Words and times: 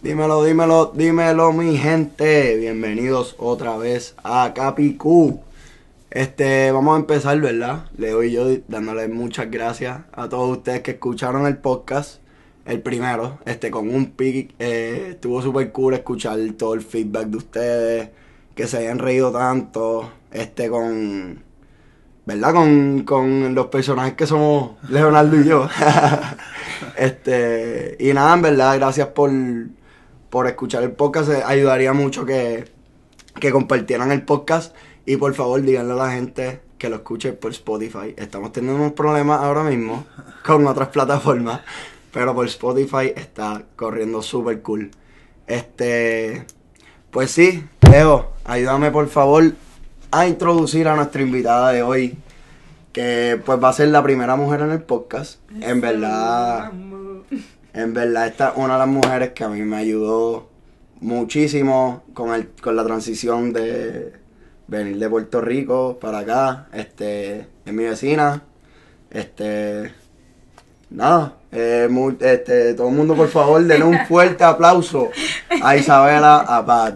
Dímelo, 0.00 0.44
dímelo, 0.44 0.92
dímelo, 0.94 1.52
mi 1.52 1.76
gente. 1.76 2.56
Bienvenidos 2.56 3.34
otra 3.36 3.76
vez 3.76 4.14
a 4.22 4.52
Capicú. 4.54 5.40
Este, 6.08 6.70
vamos 6.70 6.94
a 6.94 7.00
empezar, 7.00 7.40
¿verdad? 7.40 7.86
Le 7.98 8.10
doy 8.10 8.30
yo 8.30 8.46
dándole 8.68 9.08
muchas 9.08 9.50
gracias 9.50 10.02
a 10.12 10.28
todos 10.28 10.58
ustedes 10.58 10.82
que 10.82 10.92
escucharon 10.92 11.46
el 11.46 11.56
podcast. 11.56 12.20
El 12.64 12.80
primero, 12.80 13.40
este, 13.44 13.72
con 13.72 13.92
un 13.92 14.12
pic. 14.12 14.54
Eh, 14.60 15.08
estuvo 15.10 15.42
súper 15.42 15.72
cool 15.72 15.94
escuchar 15.94 16.38
todo 16.56 16.74
el 16.74 16.82
feedback 16.82 17.26
de 17.26 17.36
ustedes. 17.36 18.10
Que 18.54 18.68
se 18.68 18.76
hayan 18.78 19.00
reído 19.00 19.32
tanto. 19.32 20.08
Este, 20.30 20.70
con. 20.70 21.42
¿Verdad? 22.26 22.54
Con, 22.54 23.04
con 23.04 23.54
los 23.54 23.66
personajes 23.66 24.14
que 24.14 24.26
somos 24.26 24.72
Leonardo 24.88 25.40
y 25.40 25.44
yo. 25.44 25.68
este. 26.96 27.96
Y 28.00 28.12
nada, 28.12 28.34
en 28.34 28.42
verdad, 28.42 28.74
gracias 28.76 29.08
por, 29.08 29.30
por 30.28 30.48
escuchar 30.48 30.82
el 30.82 30.90
podcast. 30.90 31.30
Ayudaría 31.46 31.92
mucho 31.92 32.26
que, 32.26 32.64
que 33.40 33.52
compartieran 33.52 34.10
el 34.10 34.22
podcast. 34.22 34.74
Y 35.06 35.16
por 35.18 35.32
favor, 35.34 35.62
díganle 35.62 35.92
a 35.92 35.96
la 35.96 36.10
gente 36.10 36.62
que 36.78 36.88
lo 36.88 36.96
escuche 36.96 37.32
por 37.32 37.52
Spotify. 37.52 38.12
Estamos 38.16 38.50
teniendo 38.50 38.80
unos 38.80 38.94
problemas 38.94 39.40
ahora 39.40 39.62
mismo 39.62 40.04
con 40.44 40.66
otras 40.66 40.88
plataformas. 40.88 41.60
Pero 42.12 42.34
por 42.34 42.46
Spotify 42.46 43.12
está 43.14 43.62
corriendo 43.76 44.20
súper 44.20 44.62
cool. 44.62 44.90
Este. 45.46 46.44
Pues 47.12 47.30
sí, 47.30 47.64
Leo, 47.88 48.32
ayúdame 48.44 48.90
por 48.90 49.08
favor 49.08 49.52
a 50.20 50.26
introducir 50.28 50.88
a 50.88 50.96
nuestra 50.96 51.22
invitada 51.22 51.72
de 51.72 51.82
hoy. 51.82 52.16
Que 52.92 53.40
pues 53.44 53.62
va 53.62 53.68
a 53.68 53.72
ser 53.74 53.88
la 53.88 54.02
primera 54.02 54.36
mujer 54.36 54.60
en 54.62 54.70
el 54.70 54.82
podcast. 54.82 55.38
En 55.60 55.80
verdad. 55.80 56.72
En 57.74 57.92
verdad, 57.92 58.26
esta 58.26 58.48
es 58.48 58.52
una 58.56 58.74
de 58.74 58.78
las 58.78 58.88
mujeres 58.88 59.30
que 59.32 59.44
a 59.44 59.48
mí 59.48 59.60
me 59.60 59.76
ayudó 59.76 60.48
muchísimo 61.00 62.04
con, 62.14 62.32
el, 62.34 62.48
con 62.62 62.74
la 62.74 62.84
transición 62.84 63.52
de 63.52 64.14
venir 64.66 64.98
de 64.98 65.10
Puerto 65.10 65.42
Rico 65.42 65.98
para 66.00 66.20
acá. 66.20 66.68
Este, 66.72 67.46
es 67.66 67.72
mi 67.74 67.84
vecina. 67.84 68.42
Este, 69.10 69.92
nada, 70.90 71.34
eh, 71.52 71.86
muy- 71.90 72.16
este, 72.20 72.72
todo 72.74 72.88
el 72.88 72.94
mundo 72.94 73.14
por 73.14 73.28
favor 73.28 73.62
denle 73.62 73.84
un 73.84 73.98
fuerte 74.08 74.42
aplauso 74.42 75.10
a 75.62 75.76
Isabela 75.76 76.38
Abad. 76.40 76.94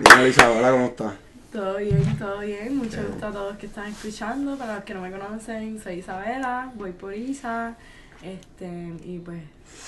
Dímelo 0.00 0.26
Isabela, 0.26 0.70
¿cómo 0.70 0.86
estás? 0.86 1.12
Todo 1.52 1.76
bien, 1.76 2.18
todo 2.18 2.38
bien. 2.38 2.74
Mucho 2.74 3.06
gusto 3.06 3.26
a 3.26 3.32
todos 3.32 3.56
que 3.58 3.66
están 3.66 3.88
escuchando. 3.88 4.56
Para 4.56 4.76
los 4.76 4.84
que 4.84 4.94
no 4.94 5.02
me 5.02 5.10
conocen, 5.10 5.78
soy 5.78 5.96
Isabela, 5.96 6.72
voy 6.74 6.92
por 6.92 7.12
Isa. 7.12 7.76
Este, 8.22 8.94
y 9.04 9.18
pues, 9.18 9.42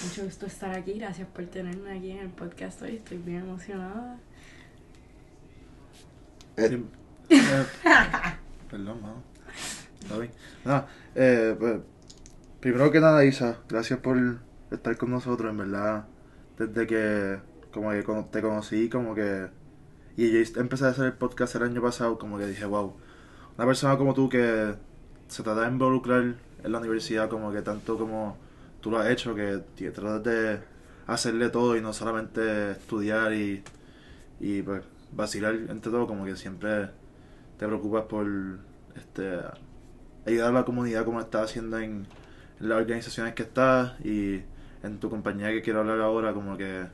mucho 0.04 0.24
gusto 0.24 0.44
estar 0.44 0.76
aquí. 0.76 0.98
Gracias 0.98 1.26
por 1.28 1.46
tenerme 1.46 1.96
aquí 1.96 2.10
en 2.10 2.18
el 2.18 2.28
podcast 2.28 2.82
hoy. 2.82 2.96
Estoy 2.96 3.16
bien 3.16 3.38
emocionada. 3.38 4.18
Eh. 6.58 6.82
Eh, 7.30 7.66
perdón, 8.70 9.00
mano. 9.00 9.22
Está 10.02 10.18
bien. 10.18 10.32
Nada, 10.62 10.88
eh, 11.14 11.56
pues, 11.58 11.80
primero 12.60 12.90
que 12.90 13.00
nada, 13.00 13.24
Isa, 13.24 13.60
gracias 13.66 13.98
por 14.00 14.18
estar 14.70 14.94
con 14.98 15.10
nosotros, 15.10 15.50
en 15.50 15.56
verdad. 15.56 16.04
Desde 16.58 16.86
que, 16.86 17.38
como 17.72 17.92
que 17.92 18.04
te 18.30 18.42
conocí, 18.42 18.90
como 18.90 19.14
que. 19.14 19.61
Y 20.16 20.30
yo 20.30 20.60
empecé 20.60 20.84
a 20.86 20.88
hacer 20.88 21.06
el 21.06 21.12
podcast 21.14 21.54
el 21.56 21.62
año 21.62 21.82
pasado, 21.82 22.18
como 22.18 22.38
que 22.38 22.46
dije, 22.46 22.64
wow, 22.64 22.94
una 23.56 23.66
persona 23.66 23.96
como 23.96 24.14
tú 24.14 24.28
que 24.28 24.74
se 25.28 25.42
trata 25.42 25.62
de 25.62 25.68
involucrar 25.68 26.34
en 26.62 26.72
la 26.72 26.78
universidad, 26.78 27.28
como 27.28 27.52
que 27.52 27.62
tanto 27.62 27.98
como 27.98 28.36
tú 28.80 28.90
lo 28.90 28.98
has 28.98 29.08
hecho, 29.10 29.34
que 29.34 29.62
tratas 29.90 30.22
de 30.24 30.60
hacerle 31.06 31.48
todo 31.50 31.76
y 31.76 31.80
no 31.80 31.92
solamente 31.92 32.72
estudiar 32.72 33.32
y, 33.32 33.62
y 34.40 34.62
pues 34.62 34.82
vacilar 35.12 35.54
entre 35.54 35.90
todo, 35.90 36.06
como 36.06 36.24
que 36.24 36.36
siempre 36.36 36.90
te 37.58 37.66
preocupas 37.66 38.04
por 38.04 38.26
este 38.96 39.38
ayudar 40.26 40.50
a 40.50 40.52
la 40.52 40.64
comunidad 40.64 41.04
como 41.04 41.20
estás 41.20 41.50
haciendo 41.50 41.78
en, 41.78 42.06
en 42.60 42.68
las 42.68 42.78
organizaciones 42.78 43.34
que 43.34 43.42
estás 43.42 43.98
y 44.04 44.42
en 44.82 44.98
tu 44.98 45.10
compañía 45.10 45.48
que 45.50 45.62
quiero 45.62 45.80
hablar 45.80 46.00
ahora, 46.00 46.32
como 46.32 46.56
que 46.56 46.84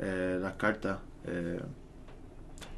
eh, 0.00 0.38
las 0.40 0.54
cartas, 0.54 0.98
eh, 1.26 1.60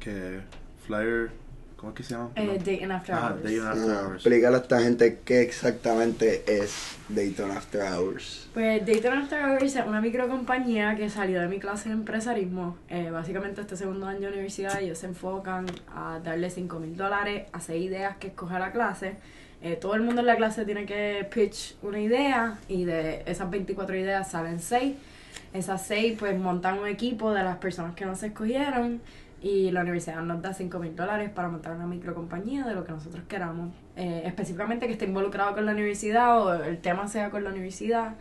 que 0.05 0.39
Flyer, 0.85 1.31
¿cómo 1.77 1.91
es 1.91 1.97
que 1.97 2.03
se 2.03 2.13
llama? 2.13 2.29
Eh, 2.35 2.61
Dayton 2.63 2.91
After 2.91 3.15
Ah, 3.15 3.29
Hours. 3.31 3.43
Dayton 3.43 3.67
After 3.67 3.91
Hours. 3.95 4.13
explícale 4.15 4.55
a 4.55 4.59
esta 4.59 4.79
gente 4.81 5.19
qué 5.25 5.41
exactamente 5.41 6.43
es 6.47 6.95
Dayton 7.09 7.49
After 7.51 7.81
Hours. 7.81 8.47
Pues 8.53 8.85
Dayton 8.85 9.17
After 9.17 9.43
Hours 9.43 9.75
es 9.75 9.85
una 9.87 10.01
microcompañía 10.01 10.95
que 10.95 11.09
salió 11.09 11.41
de 11.41 11.47
mi 11.47 11.59
clase 11.59 11.89
de 11.89 11.95
empresarismo. 11.95 12.77
Eh, 12.89 13.09
básicamente 13.09 13.61
este 13.61 13.75
segundo 13.75 14.05
año 14.05 14.21
de 14.21 14.27
universidad 14.27 14.79
ellos 14.79 14.99
se 14.99 15.07
enfocan 15.07 15.65
a 15.95 16.19
darle 16.23 16.49
5 16.51 16.79
mil 16.79 16.95
dólares 16.95 17.47
a 17.51 17.59
seis 17.59 17.83
ideas 17.85 18.17
que 18.17 18.27
escoge 18.27 18.59
la 18.59 18.71
clase. 18.71 19.15
Eh, 19.63 19.75
todo 19.81 19.95
el 19.95 20.01
mundo 20.01 20.21
en 20.21 20.27
la 20.27 20.35
clase 20.35 20.65
tiene 20.65 20.85
que 20.85 21.27
pitch 21.33 21.77
una 21.81 21.99
idea 21.99 22.59
y 22.67 22.85
de 22.85 23.23
esas 23.25 23.49
24 23.49 23.95
ideas 23.97 24.29
salen 24.29 24.59
6. 24.59 24.93
Esas 25.53 25.85
6 25.87 26.17
pues 26.19 26.37
montan 26.37 26.77
un 26.77 26.87
equipo 26.87 27.33
de 27.33 27.41
las 27.43 27.57
personas 27.57 27.95
que 27.95 28.05
no 28.05 28.15
se 28.15 28.27
escogieron 28.27 29.01
y 29.45 29.69
la 29.69 29.81
universidad 29.81 30.23
nos 30.23 30.41
da 30.41 30.55
5 30.55 30.79
mil 30.79 30.95
dólares 30.95 31.29
para 31.29 31.49
montar 31.49 31.75
una 31.75 31.85
microcompañía 31.85 32.65
de 32.65 32.73
lo 32.73 32.83
que 32.83 32.93
nosotros 32.93 33.23
queramos. 33.27 33.75
Eh, 33.95 34.23
específicamente 34.25 34.87
que 34.87 34.93
esté 34.93 35.05
involucrado 35.05 35.53
con 35.53 35.67
la 35.67 35.73
universidad 35.73 36.41
o 36.41 36.63
el 36.63 36.79
tema 36.79 37.07
sea 37.07 37.29
con 37.29 37.43
la 37.43 37.51
universidad. 37.51 38.15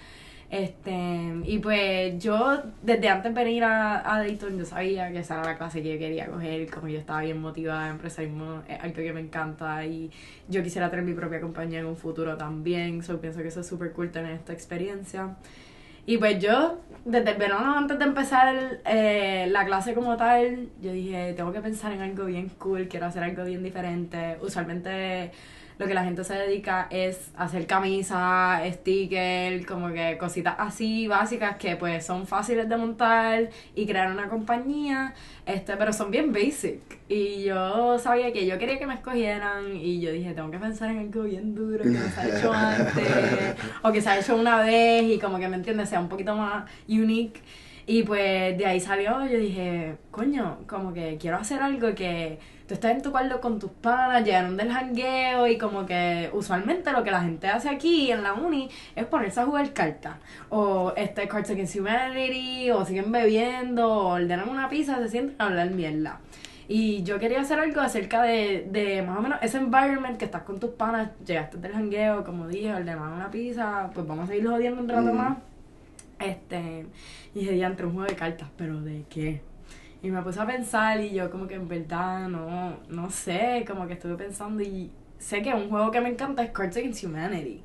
Este, 0.51 1.33
y 1.45 1.59
pues 1.61 2.23
yo 2.23 2.61
desde 2.83 3.09
antes 3.09 3.35
de 3.35 3.43
venir 3.43 3.65
a, 3.65 4.15
a 4.15 4.19
Dayton 4.19 4.59
yo 4.59 4.67
sabía 4.67 5.11
que 5.11 5.21
esa 5.21 5.37
era 5.37 5.45
la 5.45 5.57
clase 5.57 5.83
que 5.83 5.95
yo 5.95 5.99
quería 5.99 6.27
coger, 6.27 6.69
como 6.71 6.89
yo 6.89 6.99
estaba 6.99 7.23
bien 7.23 7.41
motivada 7.41 7.89
empresarismo, 7.89 8.62
es 8.69 8.79
algo 8.81 8.97
que 8.97 9.12
me 9.15 9.21
encanta 9.21 9.87
y 9.87 10.11
yo 10.51 10.62
quisiera 10.62 10.91
tener 10.91 11.06
mi 11.06 11.15
propia 11.15 11.41
compañía 11.41 11.81
en 11.81 11.87
un 11.87 11.97
futuro 11.97 12.37
también, 12.37 13.03
so 13.03 13.19
pienso 13.19 13.41
que 13.41 13.49
eso 13.49 13.61
es 13.61 13.67
súper 13.67 13.93
cool 13.93 14.11
tener 14.11 14.33
esta 14.33 14.53
experiencia. 14.53 15.37
Y 16.06 16.19
pues 16.19 16.38
yo, 16.38 16.81
desde 17.04 17.31
el 17.31 17.38
verano 17.38 17.78
antes 17.78 17.98
de 17.98 18.04
empezar 18.04 18.81
eh, 18.84 19.47
la 19.50 19.65
clase 19.65 19.94
como 19.94 20.16
tal, 20.16 20.69
yo 20.82 20.92
dije, 20.92 21.32
tengo 21.34 21.53
que 21.53 21.60
pensar 21.60 21.92
en 21.92 22.03
algo 22.03 22.26
bien 22.26 22.50
cool, 22.59 22.88
quiero 22.88 23.06
hacer 23.06 23.22
algo 23.22 23.44
bien 23.44 23.62
diferente. 23.62 24.37
Usualmente 24.43 25.31
lo 25.79 25.87
que 25.87 25.95
la 25.95 26.05
gente 26.05 26.25
se 26.25 26.35
dedica 26.35 26.87
es 26.91 27.31
hacer 27.37 27.67
camisas, 27.67 28.62
stickers, 28.75 29.67
como 29.67 29.93
que 29.93 30.17
cositas 30.19 30.55
así 30.59 31.09
básicas 31.09 31.57
que 31.57 31.77
pues 31.77 32.07
son 32.07 32.27
fáciles 32.27 32.69
de 32.69 32.77
montar 32.77 33.51
y 33.75 33.87
crear 33.87 34.11
una 34.11 34.29
compañía, 34.29 35.15
este, 35.47 35.77
pero 35.77 35.93
son 35.93 36.11
bien 36.11 36.33
basic. 36.33 36.81
Y 37.09 37.45
yo 37.45 37.99
sabía 37.99 38.33
que 38.33 38.47
yo 38.47 38.59
quería 38.59 38.79
que 38.79 38.87
me 38.87 38.95
escogieran 38.95 39.77
y 39.77 40.01
yo 40.01 40.12
dije, 40.12 40.33
tengo 40.33 40.51
que 40.51 40.59
pensar 40.59 40.91
en 40.91 40.99
algo 40.99 41.25
bien 41.25 41.55
duro 41.55 41.83
que 41.83 41.91
no 41.91 42.09
se 42.09 42.21
ha 42.21 42.39
hecho 42.39 42.53
antes 42.53 43.56
o 43.83 43.93
que 43.93 44.01
se 44.01 44.09
ha 44.09 44.19
hecho 44.19 44.37
una 44.37 44.62
vez 44.62 45.03
y 45.05 45.19
como 45.19 45.39
que 45.39 45.49
me 45.49 45.56
entiendes, 45.56 45.89
sea 45.89 46.01
un 46.01 46.09
poquito 46.09 46.35
más 46.37 46.65
unique. 46.89 47.41
Y 47.87 48.03
pues 48.03 48.56
de 48.56 48.65
ahí 48.65 48.81
salió, 48.81 49.27
yo 49.27 49.39
dije, 49.39 49.97
coño, 50.11 50.61
como 50.67 50.95
que 50.95 51.19
quiero 51.21 51.37
hacer 51.37 51.61
algo 51.61 51.95
que 51.95 52.39
tú 52.66 52.75
estás 52.75 52.92
en 52.92 53.02
tu 53.02 53.10
cuarto 53.10 53.41
con 53.41 53.58
tus 53.58 53.70
panas, 53.70 54.25
llegaron 54.25 54.56
del 54.56 54.72
jangueo 54.72 55.47
y 55.47 55.58
como 55.58 55.84
que 55.84 56.30
usualmente 56.32 56.92
lo 56.92 57.02
que 57.04 57.10
la 57.10 57.20
gente 57.20 57.47
hace 57.48 57.69
aquí 57.69 58.10
en 58.10 58.22
la 58.22 58.32
uni 58.34 58.69
es 58.97 59.04
ponerse 59.06 59.41
a 59.41 59.44
jugar 59.47 59.72
cartas. 59.72 60.16
O 60.48 60.92
este 60.97 61.28
Cards 61.28 61.50
Against 61.50 61.76
Humanity, 61.76 62.70
o 62.70 62.84
siguen 62.84 63.12
bebiendo, 63.12 63.86
o 63.88 64.06
ordenan 64.14 64.48
una 64.48 64.69
pizza, 64.69 64.98
se 64.98 65.08
sienten 65.08 65.36
a 65.38 65.47
hablar 65.47 65.70
mierda. 65.70 66.20
Y 66.66 67.02
yo 67.02 67.19
quería 67.19 67.42
hacer 67.42 67.58
algo 67.60 67.82
acerca 67.82 68.22
de, 68.22 68.66
de 68.70 69.02
más 69.02 69.19
o 69.19 69.20
menos 69.20 69.38
ese 69.42 69.58
environment 69.58 70.16
que 70.16 70.25
estás 70.25 70.44
con 70.44 70.58
tus 70.58 70.70
panas, 70.70 71.10
llegaste 71.26 71.58
del 71.58 71.72
jangueo, 71.72 72.25
como 72.25 72.48
dije, 72.48 72.72
ordenaron 72.72 73.12
una 73.12 73.31
pizza, 73.31 73.91
pues 73.92 74.06
vamos 74.06 74.25
a 74.25 74.28
seguir 74.28 74.46
jodiendo 74.48 74.81
un 74.81 74.88
rato 74.88 75.12
Mm. 75.12 75.16
más. 75.16 75.36
Este, 76.19 76.86
y 77.34 77.41
dije, 77.41 77.60
entre 77.62 77.84
un 77.84 77.93
juego 77.93 78.08
de 78.08 78.17
cartas, 78.17 78.49
pero 78.56 78.81
¿de 78.81 79.05
qué? 79.10 79.43
Y 80.05 80.11
me 80.11 80.23
puse 80.23 80.39
a 80.41 80.47
pensar 80.47 81.01
y 81.01 81.11
yo 81.15 81.31
como 81.31 81.47
que 81.49 81.55
en 81.55 81.67
verdad 81.67 82.29
no, 82.29 82.77
no 82.89 83.11
sé, 83.11 83.65
como 83.67 83.87
que 83.87 83.95
estuve 83.95 84.17
pensando 84.17 84.62
y 84.62 84.91
sé 85.19 85.43
que 85.43 85.53
un 85.55 85.71
juego 85.71 85.91
que 85.91 86.01
me 86.01 86.11
encanta 86.11 86.43
es 86.45 86.51
Cards 86.51 86.77
Against 86.77 87.03
Humanity. 87.05 87.62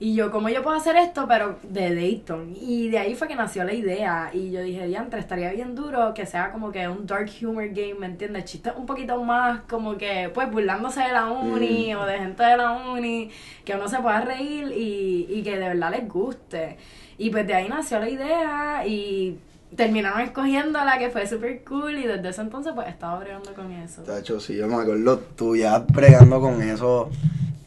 Y 0.00 0.16
yo, 0.16 0.32
¿cómo 0.32 0.48
yo 0.48 0.60
puedo 0.64 0.76
hacer 0.76 0.96
esto? 0.96 1.24
Pero 1.28 1.56
de 1.62 1.94
Dayton. 1.94 2.52
Y 2.60 2.88
de 2.88 2.98
ahí 2.98 3.14
fue 3.14 3.28
que 3.28 3.36
nació 3.36 3.62
la 3.62 3.72
idea. 3.72 4.30
Y 4.32 4.50
yo 4.50 4.60
dije, 4.60 4.88
diantre, 4.88 5.20
estaría 5.20 5.52
bien 5.52 5.76
duro 5.76 6.12
que 6.14 6.26
sea 6.26 6.50
como 6.50 6.72
que 6.72 6.88
un 6.88 7.06
dark 7.06 7.30
humor 7.40 7.68
game, 7.68 7.94
¿me 7.94 8.06
entiendes? 8.06 8.44
Chistes 8.46 8.72
un 8.76 8.86
poquito 8.86 9.22
más 9.22 9.60
como 9.68 9.96
que, 9.96 10.30
pues, 10.34 10.50
burlándose 10.50 11.00
de 11.02 11.12
la 11.12 11.26
uni 11.30 11.94
Mm. 11.94 11.96
o 11.98 12.04
de 12.06 12.18
gente 12.18 12.42
de 12.42 12.56
la 12.56 12.72
uni, 12.72 13.30
que 13.64 13.74
uno 13.76 13.86
se 13.86 14.00
pueda 14.00 14.20
reír 14.22 14.72
y, 14.76 15.26
y 15.30 15.42
que 15.44 15.52
de 15.56 15.68
verdad 15.68 15.92
les 15.92 16.08
guste. 16.08 16.76
Y 17.18 17.30
pues 17.30 17.46
de 17.46 17.54
ahí 17.54 17.68
nació 17.68 18.00
la 18.00 18.08
idea 18.10 18.84
y 18.84 19.38
terminaron 19.76 20.20
escogiendo 20.20 20.78
la 20.84 20.98
que 20.98 21.10
fue 21.10 21.26
super 21.26 21.62
cool 21.64 21.98
y 21.98 22.06
desde 22.06 22.28
ese 22.28 22.40
entonces 22.42 22.72
pues 22.74 22.86
he 22.88 22.90
estado 22.90 23.20
bregando 23.20 23.54
con 23.54 23.70
eso. 23.72 24.02
Tacho, 24.02 24.38
sí, 24.40 24.54
yo 24.56 24.68
me 24.68 24.74
acuerdo 24.76 25.18
tú 25.36 25.56
ya 25.56 25.78
bregando 25.78 26.40
con 26.40 26.60
eso. 26.62 27.10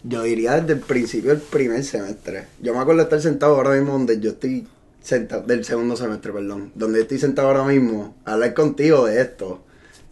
Yo 0.03 0.21
diría 0.21 0.59
desde 0.61 0.73
el 0.73 0.79
principio 0.81 1.31
del 1.31 1.41
primer 1.41 1.83
semestre. 1.83 2.45
Yo 2.61 2.73
me 2.75 2.79
acuerdo 2.79 3.01
estar 3.01 3.19
sentado 3.21 3.55
ahora 3.55 3.71
mismo 3.71 3.93
donde 3.93 4.19
yo 4.19 4.31
estoy 4.31 4.67
senta- 5.01 5.39
del 5.39 5.65
segundo 5.65 5.95
semestre, 5.95 6.31
perdón, 6.31 6.71
donde 6.75 7.01
estoy 7.01 7.17
sentado 7.17 7.47
ahora 7.47 7.63
mismo, 7.63 8.13
a 8.23 8.33
hablar 8.33 8.53
contigo 8.53 9.05
de 9.07 9.19
esto. 9.21 9.63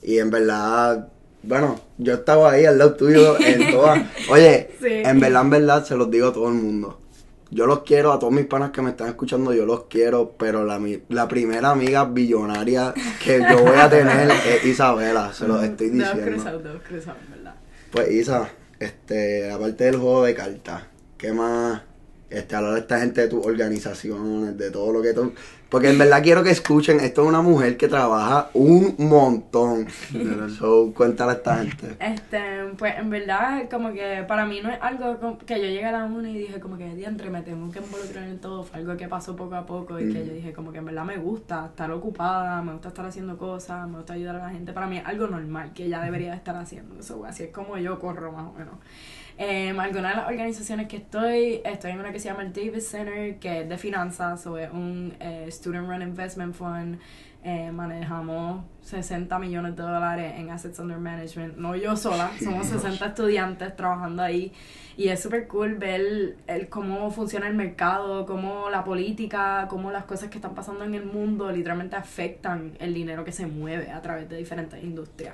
Y 0.01 0.18
en 0.18 0.31
verdad, 0.31 1.10
bueno, 1.44 1.80
yo 2.00 2.16
estaba 2.16 2.51
ahí 2.54 2.66
al 2.66 2.80
lado 2.80 2.95
tuyo 2.95 3.40
en 3.40 3.72
todas. 3.72 4.01
Oye, 4.31 4.72
Sí. 4.81 4.88
en 4.90 5.19
verdad, 5.19 5.44
en 5.44 5.50
verdad, 5.51 5.86
se 5.86 5.95
los 5.95 6.10
digo 6.10 6.30
a 6.30 6.34
todo 6.34 6.48
el 6.48 6.56
mundo. 6.56 7.00
Yo 7.53 7.65
los 7.67 7.81
quiero, 7.83 8.11
a 8.11 8.19
todos 8.19 8.33
mis 8.33 8.45
panas 8.45 8.71
que 8.71 8.81
me 8.81 8.89
están 8.91 9.07
escuchando, 9.09 9.53
yo 9.53 9.65
los 9.65 9.83
quiero, 9.85 10.31
pero 10.38 10.63
la, 10.65 10.79
mi- 10.79 11.01
la 11.09 11.27
primera 11.27 11.71
amiga 11.71 12.05
billonaria 12.05 12.94
que 13.23 13.39
yo 13.50 13.63
voy 13.63 13.77
a 13.77 13.89
tener 13.89 14.29
es 14.47 14.65
Isabela, 14.65 15.31
se 15.33 15.47
los 15.47 15.63
estoy 15.63 15.89
diciendo. 15.89 16.23
cruzados, 16.31 16.63
dedos 16.63 16.81
cruzados, 16.88 17.19
¿verdad? 17.29 17.55
Pues 17.91 18.11
Isa, 18.11 18.50
este, 18.79 19.51
aparte 19.51 19.83
del 19.85 19.97
juego 19.97 20.23
de 20.23 20.33
cartas, 20.35 20.83
¿qué 21.17 21.31
más? 21.31 21.81
Este, 22.33 22.56
hablar 22.56 22.74
de 22.74 22.80
esta 22.80 23.00
gente 23.00 23.21
de 23.21 23.27
tus 23.27 23.45
organizaciones, 23.45 24.57
de 24.57 24.71
todo 24.71 24.91
lo 24.91 25.01
que 25.01 25.13
tú... 25.13 25.33
Porque 25.69 25.89
en 25.89 25.97
verdad 25.97 26.21
quiero 26.21 26.44
que 26.44 26.51
escuchen, 26.51 27.00
esto 27.00 27.24
es 27.24 27.27
una 27.27 27.41
mujer 27.41 27.77
que 27.77 27.88
trabaja 27.88 28.51
un 28.53 28.94
montón. 29.00 29.88
so, 30.59 30.94
cuéntale 30.94 31.31
a 31.31 31.33
esta 31.33 31.57
gente. 31.57 31.95
Este, 32.00 32.39
pues 32.77 32.94
en 32.97 33.09
verdad, 33.09 33.68
como 33.71 33.91
que 33.91 34.24
para 34.27 34.45
mí 34.45 34.62
no 34.62 34.69
es 34.69 34.77
algo 34.81 35.39
que 35.45 35.59
yo 35.59 35.65
llegué 35.65 35.85
a 35.85 35.91
la 35.91 36.06
uni 36.06 36.31
y 36.31 36.38
dije 36.39 36.59
como 36.59 36.77
que 36.77 36.94
diantre 36.95 37.31
me 37.31 37.41
tengo 37.41 37.71
que 37.71 37.80
involucrar 37.80 38.24
en 38.24 38.39
todo, 38.39 38.63
fue 38.63 38.80
algo 38.80 38.95
que 38.97 39.07
pasó 39.07 39.35
poco 39.35 39.56
a 39.56 39.65
poco 39.65 40.00
y 40.00 40.13
que 40.13 40.25
yo 40.25 40.33
dije 40.33 40.53
como 40.53 40.71
que 40.71 40.77
en 40.77 40.85
verdad 40.85 41.06
me 41.06 41.18
gusta 41.18 41.65
estar 41.65 41.89
ocupada, 41.91 42.62
me 42.62 42.74
gusta 42.74 42.89
estar 42.89 43.07
haciendo 43.07 43.38
cosas, 43.38 43.88
me 43.88 43.97
gusta 43.97 44.13
ayudar 44.13 44.35
a 44.35 44.39
la 44.45 44.50
gente, 44.51 44.74
para 44.74 44.85
mí 44.85 44.97
es 44.97 45.06
algo 45.06 45.27
normal 45.27 45.71
que 45.74 45.89
ya 45.89 46.03
debería 46.03 46.35
estar 46.35 46.56
haciendo, 46.56 47.00
eso 47.00 47.25
así 47.25 47.44
es 47.44 47.50
como 47.50 47.77
yo 47.80 48.00
corro 48.00 48.31
más 48.31 48.45
o 48.45 48.53
menos. 48.53 48.75
Eh, 49.38 49.69
algunas 49.69 50.15
de 50.15 50.21
las 50.21 50.27
organizaciones 50.27 50.88
que 50.88 50.97
estoy, 50.97 51.62
estoy 51.65 51.91
en 51.91 52.00
una 52.00 52.12
que 52.12 52.19
se 52.19 52.30
llama 52.30 52.44
el 52.44 52.53
Davis 52.53 52.88
Center, 52.88 53.39
que 53.39 53.62
es 53.62 53.69
de 53.69 53.77
finanzas, 53.77 54.45
o 54.45 54.57
es 54.57 54.71
un 54.71 55.15
eh, 55.19 55.47
Student 55.50 55.88
Run 55.88 56.01
Investment 56.01 56.53
Fund. 56.53 57.00
Eh, 57.45 57.71
manejamos 57.74 58.63
60 58.83 59.38
millones 59.38 59.75
de 59.75 59.83
dólares 59.83 60.33
en 60.38 60.50
Assets 60.50 60.80
Under 60.80 60.97
Management. 60.97 61.57
No 61.57 61.75
yo 61.75 61.97
sola, 61.97 62.31
somos 62.41 62.68
60 62.68 63.06
estudiantes 63.06 63.75
trabajando 63.75 64.21
ahí. 64.21 64.53
Y 64.95 65.09
es 65.09 65.21
súper 65.21 65.47
cool 65.47 65.75
ver 65.75 66.38
el, 66.47 66.69
cómo 66.69 67.09
funciona 67.12 67.47
el 67.47 67.56
mercado, 67.56 68.25
cómo 68.25 68.69
la 68.69 68.83
política, 68.83 69.65
cómo 69.69 69.91
las 69.91 70.06
cosas 70.06 70.30
que 70.30 70.38
están 70.38 70.53
pasando 70.53 70.85
en 70.85 70.94
el 70.94 71.06
mundo 71.06 71.51
literalmente 71.51 71.95
afectan 71.95 72.77
el 72.80 72.94
dinero 72.94 73.25
que 73.25 73.31
se 73.31 73.47
mueve 73.47 73.91
a 73.91 74.01
través 74.01 74.30
de 74.30 74.38
diferentes 74.38 74.81
industrias. 74.81 75.33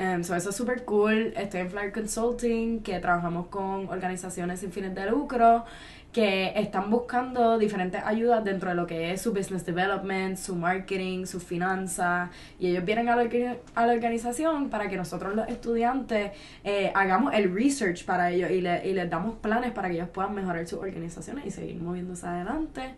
Um, 0.00 0.22
so 0.24 0.34
eso 0.34 0.48
es 0.50 0.56
súper 0.56 0.84
cool. 0.86 1.34
Estoy 1.36 1.60
en 1.60 1.70
Flyer 1.70 1.92
Consulting, 1.92 2.80
que 2.82 2.98
trabajamos 3.00 3.48
con 3.48 3.86
organizaciones 3.88 4.60
sin 4.60 4.72
fines 4.72 4.94
de 4.94 5.04
lucro 5.10 5.64
que 6.10 6.52
están 6.56 6.90
buscando 6.90 7.56
diferentes 7.58 8.02
ayudas 8.04 8.42
dentro 8.42 8.70
de 8.70 8.74
lo 8.74 8.84
que 8.86 9.12
es 9.12 9.20
su 9.22 9.32
business 9.32 9.64
development, 9.64 10.36
su 10.38 10.56
marketing, 10.56 11.26
su 11.26 11.38
finanzas. 11.38 12.30
Y 12.58 12.68
ellos 12.68 12.84
vienen 12.84 13.10
a 13.10 13.14
la, 13.16 13.28
a 13.74 13.86
la 13.86 13.92
organización 13.92 14.70
para 14.70 14.88
que 14.88 14.96
nosotros 14.96 15.36
los 15.36 15.46
estudiantes 15.48 16.32
eh, 16.64 16.90
hagamos 16.94 17.34
el 17.34 17.54
research 17.54 18.04
para 18.06 18.30
ellos 18.32 18.50
y, 18.50 18.60
le- 18.62 18.88
y 18.88 18.94
les 18.94 19.08
damos 19.10 19.36
planes 19.36 19.70
para 19.72 19.88
que 19.88 19.96
ellos 19.96 20.08
puedan 20.08 20.34
mejorar 20.34 20.66
sus 20.66 20.80
organizaciones 20.80 21.44
y 21.46 21.50
seguir 21.50 21.76
moviéndose 21.80 22.26
adelante. 22.26 22.94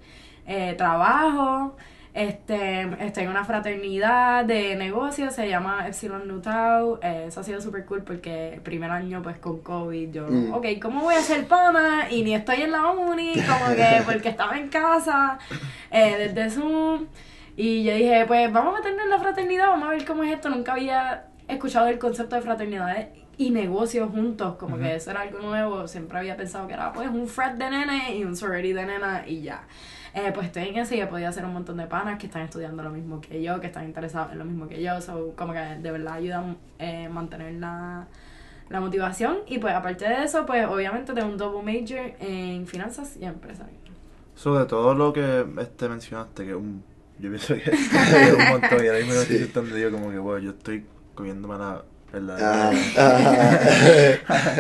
Eh, 0.46 0.74
trabajo. 0.78 1.76
Este, 2.14 2.82
estoy 3.06 3.24
en 3.24 3.30
una 3.30 3.44
fraternidad 3.44 4.44
de 4.44 4.76
negocios, 4.76 5.34
se 5.34 5.48
llama 5.48 5.88
Epsilon 5.88 6.28
Nu 6.28 6.40
Tau. 6.40 6.98
Eh, 7.02 7.24
eso 7.28 7.40
ha 7.40 7.42
sido 7.42 7.60
súper 7.62 7.86
cool 7.86 8.02
porque 8.02 8.52
el 8.54 8.60
primer 8.60 8.90
año, 8.90 9.22
pues 9.22 9.38
con 9.38 9.60
COVID, 9.60 10.10
yo, 10.12 10.26
Mm. 10.28 10.52
ok, 10.52 10.66
¿cómo 10.80 11.00
voy 11.02 11.14
a 11.14 11.20
ser 11.22 11.46
pana? 11.46 12.08
Y 12.10 12.22
ni 12.22 12.34
estoy 12.34 12.62
en 12.62 12.72
la 12.72 12.90
uni, 12.90 13.32
como 13.34 13.74
que 13.74 14.02
porque 14.06 14.28
estaba 14.28 14.58
en 14.58 14.68
casa, 14.68 15.38
eh, 15.90 16.16
desde 16.34 16.50
Zoom. 16.50 17.06
Y 17.56 17.82
yo 17.84 17.94
dije, 17.94 18.24
pues 18.26 18.52
vamos 18.52 18.74
a 18.74 18.78
meternos 18.78 19.04
en 19.04 19.10
la 19.10 19.18
fraternidad, 19.18 19.68
vamos 19.68 19.88
a 19.88 19.92
ver 19.92 20.04
cómo 20.04 20.22
es 20.24 20.32
esto. 20.34 20.50
Nunca 20.50 20.72
había 20.74 21.28
escuchado 21.48 21.88
el 21.88 21.98
concepto 21.98 22.36
de 22.36 22.42
fraternidades 22.42 23.08
y 23.38 23.50
negocios 23.50 24.10
juntos, 24.10 24.56
como 24.56 24.76
que 24.78 24.94
eso 24.94 25.10
era 25.12 25.22
algo 25.22 25.38
nuevo. 25.38 25.88
Siempre 25.88 26.18
había 26.18 26.36
pensado 26.36 26.66
que 26.66 26.74
era 26.74 26.92
pues 26.92 27.08
un 27.08 27.26
frat 27.26 27.54
de 27.54 27.70
nene 27.70 28.16
y 28.16 28.24
un 28.24 28.36
sorority 28.36 28.74
de 28.74 28.84
nena 28.84 29.24
y 29.26 29.40
ya. 29.40 29.62
Eh, 30.14 30.30
pues 30.34 30.46
estoy 30.46 30.68
en 30.68 30.76
eso 30.76 30.94
y 30.94 31.00
he 31.00 31.06
podido 31.06 31.28
hacer 31.28 31.44
un 31.44 31.54
montón 31.54 31.78
de 31.78 31.86
panas 31.86 32.18
que 32.18 32.26
están 32.26 32.42
estudiando 32.42 32.82
lo 32.82 32.90
mismo 32.90 33.20
que 33.20 33.42
yo, 33.42 33.60
que 33.60 33.68
están 33.68 33.84
interesados 33.86 34.32
en 34.32 34.38
lo 34.38 34.44
mismo 34.44 34.68
que 34.68 34.82
yo, 34.82 35.00
so, 35.00 35.32
como 35.36 35.54
que 35.54 35.58
de 35.58 35.90
verdad 35.90 36.14
ayudan 36.14 36.58
a 36.78 37.08
mantener 37.08 37.54
la, 37.54 38.06
la 38.68 38.80
motivación. 38.80 39.38
Y 39.46 39.58
pues 39.58 39.74
aparte 39.74 40.06
de 40.06 40.24
eso, 40.24 40.44
pues 40.44 40.66
obviamente 40.66 41.14
tengo 41.14 41.28
un 41.28 41.38
double 41.38 41.62
major 41.62 42.12
en 42.20 42.66
finanzas 42.66 43.16
y 43.18 43.24
empresarial. 43.24 43.78
Sobre 44.34 44.66
todo 44.66 44.94
lo 44.94 45.12
que 45.14 45.46
este, 45.58 45.88
mencionaste, 45.88 46.44
que 46.44 46.50
es 46.50 46.56
un, 46.56 46.82
yo 47.18 47.30
pienso 47.30 47.54
que 47.54 47.70
es 47.70 48.32
un 48.34 48.48
montón 48.48 48.84
y 48.84 48.88
ahora 48.88 48.98
mismo 48.98 49.14
lo 49.14 49.22
estoy 49.22 49.80
yo 49.80 49.90
como 49.90 50.10
que, 50.10 50.18
bueno, 50.18 50.38
yo 50.44 50.50
estoy 50.50 50.84
comiéndome 51.14 51.56
la 51.58 51.82
verdad. 52.12 52.72
Ah, 52.98 54.50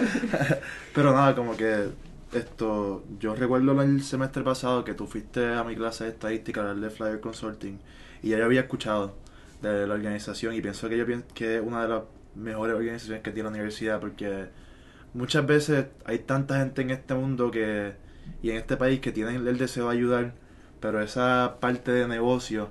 Pero 0.94 1.12
nada, 1.12 1.34
como 1.34 1.56
que 1.56 1.88
esto, 2.32 3.04
yo 3.20 3.34
recuerdo 3.34 3.80
el 3.82 4.02
semestre 4.02 4.42
pasado 4.42 4.84
que 4.84 4.94
tú 4.94 5.06
fuiste 5.06 5.52
a 5.54 5.64
mi 5.64 5.74
clase 5.76 6.04
de 6.04 6.10
estadística 6.10 6.60
a 6.62 6.70
hablar 6.70 6.90
de 6.90 6.90
Flyer 6.90 7.20
Consulting 7.20 7.78
y 8.22 8.30
ya 8.30 8.38
yo 8.38 8.44
había 8.46 8.62
escuchado 8.62 9.14
de 9.60 9.86
la 9.86 9.94
organización 9.94 10.54
y 10.54 10.60
pienso 10.62 10.88
que 10.88 10.96
yo 10.98 11.04
que 11.34 11.56
es 11.56 11.62
una 11.62 11.82
de 11.82 11.88
las 11.88 12.02
mejores 12.34 12.74
organizaciones 12.74 13.22
que 13.22 13.30
tiene 13.30 13.44
la 13.44 13.50
universidad 13.50 14.00
porque 14.00 14.46
muchas 15.14 15.46
veces 15.46 15.86
hay 16.04 16.20
tanta 16.20 16.58
gente 16.58 16.82
en 16.82 16.90
este 16.90 17.14
mundo 17.14 17.50
que 17.50 17.94
y 18.42 18.50
en 18.50 18.56
este 18.56 18.76
país 18.76 19.00
que 19.00 19.12
tienen 19.12 19.46
el 19.46 19.58
deseo 19.58 19.88
de 19.90 19.96
ayudar, 19.96 20.34
pero 20.80 21.00
esa 21.02 21.58
parte 21.60 21.92
de 21.92 22.08
negocio 22.08 22.70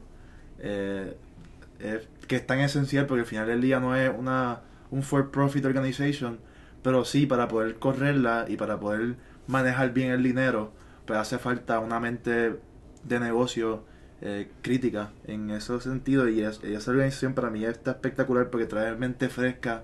eh, 0.60 1.16
es- 1.80 2.08
que 2.28 2.36
es 2.38 2.48
tan 2.48 2.60
esencial 2.60 3.06
porque 3.08 3.22
al 3.22 3.26
final 3.28 3.48
del 3.48 3.62
día 3.62 3.80
no 3.80 3.96
es 3.96 4.12
una 4.18 4.62
un 4.92 5.04
for 5.04 5.32
profit 5.32 5.66
organization, 5.66 6.40
pero 6.84 7.06
sí 7.06 7.26
para 7.26 7.48
poder 7.48 7.76
correrla 7.80 8.46
y 8.50 8.58
para 8.58 8.80
poder 8.80 9.16
manejar 9.48 9.94
bien 9.94 10.12
el 10.12 10.24
dinero, 10.24 10.72
pues 11.06 11.20
hace 11.20 11.38
falta 11.40 11.80
una 11.80 12.00
mente 12.00 12.56
de 13.04 13.20
negocio 13.20 13.84
eh, 14.22 14.52
crítica 14.62 15.12
en 15.26 15.50
ese 15.50 15.80
sentido. 15.82 16.30
Y, 16.30 16.42
es- 16.42 16.62
y 16.64 16.74
esa 16.74 16.92
organización 16.92 17.34
para 17.34 17.50
mí 17.50 17.66
está 17.66 17.92
espectacular 17.92 18.50
porque 18.50 18.68
trae 18.68 18.96
mente 18.96 19.30
fresca 19.30 19.84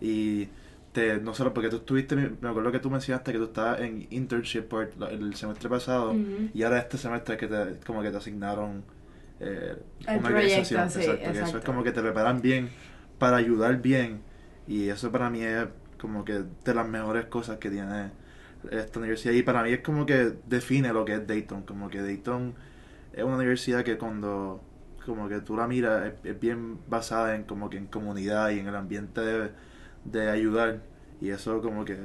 y 0.00 0.48
te, 0.92 1.18
no 1.20 1.34
solo 1.34 1.52
porque 1.52 1.68
tú 1.70 1.76
estuviste, 1.76 2.16
me 2.16 2.48
acuerdo 2.48 2.70
que 2.72 2.78
tú 2.78 2.90
mencionaste 2.90 3.32
que 3.32 3.38
tú 3.38 3.44
estabas 3.44 3.80
en 3.80 4.06
internship 4.10 4.72
la- 4.98 5.10
el 5.10 5.34
semestre 5.34 5.68
pasado 5.68 6.14
y 6.54 6.62
ahora 6.62 6.78
este 6.78 6.98
semestre 6.98 7.36
que 7.36 7.46
te, 7.48 7.80
como 7.86 8.02
que 8.02 8.10
te 8.10 8.16
asignaron 8.16 8.84
eh, 9.40 9.76
El 10.06 10.18
una 10.20 10.28
proyecto, 10.28 10.76
organización, 10.76 10.90
sí, 10.90 11.00
exacto, 11.00 11.22
que 11.24 11.30
eso 11.30 11.40
es 11.40 11.48
exacto. 11.48 11.66
como 11.66 11.82
que 11.84 11.92
te 11.92 12.00
preparan 12.00 12.40
bien 12.40 12.68
para 13.18 13.36
ayudar 13.36 13.80
bien 13.82 14.20
y 14.66 14.88
eso 14.88 15.10
para 15.10 15.30
mí 15.30 15.42
es 15.42 15.66
como 16.00 16.24
que 16.24 16.44
de 16.64 16.74
las 16.74 16.86
mejores 16.88 17.26
cosas 17.26 17.58
que 17.58 17.70
tiene 17.70 18.10
esta 18.70 18.98
universidad 18.98 19.34
y 19.34 19.42
para 19.42 19.62
mí 19.62 19.72
es 19.72 19.80
como 19.80 20.06
que 20.06 20.32
define 20.46 20.92
lo 20.92 21.04
que 21.04 21.14
es 21.14 21.26
Dayton, 21.26 21.62
como 21.62 21.88
que 21.88 22.02
Dayton 22.02 22.54
es 23.12 23.22
una 23.24 23.36
universidad 23.36 23.84
que 23.84 23.96
cuando 23.96 24.60
como 25.04 25.28
que 25.28 25.40
tú 25.40 25.56
la 25.56 25.66
miras 25.66 26.12
es, 26.24 26.40
bien 26.40 26.78
basada 26.88 27.34
en 27.34 27.44
como 27.44 27.68
que 27.70 27.76
en 27.76 27.86
comunidad 27.86 28.50
y 28.50 28.60
en 28.60 28.68
el 28.68 28.74
ambiente 28.74 29.50
de, 30.04 30.30
ayudar 30.30 30.80
y 31.20 31.30
eso 31.30 31.60
como 31.62 31.84
que 31.84 31.96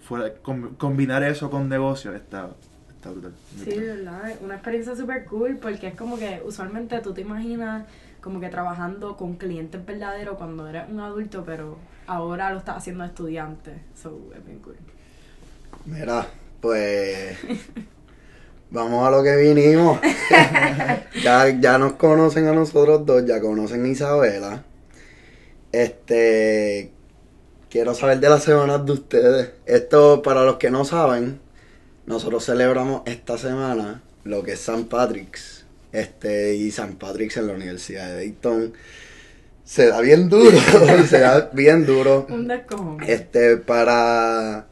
fuera, 0.00 0.34
com- 0.34 0.74
combinar 0.76 1.22
eso 1.22 1.50
con 1.50 1.68
negocio 1.68 2.12
está, 2.14 2.50
está 2.90 3.10
brutal. 3.10 3.32
Sí, 3.62 3.70
¿verdad? 3.70 4.32
Una 4.42 4.54
experiencia 4.54 4.94
súper 4.94 5.24
cool 5.24 5.58
porque 5.60 5.88
es 5.88 5.94
como 5.94 6.18
que 6.18 6.42
usualmente 6.44 6.98
tú 7.00 7.12
te 7.12 7.22
imaginas 7.22 7.86
como 8.20 8.40
que 8.40 8.48
trabajando 8.48 9.16
con 9.16 9.36
clientes 9.36 9.84
verdaderos 9.84 10.36
cuando 10.36 10.68
eres 10.68 10.88
un 10.90 11.00
adulto, 11.00 11.44
pero 11.44 11.78
ahora 12.06 12.52
lo 12.52 12.58
estás 12.58 12.78
haciendo 12.78 13.04
estudiante. 13.04 13.82
So, 13.94 14.30
es 14.36 14.44
bien 14.44 14.58
cool. 14.58 14.76
Mira, 15.86 16.28
pues 16.60 17.36
vamos 18.70 19.06
a 19.06 19.10
lo 19.10 19.22
que 19.22 19.36
vinimos. 19.36 20.00
ya, 21.22 21.48
ya 21.60 21.78
nos 21.78 21.94
conocen 21.94 22.46
a 22.46 22.52
nosotros 22.52 23.04
dos, 23.06 23.24
ya 23.26 23.40
conocen 23.40 23.84
a 23.84 23.88
Isabela. 23.88 24.64
Este, 25.72 26.90
quiero 27.70 27.94
saber 27.94 28.20
de 28.20 28.28
las 28.28 28.44
semanas 28.44 28.84
de 28.86 28.92
ustedes. 28.92 29.50
Esto, 29.66 30.22
para 30.22 30.44
los 30.44 30.56
que 30.56 30.70
no 30.70 30.84
saben, 30.84 31.40
nosotros 32.06 32.44
celebramos 32.44 33.02
esta 33.06 33.36
semana 33.36 34.02
lo 34.24 34.42
que 34.42 34.52
es 34.52 34.60
San 34.60 34.84
Patrick's. 34.84 35.66
Este, 35.92 36.54
y 36.54 36.70
San 36.70 36.96
Patrick's 36.96 37.36
en 37.38 37.46
la 37.46 37.54
Universidad 37.54 38.08
de 38.08 38.14
Dayton. 38.14 38.72
Se 39.64 39.88
da 39.88 40.00
bien 40.00 40.30
duro, 40.30 40.56
se 41.08 41.20
da 41.20 41.50
bien 41.52 41.84
duro. 41.84 42.26
Un. 42.30 42.50
Este, 43.06 43.58
para. 43.58 44.67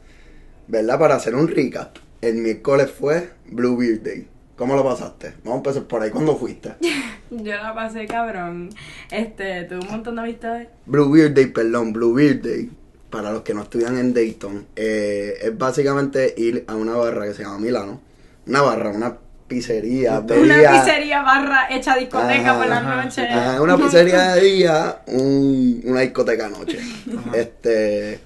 ¿Verdad? 0.67 0.99
Para 0.99 1.15
hacer 1.15 1.35
un 1.35 1.47
recap. 1.47 1.97
El 2.21 2.35
miércoles 2.35 2.91
fue 2.91 3.29
Blue 3.49 3.77
Beard 3.77 4.01
Day. 4.03 4.27
¿Cómo 4.55 4.75
lo 4.75 4.83
pasaste? 4.83 5.33
Vamos 5.43 5.53
a 5.53 5.57
empezar 5.57 5.83
por 5.83 6.01
ahí. 6.01 6.09
¿Cuándo 6.09 6.35
fuiste? 6.35 6.73
Yo 7.29 7.55
la 7.55 7.75
pasé 7.75 8.05
cabrón. 8.07 8.69
Este, 9.11 9.63
tuve 9.65 9.79
un 9.79 9.87
montón 9.91 10.15
de 10.15 10.21
amistades. 10.21 10.67
Blue 10.85 11.11
Beard 11.11 11.33
Day, 11.33 11.47
perdón, 11.47 11.93
Blue 11.93 12.13
Beard 12.13 12.41
Day. 12.41 12.69
Para 13.11 13.31
los 13.31 13.41
que 13.43 13.53
no 13.53 13.61
estudian 13.63 13.97
en 13.97 14.13
Dayton, 14.13 14.65
eh, 14.75 15.35
es 15.41 15.57
básicamente 15.57 16.33
ir 16.37 16.65
a 16.67 16.75
una 16.75 16.93
barra 16.97 17.25
que 17.25 17.33
se 17.33 17.43
llama 17.43 17.59
Milano. 17.59 18.01
Una 18.47 18.61
barra, 18.61 18.89
una 18.89 19.15
pizzería, 19.47 20.19
Una 20.19 20.71
pizzería 20.71 21.21
barra 21.21 21.67
hecha 21.69 21.95
discoteca 21.95 22.51
Ajá, 22.51 22.57
por 22.57 22.67
la 22.67 22.81
noche. 22.81 23.29
Ajá, 23.29 23.61
una 23.61 23.77
pizzería 23.77 24.33
de 24.33 24.41
día, 24.41 25.01
un- 25.07 25.81
una 25.85 26.01
discoteca 26.01 26.49
noche. 26.49 26.79
Este. 27.33 28.19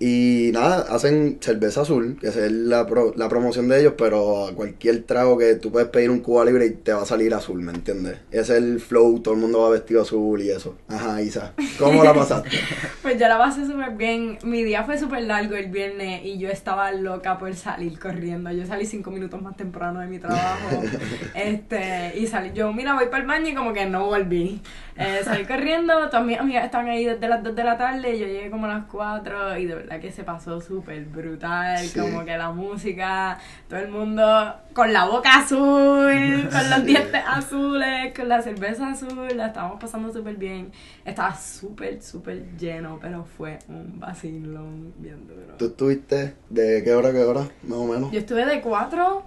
Y 0.00 0.50
nada, 0.52 0.86
hacen 0.94 1.38
cerveza 1.40 1.82
azul, 1.82 2.18
que 2.20 2.26
es 2.28 2.36
la, 2.52 2.86
pro- 2.86 3.14
la 3.16 3.28
promoción 3.28 3.68
de 3.68 3.80
ellos, 3.80 3.94
pero 3.96 4.46
a 4.48 4.52
cualquier 4.54 5.02
trago 5.04 5.38
que 5.38 5.54
tú 5.54 5.70
puedes 5.70 5.88
pedir 5.88 6.10
un 6.10 6.20
Cuba 6.20 6.44
libre 6.44 6.66
y 6.66 6.70
te 6.70 6.92
va 6.92 7.02
a 7.02 7.06
salir 7.06 7.32
azul, 7.32 7.60
¿me 7.62 7.72
entiendes? 7.72 8.18
Es 8.30 8.50
el 8.50 8.80
flow, 8.80 9.20
todo 9.20 9.34
el 9.34 9.40
mundo 9.40 9.60
va 9.62 9.70
vestido 9.70 10.02
azul 10.02 10.42
y 10.42 10.50
eso. 10.50 10.76
Ajá, 10.88 11.22
Isa, 11.22 11.52
¿cómo 11.78 12.02
la 12.04 12.12
pasaste? 12.14 12.50
Pues 13.04 13.20
yo 13.20 13.28
la 13.28 13.36
pasé 13.36 13.66
súper 13.66 13.90
bien. 13.90 14.38
Mi 14.44 14.62
día 14.62 14.82
fue 14.84 14.96
súper 14.96 15.24
largo 15.24 15.54
el 15.56 15.66
viernes 15.70 16.24
y 16.24 16.38
yo 16.38 16.48
estaba 16.48 16.90
loca 16.90 17.36
por 17.38 17.54
salir 17.54 17.98
corriendo. 17.98 18.50
Yo 18.50 18.64
salí 18.64 18.86
cinco 18.86 19.10
minutos 19.10 19.42
más 19.42 19.58
temprano 19.58 20.00
de 20.00 20.06
mi 20.06 20.18
trabajo. 20.18 20.82
este 21.34 22.12
Y 22.18 22.26
salí, 22.26 22.52
yo, 22.54 22.72
mira, 22.72 22.94
voy 22.94 23.06
para 23.06 23.18
el 23.22 23.26
baño 23.28 23.48
y 23.50 23.54
como 23.54 23.72
que 23.74 23.84
no 23.86 24.06
volví. 24.06 24.60
Eh, 24.96 25.20
salí 25.24 25.44
corriendo, 25.44 25.92
todas 26.08 26.24
mis 26.24 26.38
amigas 26.38 26.64
estaban 26.64 26.88
ahí 26.88 27.04
desde 27.04 27.28
las 27.28 27.42
2 27.42 27.54
de 27.54 27.64
la 27.64 27.76
tarde. 27.76 28.18
Yo 28.18 28.26
llegué 28.26 28.50
como 28.50 28.66
a 28.66 28.70
las 28.70 28.84
4 28.86 29.58
y 29.58 29.66
de 29.66 29.74
verdad 29.84 30.00
que 30.00 30.10
se 30.10 30.24
pasó 30.24 30.60
súper 30.60 31.04
brutal. 31.04 31.78
Sí. 31.78 31.98
Como 31.98 32.24
que 32.24 32.36
la 32.36 32.50
música, 32.50 33.38
todo 33.68 33.80
el 33.80 33.88
mundo 33.88 34.54
con 34.72 34.92
la 34.92 35.06
boca 35.06 35.38
azul, 35.38 36.48
con 36.52 36.70
los 36.70 36.84
dientes 36.84 37.22
azules, 37.26 38.12
con 38.14 38.28
la 38.28 38.42
cerveza 38.42 38.90
azul. 38.90 39.28
La 39.36 39.48
estábamos 39.48 39.80
pasando 39.80 40.12
súper 40.12 40.36
bien. 40.36 40.72
Estaba 41.04 41.36
súper, 41.36 42.02
súper 42.02 42.56
lleno, 42.56 42.98
pero 43.00 43.24
fue 43.24 43.58
un 43.68 44.00
vacilón 44.00 44.94
bien 44.98 45.26
duro. 45.26 45.54
¿Tú 45.58 45.66
estuviste 45.66 46.34
de 46.50 46.82
qué 46.82 46.94
hora 46.94 47.12
qué 47.12 47.22
hora, 47.22 47.42
más 47.62 47.78
o 47.78 47.84
menos? 47.84 48.10
Yo 48.10 48.18
estuve 48.18 48.44
de 48.46 48.60
4 48.60 49.22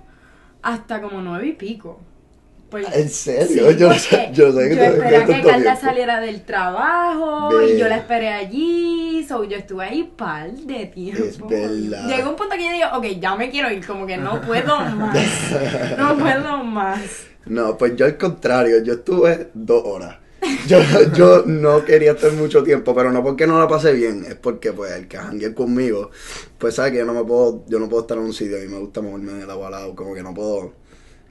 hasta 0.64 1.02
como 1.02 1.22
9 1.22 1.48
y 1.48 1.54
pico. 1.54 2.00
Pues- 2.70 2.86
¿En 2.94 3.10
serio? 3.10 3.72
Yo 3.72 3.88
porque 3.88 4.00
sé- 4.00 4.30
yo 4.34 4.52
sé 4.52 4.70
que 4.70 4.76
yo 4.76 4.82
a 4.82 4.90
despiertas 4.92 5.36
que 5.42 5.48
Carla 5.48 5.76
saliera 5.78 6.20
del 6.20 6.42
trabajo 6.42 7.62
y 7.62 7.78
yo 7.78 7.88
la 7.88 7.98
esperé 7.98 8.30
allí. 8.30 9.26
So, 9.28 9.44
yo 9.46 9.58
estuve 9.58 9.86
ahí 9.86 10.04
par 10.16 10.52
de 10.52 10.86
tiempo. 10.88 11.24
Es 11.24 11.40
verdad. 11.50 12.08
Llegó 12.08 12.30
un 12.32 12.36
punto 12.36 12.56
que 12.56 12.66
yo 12.66 12.72
digo, 12.72 12.88
ok, 12.94 13.20
ya 13.22 13.36
me 13.36 13.50
quiero 13.50 13.72
ir, 13.72 13.86
como 13.86 14.06
que 14.06 14.18
no 14.18 14.42
puedo 14.42 14.80
más. 14.80 15.18
no 15.98 16.18
puedo 16.18 16.64
más. 16.64 17.00
No, 17.46 17.78
pues 17.78 17.96
yo 17.96 18.06
al 18.06 18.18
contrario, 18.18 18.84
yo 18.84 18.94
estuve 18.96 19.50
dos 19.54 19.84
horas. 19.86 20.18
Yo, 20.68 20.80
yo 21.16 21.44
no 21.46 21.84
quería 21.84 22.12
estar 22.12 22.32
mucho 22.34 22.64
tiempo, 22.64 22.94
pero 22.96 23.12
no 23.12 23.24
porque 23.24 23.48
no 23.48 23.60
la 23.60 23.68
pasé 23.68 23.92
bien, 23.94 24.24
es 24.28 24.36
porque 24.36 24.72
pues 24.72 24.92
el 24.94 25.08
que 25.08 25.18
janguee 25.18 25.54
conmigo, 25.54 26.12
pues 26.58 26.76
sabe 26.76 26.92
que 26.92 26.98
yo 27.00 27.06
no 27.06 27.14
me 27.14 27.24
puedo, 27.24 27.64
yo 27.68 27.80
no 27.80 27.90
puedo 27.90 28.02
estar 28.04 28.18
en 28.18 28.24
un 28.26 28.34
sitio 28.34 28.64
y 28.64 28.68
me 28.68 28.78
gusta 28.78 29.02
moverme 29.02 29.34
de 29.34 29.48
lado 29.48 29.66
a 29.66 29.70
lado, 29.70 29.96
como 29.96 30.14
que 30.14 30.24
no 30.24 30.34
puedo 30.34 30.74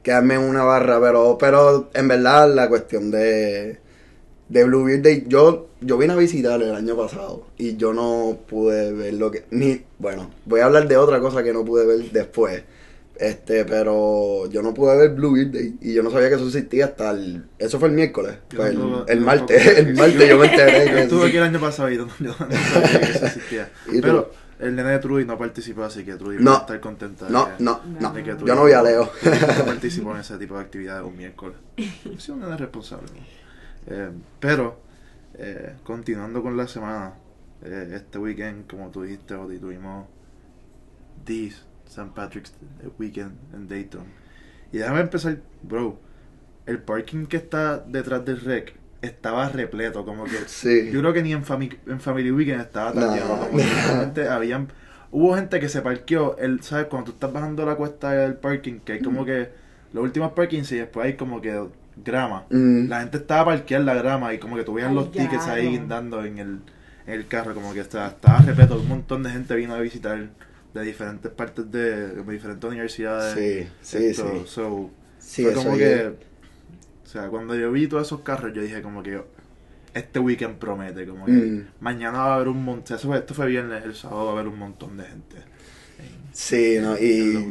quedarme 0.06 0.34
en 0.34 0.42
una 0.42 0.62
barra, 0.62 1.00
pero, 1.00 1.36
pero 1.36 1.90
en 1.92 2.06
verdad 2.06 2.54
la 2.54 2.68
cuestión 2.68 3.10
de, 3.10 3.76
de 4.48 4.64
Blue 4.64 4.84
Beard 4.84 5.02
Day, 5.02 5.25
yo, 5.26 5.70
yo 5.80 5.98
vine 5.98 6.12
a 6.12 6.16
visitar 6.16 6.62
el 6.62 6.76
año 6.76 6.96
pasado 6.96 7.48
y 7.58 7.76
yo 7.76 7.92
no 7.92 8.38
pude 8.46 8.92
ver 8.92 9.14
lo 9.14 9.32
que, 9.32 9.46
ni, 9.50 9.82
bueno, 9.98 10.30
voy 10.44 10.60
a 10.60 10.66
hablar 10.66 10.86
de 10.86 10.96
otra 10.96 11.18
cosa 11.18 11.42
que 11.42 11.52
no 11.52 11.64
pude 11.64 11.84
ver 11.84 12.12
después. 12.12 12.62
Este, 13.16 13.64
pero 13.64 14.48
yo 14.48 14.62
no 14.62 14.75
pude 14.75 14.96
ver 14.96 15.10
Blue 15.10 15.34
Day 15.50 15.76
y 15.80 15.94
yo 15.94 16.04
no 16.04 16.12
sabía 16.12 16.28
que 16.28 16.36
eso 16.36 16.46
existía 16.46 16.84
hasta 16.84 17.10
el. 17.10 17.44
Eso 17.58 17.80
fue 17.80 17.88
el 17.88 17.94
miércoles. 17.94 18.36
El, 19.08 19.22
martes, 19.22 19.78
el 19.78 19.94
martes 19.94 20.28
yo 20.28 20.38
me 20.38 20.46
enteré 20.46 20.86
Yo 20.92 20.98
estuve 20.98 21.28
aquí 21.28 21.36
el 21.38 21.42
año 21.42 21.58
pasado 21.58 21.90
y 21.90 21.96
yo 21.96 22.06
no 22.20 22.32
sabía 22.34 23.00
que 23.00 23.12
eso 23.12 23.26
existía. 23.26 23.70
Pero 23.90 24.30
el 24.58 24.75
nene 24.76 24.90
de 24.90 24.98
Trudy 24.98 25.25
no 25.25 25.36
participó, 25.38 25.84
así 25.84 26.04
que 26.04 26.14
Trudy 26.14 26.38
No. 26.42 26.52
va 26.52 26.56
a 26.58 26.60
estar 26.60 26.80
contenta. 26.80 27.26
de 27.26 27.32
No, 27.32 27.46
que- 27.56 27.62
no, 27.62 27.80
no. 28.00 28.12
de 28.12 28.22
que 28.25 28.34
Trudy 28.34 28.48
Yo 28.48 28.54
no 28.54 28.64
vi 28.64 28.72
a 28.72 28.82
Leo. 28.82 29.10
No 29.58 29.64
participó 29.66 30.12
en 30.14 30.20
ese 30.20 30.38
tipo 30.38 30.54
de 30.56 30.60
actividades 30.62 31.04
un 31.06 31.16
miércoles. 31.16 31.56
Es 31.76 32.28
un 32.28 32.40
nene 32.40 32.56
responsable. 32.56 33.06
¿no? 33.14 33.94
Eh, 33.94 34.10
pero, 34.40 34.80
eh, 35.34 35.75
continuando 35.84 36.42
con 36.42 36.56
la 36.56 36.66
semana, 36.66 37.14
eh, 37.62 37.92
este 37.94 38.18
weekend, 38.18 38.66
como 38.66 38.90
tú 38.90 39.02
dijiste, 39.02 39.34
Odi, 39.34 39.58
tuvimos 39.58 40.06
This 41.25 41.64
St. 41.86 42.10
Patrick's 42.14 42.52
Weekend 42.98 43.32
en 43.54 43.68
Dayton. 43.68 44.04
Y 44.72 44.78
déjame 44.78 45.00
empezar, 45.00 45.38
bro. 45.62 45.98
El 46.66 46.80
parking 46.82 47.26
que 47.26 47.36
está 47.36 47.78
detrás 47.78 48.25
del 48.25 48.40
rec 48.40 48.75
estaba 49.02 49.48
repleto, 49.48 50.04
como 50.04 50.24
que 50.24 50.36
Sí. 50.46 50.90
yo 50.92 51.00
creo 51.00 51.12
que 51.12 51.22
ni 51.22 51.32
en, 51.32 51.44
Fami- 51.44 51.76
en 51.86 52.00
Family 52.00 52.30
Weekend 52.30 52.60
estaba 52.60 52.92
tan 52.92 53.06
No. 53.06 53.14
lleno. 53.14 53.38
Como 53.38 53.58
que 53.58 53.64
realmente 53.64 54.28
habían, 54.28 54.68
hubo 55.10 55.34
gente 55.36 55.60
que 55.60 55.68
se 55.68 55.82
parqueó, 55.82 56.36
el, 56.38 56.62
¿sabes? 56.62 56.86
Cuando 56.86 57.06
tú 57.10 57.12
estás 57.12 57.32
bajando 57.32 57.64
la 57.66 57.74
cuesta 57.76 58.12
del 58.12 58.34
parking, 58.34 58.80
que 58.80 58.94
hay 58.94 59.00
como 59.02 59.24
que 59.24 59.50
los 59.92 60.02
últimos 60.02 60.32
parkings 60.32 60.72
y 60.72 60.78
después 60.78 61.06
hay 61.06 61.14
como 61.14 61.40
que 61.40 61.60
grama. 62.04 62.44
Mm. 62.50 62.88
La 62.88 63.00
gente 63.00 63.18
estaba 63.18 63.46
parqueada 63.46 63.80
en 63.80 63.86
la 63.86 63.94
grama 63.94 64.34
y 64.34 64.38
como 64.38 64.56
que 64.56 64.64
tuvieran 64.64 64.94
los 64.94 65.10
tickets 65.12 65.46
ahí 65.46 65.68
guindando 65.68 66.24
en 66.24 66.38
el, 66.38 66.60
en 67.06 67.14
el 67.14 67.26
carro, 67.26 67.54
como 67.54 67.72
que 67.72 67.80
estaba, 67.80 68.08
estaba 68.08 68.38
repleto. 68.40 68.78
Un 68.80 68.88
montón 68.88 69.22
de 69.22 69.30
gente 69.30 69.54
vino 69.54 69.74
a 69.74 69.80
visitar 69.80 70.28
de 70.74 70.82
diferentes 70.82 71.30
partes 71.32 71.70
de, 71.70 72.08
de 72.08 72.32
diferentes 72.32 72.68
universidades. 72.68 73.34
Sí, 73.34 73.68
sí, 73.80 74.06
Esto, 74.08 74.30
sí. 74.30 74.42
So, 74.46 74.90
Sí, 75.18 75.42
fue 75.44 75.54
como 75.54 75.76
que, 75.76 76.12
o 77.06 77.08
sea, 77.08 77.28
cuando 77.28 77.54
yo 77.54 77.70
vi 77.72 77.86
todos 77.86 78.06
esos 78.06 78.20
carros, 78.22 78.52
yo 78.52 78.60
dije 78.62 78.82
como 78.82 79.02
que 79.02 79.22
este 79.94 80.18
weekend 80.18 80.56
promete, 80.56 81.06
como 81.06 81.25
que 81.25 81.32
Mm. 81.32 81.66
mañana 81.80 82.18
va 82.18 82.32
a 82.32 82.34
haber 82.34 82.48
un 82.48 82.62
montón, 82.64 82.96
eso 82.96 83.08
fue, 83.08 83.18
esto 83.18 83.32
fue 83.32 83.46
viernes, 83.46 83.84
el 83.84 83.94
sábado 83.94 84.25
va 84.26 84.30
a 84.30 84.34
haber 84.34 84.48
un 84.48 84.58
montón 84.58 84.96
de 84.96 85.04
gente. 85.04 85.36
en- 85.36 85.46
Sí, 86.32 86.76
no, 86.80 86.98
y, 86.98 87.50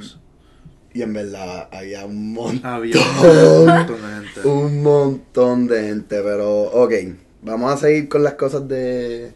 y 0.94 1.02
en 1.02 1.14
verdad 1.14 1.70
había 1.72 2.06
un 2.06 2.34
montón. 2.34 2.66
Había 2.70 2.96
un 3.02 3.66
montón 3.66 4.02
de 4.02 4.26
gente. 4.28 4.48
Un 4.48 4.84
montón 4.84 5.68
de 5.68 5.84
gente, 5.88 6.22
pero 6.22 6.62
ok, 6.64 6.94
vamos 7.42 7.74
a 7.74 7.78
seguir 7.78 8.08
con 8.10 8.24
las 8.24 8.34
cosas 8.36 8.68
de, 8.68 9.34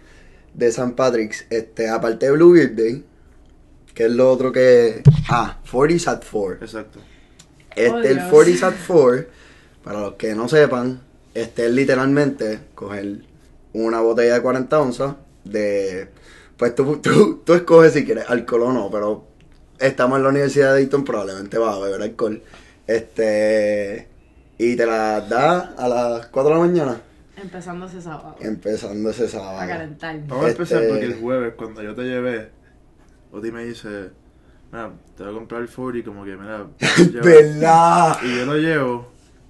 de 0.53 0.67
St. 0.67 0.93
Patrick's. 0.95 1.47
Este, 1.49 1.89
aparte 1.89 2.27
de 2.27 2.31
Blue 2.33 2.51
Beard 2.53 2.75
Day, 2.75 3.03
que 3.95 4.05
es 4.05 4.11
lo 4.11 4.31
otro 4.31 4.51
que... 4.51 5.01
Ah, 5.29 5.57
40s 5.71 6.07
at 6.07 6.23
4. 6.31 6.57
Exacto. 6.65 6.99
Este, 7.75 7.89
Oh, 7.91 7.97
el 7.99 8.15
Dios. 8.17 8.31
40s 8.31 8.63
at 8.63 8.73
4, 8.87 9.25
para 9.83 9.99
los 10.01 10.13
que 10.15 10.35
no 10.35 10.47
sepan, 10.47 11.01
este 11.33 11.67
es 11.67 11.71
literalmente 11.71 12.59
coger 12.75 13.19
una 13.73 14.01
botella 14.01 14.35
de 14.35 14.41
40 14.41 14.79
onzas 14.79 15.15
de... 15.43 16.09
Pues 16.57 16.75
tú, 16.75 16.97
tú, 16.97 17.41
tú 17.45 17.53
escoges 17.53 17.93
si 17.93 18.03
quieres 18.05 18.25
alcohol 18.29 18.63
o 18.63 18.73
no, 18.73 18.89
pero 18.91 19.25
estamos 19.79 20.17
en 20.17 20.23
la 20.23 20.29
Universidad 20.29 20.73
de 20.73 20.81
Dayton, 20.81 21.05
probablemente 21.05 21.57
vas 21.57 21.75
a 21.75 21.79
beber 21.79 22.01
alcohol. 22.01 22.41
Este... 22.87 24.07
Y 24.57 24.75
te 24.75 24.85
la 24.85 25.21
da 25.21 25.73
a 25.77 25.87
las 25.87 26.27
4 26.27 26.49
de 26.53 26.59
la 26.59 26.65
mañana, 26.65 27.01
Empezando 27.41 27.85
ese 27.85 28.01
sábado. 28.01 28.35
empezando 28.41 29.09
ese 29.11 29.23
A 29.23 29.29
sábado. 29.29 29.69
calentar. 29.69 30.19
Vamos 30.27 30.45
a 30.45 30.49
empezar 30.49 30.81
Este- 30.83 30.89
porque 30.93 31.05
el 31.05 31.15
jueves, 31.21 31.53
cuando 31.55 31.81
yo 31.81 31.95
te 31.95 32.01
llevé, 32.01 32.49
Oti 33.31 33.49
me 33.53 33.63
dice, 33.63 34.09
mira, 34.73 34.91
te 35.15 35.23
voy 35.23 35.31
a 35.31 35.35
comprar 35.37 35.61
el 35.61 35.69
40 35.69 35.97
y 35.99 36.03
como 36.03 36.25
que, 36.25 36.35
mira, 36.35 36.67
¿Verdad? 37.23 38.17
y 38.21 38.35
yo 38.39 38.45
lo 38.45 38.57
llevo 38.57 39.07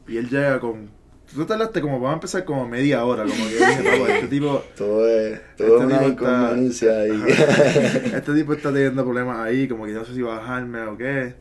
y 0.09 0.17
él 0.17 0.29
llega 0.29 0.59
con... 0.59 0.89
Tú 1.33 1.45
tardaste 1.45 1.79
como, 1.81 1.93
vamos 1.99 2.09
a 2.09 2.13
empezar 2.15 2.43
como 2.43 2.67
media 2.67 3.05
hora, 3.05 3.23
como 3.23 3.35
que 3.35 3.55
dije, 3.55 3.83
"Papá, 3.99 4.13
este 4.15 4.27
tipo... 4.35 4.63
Tuve, 4.75 5.41
tuve 5.55 5.67
Este 5.67 5.85
una 5.85 5.99
tipo 5.99 6.09
está- 6.09 6.09
inconveniencia 6.09 6.99
ahí. 7.01 7.23
Este 8.15 8.33
tipo 8.33 8.53
está 8.53 8.73
teniendo 8.73 9.03
problemas 9.03 9.37
ahí, 9.39 9.67
como 9.67 9.85
que 9.85 9.91
no 9.93 10.03
sé 10.05 10.15
si 10.15 10.21
bajarme 10.23 10.81
o 10.83 10.97
qué. 10.97 11.35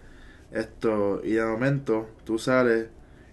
Esto, 0.52 1.20
y 1.24 1.32
de 1.32 1.44
momento 1.44 2.08
tú 2.24 2.38
sales, 2.38 2.88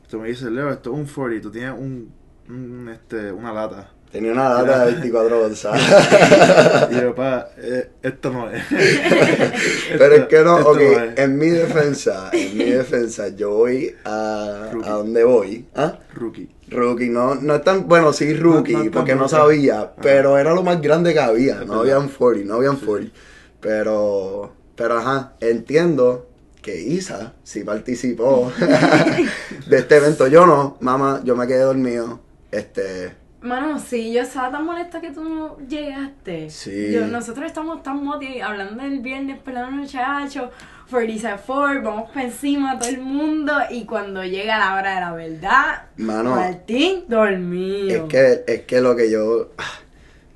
tú 0.09 0.19
me 0.19 0.29
dices, 0.29 0.49
Leo, 0.51 0.69
esto 0.71 0.93
es 0.93 0.97
un 0.99 1.05
40, 1.05 1.41
tú 1.43 1.51
tienes 1.51 1.73
un, 1.77 2.13
un, 2.49 2.89
este, 2.89 3.31
una 3.33 3.51
lata. 3.53 3.91
Tenía 4.11 4.31
una 4.31 4.47
data 4.49 4.85
de 4.85 4.91
24 4.93 5.45
onzas. 5.45 5.81
Y 6.91 7.01
yo, 7.01 7.13
pa, 7.15 7.49
eh, 7.57 7.89
esto 8.01 8.31
no 8.31 8.49
es. 8.49 8.63
Pero 9.97 10.15
es 10.15 10.25
que 10.27 10.39
no, 10.43 10.55
ok, 10.57 10.79
es. 10.79 11.19
en 11.19 11.37
mi 11.37 11.49
defensa, 11.49 12.29
en 12.31 12.57
mi 12.57 12.65
defensa, 12.65 13.27
yo 13.29 13.51
voy 13.51 13.93
a, 14.05 14.69
Rookie. 14.71 14.87
a 14.87 14.91
donde 14.93 15.23
voy. 15.23 15.65
¿Ah? 15.75 15.99
Rookie. 16.13 16.49
Rookie, 16.69 17.09
no, 17.09 17.35
no 17.35 17.55
es 17.55 17.63
tan, 17.63 17.87
bueno, 17.87 18.13
sí 18.13 18.33
rookie, 18.33 18.71
No, 18.73 18.77
no 18.79 18.83
tan 18.85 18.91
porque 18.91 19.15
no 19.15 19.27
sabía, 19.27 19.79
Ajá. 19.81 19.93
pero 20.01 20.37
era 20.37 20.53
lo 20.53 20.63
más 20.63 20.81
grande 20.81 21.13
que 21.13 21.19
había, 21.19 21.63
no 21.65 21.81
habían 21.81 22.07
40, 22.07 22.47
no 22.47 22.55
habían 22.55 22.79
Sí, 22.79 22.85
40. 22.85 23.13
Pero, 23.59 24.53
pero 24.75 24.97
ajá, 24.97 25.33
entiendo 25.41 26.27
que 26.61 26.79
Isa 26.81 27.33
sí 27.43 27.63
participó 27.63 28.51
de 29.67 29.77
este 29.77 29.97
evento, 29.97 30.27
yo 30.27 30.45
no, 30.45 30.77
mamá, 30.79 31.21
yo 31.23 31.35
me 31.35 31.45
quedé 31.47 31.59
dormido, 31.59 32.19
este, 32.51 33.13
Mano, 33.45 33.77
sí, 33.77 34.11
yo 34.11 34.23
estaba 34.23 34.49
tan 34.49 34.65
molesta 34.65 34.99
que 34.99 35.11
tú 35.11 35.23
no 35.23 35.57
llegaste. 35.59 36.49
Sí. 36.49 36.91
Yo, 36.91 37.05
nosotros 37.05 37.45
estamos 37.45 37.83
tan 37.83 38.03
motivados 38.03 38.41
hablando 38.41 38.81
del 38.81 39.01
viernes 39.01 39.37
por 39.39 39.53
la 39.53 39.69
noche, 39.69 39.99
hacho, 39.99 40.49
40 40.89 41.37
Ford, 41.37 41.83
vamos 41.83 42.09
para 42.09 42.25
encima 42.25 42.79
todo 42.79 42.89
el 42.89 43.01
mundo. 43.01 43.53
Y 43.69 43.85
cuando 43.85 44.23
llega 44.23 44.57
la 44.57 44.73
hora 44.73 44.95
de 44.95 45.01
la 45.01 45.11
verdad, 45.13 45.83
Mano. 45.97 46.35
Martín 46.35 47.03
dormido. 47.07 48.05
Es 48.05 48.09
que, 48.09 48.43
es 48.47 48.61
que 48.61 48.81
lo 48.81 48.95
que 48.95 49.11
yo. 49.11 49.51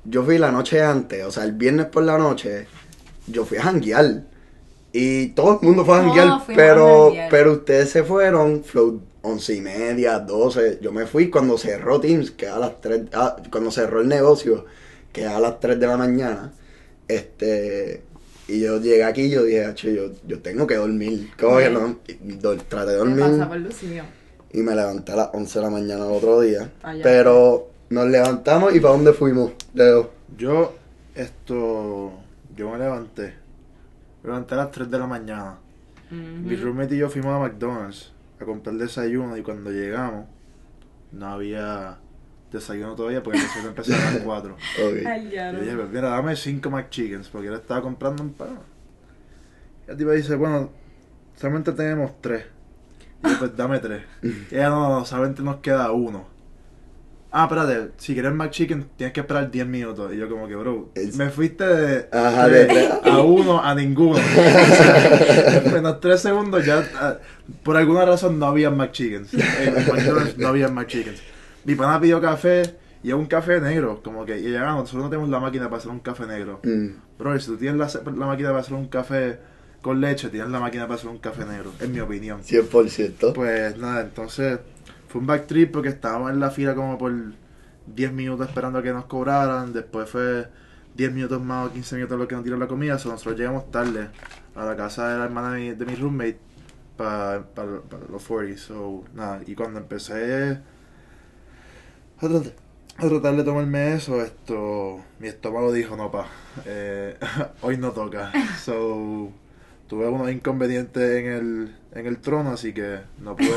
Yo 0.04 0.22
fui 0.24 0.38
la 0.38 0.52
noche 0.52 0.80
antes, 0.80 1.24
o 1.24 1.32
sea, 1.32 1.42
el 1.44 1.52
viernes 1.52 1.86
por 1.86 2.04
la 2.04 2.16
noche, 2.16 2.68
yo 3.26 3.44
fui 3.44 3.58
a 3.58 3.62
janguear. 3.64 4.22
Y 4.92 5.28
todo 5.28 5.58
el 5.60 5.66
mundo 5.66 5.84
fue 5.84 5.98
a 5.98 6.02
janguear, 6.02 6.28
a 6.28 6.44
pero, 6.46 7.06
janguear. 7.06 7.28
pero 7.28 7.52
ustedes 7.52 7.90
se 7.90 8.04
fueron, 8.04 8.62
flow, 8.62 9.02
once 9.22 9.54
y 9.54 9.60
media, 9.60 10.18
12. 10.18 10.78
Yo 10.80 10.92
me 10.92 11.06
fui 11.06 11.30
cuando 11.30 11.58
cerró 11.58 12.00
Teams, 12.00 12.30
que 12.30 12.48
a 12.48 12.58
las 12.58 12.80
3, 12.80 13.02
ah, 13.12 13.36
cuando 13.50 13.70
cerró 13.70 14.00
el 14.00 14.08
negocio, 14.08 14.64
que 15.12 15.26
a 15.26 15.38
las 15.40 15.60
3 15.60 15.78
de 15.78 15.86
la 15.86 15.96
mañana. 15.96 16.52
Este, 17.08 18.02
y 18.48 18.60
yo 18.60 18.80
llegué 18.80 19.04
aquí 19.04 19.22
y 19.22 19.30
yo 19.30 19.44
dije, 19.44 19.64
"Acho, 19.64 19.88
yo, 19.90 20.10
yo 20.26 20.40
tengo 20.40 20.66
que 20.66 20.76
dormir. 20.76 21.30
Como 21.38 21.58
que 21.58 21.70
no, 21.70 21.98
y 22.06 22.14
do- 22.36 22.56
traté 22.56 22.92
de 22.92 23.04
Me 23.04 23.10
dormir 23.16 23.20
pasa 23.38 23.48
por 23.48 23.56
Lucio. 23.58 24.04
y 24.52 24.58
me 24.58 24.74
levanté 24.74 25.12
a 25.12 25.16
las 25.16 25.30
11 25.32 25.58
de 25.58 25.64
la 25.64 25.70
mañana 25.70 26.06
el 26.06 26.12
otro 26.12 26.40
día. 26.40 26.70
Allá. 26.82 27.02
Pero 27.02 27.70
nos 27.90 28.08
levantamos 28.08 28.74
y 28.74 28.80
¿para 28.80 28.94
dónde 28.94 29.12
fuimos, 29.12 29.52
Leo? 29.74 30.10
Yo, 30.36 30.74
esto, 31.14 32.12
yo 32.56 32.70
me 32.70 32.78
levanté. 32.78 33.34
Me 34.22 34.28
levanté 34.28 34.54
a 34.54 34.58
las 34.58 34.70
3 34.70 34.90
de 34.90 34.98
la 34.98 35.06
mañana. 35.06 35.58
Mi 36.10 36.54
Ujú. 36.54 36.64
roommate 36.64 36.94
y 36.96 36.98
yo 36.98 37.08
fuimos 37.10 37.32
a 37.34 37.38
McDonald's 37.38 38.10
a 38.40 38.44
comprar 38.44 38.76
desayuno 38.76 39.36
y 39.36 39.42
cuando 39.42 39.70
llegamos 39.70 40.26
no 41.12 41.26
había 41.26 41.98
desayuno 42.50 42.94
todavía 42.94 43.22
porque 43.22 43.38
el 43.38 43.44
desayuno 43.44 43.68
empezaba 43.70 44.08
a 44.08 44.12
las 44.12 44.22
4. 44.22 44.52
Ok. 44.84 45.06
Ay, 45.06 45.30
ya 45.30 45.52
yo 45.52 45.58
no. 45.58 45.64
dije, 45.64 45.76
pues 45.76 45.88
mira, 45.90 46.08
dame 46.10 46.36
5 46.36 46.70
McChickens 46.70 47.28
porque 47.28 47.48
él 47.48 47.54
estaba 47.54 47.82
comprando 47.82 48.22
un 48.22 48.32
pan. 48.32 48.58
Y 49.86 49.90
el 49.90 49.96
tipo 49.96 50.10
dice, 50.12 50.34
bueno, 50.36 50.70
solamente 51.36 51.72
tenemos 51.72 52.20
3. 52.20 52.44
Y 53.24 53.28
yo, 53.28 53.38
pues 53.38 53.56
dame 53.56 53.78
3. 53.78 54.02
Y 54.22 54.54
ella, 54.54 54.70
no, 54.70 55.04
solamente 55.04 55.42
nos 55.42 55.56
queda 55.56 55.90
uno. 55.92 56.26
Ah, 57.32 57.44
espérate, 57.44 57.92
si 57.98 58.12
quieres 58.14 58.32
McChicken 58.32 58.86
tienes 58.96 59.12
que 59.14 59.20
esperar 59.20 59.50
10 59.50 59.66
minutos. 59.66 60.12
Y 60.12 60.16
yo 60.16 60.28
como 60.28 60.48
que, 60.48 60.56
bro, 60.56 60.90
Es- 60.94 61.16
me 61.16 61.30
fuiste 61.30 61.64
de, 61.64 62.08
Ajá, 62.12 62.48
de- 62.48 62.66
de- 62.66 62.88
a 63.04 63.18
uno 63.20 63.62
a 63.62 63.74
ninguno. 63.74 64.18
Menos 65.72 66.00
3 66.00 66.20
segundos 66.20 66.64
ya, 66.64 66.84
ah, 67.00 67.16
por 67.62 67.76
alguna 67.76 68.04
razón 68.04 68.38
no 68.38 68.46
había 68.46 68.70
McChickens. 68.70 69.32
En 69.34 69.74
McDonald's 69.74 70.38
no 70.38 70.48
había 70.48 70.68
McChickens. 70.68 71.20
Mi 71.64 71.74
pana 71.74 72.00
pidió 72.00 72.20
café 72.20 72.62
y 73.02 73.08
es 73.08 73.14
un 73.14 73.26
café 73.26 73.60
negro, 73.60 74.00
como 74.02 74.24
que, 74.24 74.38
y 74.38 74.50
ya, 74.52 74.62
"Ah, 74.68 74.72
nosotros 74.74 75.04
no 75.04 75.10
tenemos 75.10 75.28
la 75.30 75.40
máquina 75.40 75.64
para 75.64 75.76
hacer 75.78 75.90
un 75.90 76.00
café 76.00 76.26
negro. 76.26 76.60
Mm. 76.64 76.88
Bro, 77.18 77.38
si 77.38 77.46
tú 77.46 77.56
tienes 77.56 77.78
la, 77.78 78.00
la 78.12 78.26
máquina 78.26 78.48
para 78.50 78.60
hacer 78.60 78.74
un 78.74 78.88
café 78.88 79.38
con 79.82 80.00
leche, 80.00 80.28
tienes 80.30 80.50
la 80.50 80.60
máquina 80.60 80.84
para 80.86 80.94
hacer 80.96 81.08
un 81.10 81.18
café 81.18 81.44
negro, 81.44 81.72
en 81.80 81.92
mi 81.92 82.00
opinión. 82.00 82.42
100%. 82.42 83.32
Pues 83.34 83.76
nada, 83.78 84.02
entonces 84.02 84.58
fue 85.10 85.20
un 85.20 85.26
backtrip 85.26 85.72
porque 85.72 85.88
estábamos 85.88 86.30
en 86.30 86.38
la 86.38 86.52
fila 86.52 86.76
como 86.76 86.96
por 86.96 87.12
10 87.88 88.12
minutos 88.12 88.46
esperando 88.46 88.78
a 88.78 88.82
que 88.82 88.92
nos 88.92 89.06
cobraran. 89.06 89.72
Después 89.72 90.08
fue 90.08 90.46
10 90.94 91.12
minutos 91.12 91.42
más 91.42 91.66
o 91.66 91.72
15 91.72 91.96
minutos 91.96 92.16
lo 92.16 92.28
que 92.28 92.36
nos 92.36 92.44
tiró 92.44 92.56
la 92.56 92.68
comida. 92.68 92.96
So, 92.96 93.08
nosotros 93.08 93.36
llegamos 93.36 93.72
tarde 93.72 94.08
a 94.54 94.64
la 94.64 94.76
casa 94.76 95.08
de 95.08 95.18
la 95.18 95.24
hermana 95.24 95.54
de 95.54 95.60
mi, 95.60 95.70
de 95.72 95.84
mi 95.84 95.96
roommate 95.96 96.38
para 96.96 97.44
los 98.08 98.24
40. 98.24 98.60
So, 98.60 99.02
nada, 99.12 99.40
y 99.44 99.56
cuando 99.56 99.80
empecé 99.80 100.60
a 102.18 102.28
tratar, 102.28 102.52
a 102.96 103.08
tratar 103.08 103.34
de 103.34 103.42
tomarme 103.42 103.94
eso, 103.94 104.22
esto, 104.22 105.00
mi 105.18 105.26
estómago 105.26 105.72
dijo, 105.72 105.96
no, 105.96 106.12
pa, 106.12 106.28
eh, 106.66 107.18
hoy 107.62 107.78
no 107.78 107.90
toca. 107.90 108.30
So, 108.64 109.32
tuve 109.88 110.06
unos 110.06 110.30
inconvenientes 110.30 111.02
en 111.02 111.26
el, 111.32 111.79
en 111.94 112.06
el 112.06 112.18
trono, 112.18 112.52
así 112.52 112.72
que 112.72 112.98
no 113.18 113.34
pude, 113.36 113.48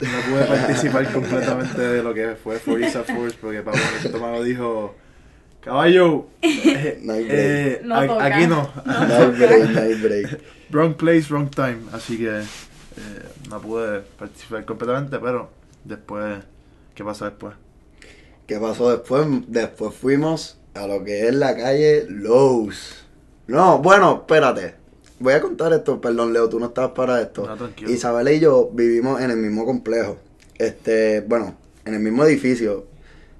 no 0.00 0.30
pude 0.30 0.44
participar 0.46 1.12
completamente 1.12 1.80
de 1.80 2.02
lo 2.02 2.14
que 2.14 2.34
fue 2.42 2.58
Forza 2.58 3.02
Force, 3.04 3.36
porque 3.40 3.62
mi 3.62 4.06
estómago 4.06 4.42
dijo, 4.42 4.94
caballo, 5.60 6.28
eh, 6.42 6.98
eh, 7.04 7.80
No 7.84 7.96
a- 7.96 8.06
toca. 8.06 8.24
aquí 8.24 8.46
no. 8.46 8.70
No 8.84 9.32
break, 9.32 9.70
no 9.70 10.08
break. 10.08 10.40
wrong 10.70 10.94
place, 10.94 11.26
wrong 11.28 11.50
time, 11.50 11.78
así 11.92 12.16
que 12.18 12.38
eh, 12.38 12.42
no 13.50 13.60
pude 13.60 14.00
participar 14.18 14.64
completamente, 14.64 15.18
pero 15.18 15.50
después, 15.84 16.38
¿qué 16.94 17.04
pasó 17.04 17.24
después? 17.26 17.54
¿Qué 18.46 18.58
pasó 18.58 18.90
después? 18.90 19.26
Después 19.48 19.94
fuimos 19.94 20.58
a 20.74 20.86
lo 20.86 21.02
que 21.04 21.26
es 21.28 21.34
la 21.34 21.56
calle 21.56 22.06
Lowe's. 22.08 23.04
No, 23.48 23.78
bueno, 23.78 24.20
espérate. 24.20 24.76
Voy 25.18 25.32
a 25.32 25.40
contar 25.40 25.72
esto, 25.72 26.00
perdón 26.00 26.32
Leo, 26.32 26.48
tú 26.48 26.60
no 26.60 26.66
estabas 26.66 26.90
para 26.92 27.20
esto. 27.20 27.46
No, 27.46 27.56
tranquilo. 27.56 27.90
Isabel 27.90 28.28
y 28.28 28.40
yo 28.40 28.70
vivimos 28.72 29.20
en 29.20 29.30
el 29.30 29.38
mismo 29.38 29.64
complejo. 29.64 30.18
Este, 30.58 31.20
bueno, 31.20 31.56
en 31.84 31.94
el 31.94 32.00
mismo 32.00 32.24
edificio. 32.24 32.86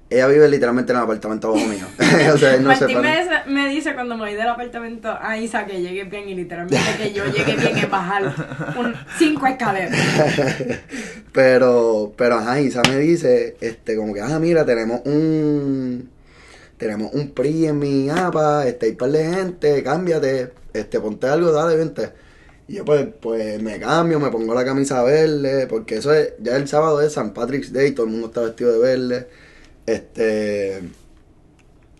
Ella 0.09 0.27
vive 0.27 0.47
literalmente 0.47 0.93
en 0.93 0.97
el 0.99 1.03
apartamento 1.03 1.49
abajo 1.49 1.65
mío. 1.65 1.85
o 2.33 2.37
sea, 2.37 2.55
no 2.57 2.69
Martín 2.69 3.01
me 3.01 3.19
dice, 3.19 3.31
me 3.47 3.67
dice 3.67 3.93
cuando 3.93 4.15
me 4.15 4.21
voy 4.21 4.35
del 4.35 4.47
apartamento 4.47 5.13
a 5.21 5.37
Isa 5.37 5.65
que 5.65 5.81
llegue 5.81 6.05
bien 6.05 6.29
y 6.29 6.33
literalmente 6.33 6.79
que 6.97 7.11
yo 7.11 7.25
llegue 7.25 7.57
bien 7.57 7.77
es 7.77 7.89
bajar 7.89 8.33
un, 8.77 8.95
cinco 9.17 9.45
escaleras. 9.47 9.93
Pero, 11.33 12.13
pero 12.17 12.35
ajá, 12.37 12.59
Isa 12.61 12.81
me 12.89 12.97
dice, 12.97 13.57
este, 13.61 13.95
como 13.95 14.11
que, 14.11 14.21
ah, 14.21 14.39
mira, 14.39 14.65
tenemos 14.65 15.01
un, 15.05 16.09
tenemos 16.77 17.13
un 17.13 17.31
PRI 17.31 17.67
en 17.67 17.79
mi 17.79 18.09
APA, 18.09 18.67
este, 18.67 18.87
hay 18.87 18.91
par 18.93 19.11
de 19.11 19.23
gente, 19.23 19.83
cámbiate, 19.83 20.51
este, 20.73 20.99
ponte 20.99 21.27
algo, 21.27 21.51
dale, 21.51 21.75
vente. 21.75 22.11
Y 22.67 22.75
yo 22.75 22.85
pues, 22.85 23.07
pues 23.21 23.61
me 23.61 23.79
cambio, 23.79 24.19
me 24.19 24.29
pongo 24.29 24.53
la 24.53 24.65
camisa 24.65 25.01
verde, 25.03 25.67
porque 25.67 25.97
eso 25.97 26.13
es, 26.13 26.33
ya 26.39 26.55
el 26.55 26.67
sábado 26.67 27.01
es 27.01 27.13
San 27.13 27.33
Patrick's 27.33 27.71
Day, 27.71 27.91
todo 27.91 28.05
el 28.05 28.11
mundo 28.11 28.27
está 28.27 28.41
vestido 28.41 28.73
de 28.73 28.79
verde. 28.79 29.27
Este, 29.85 30.81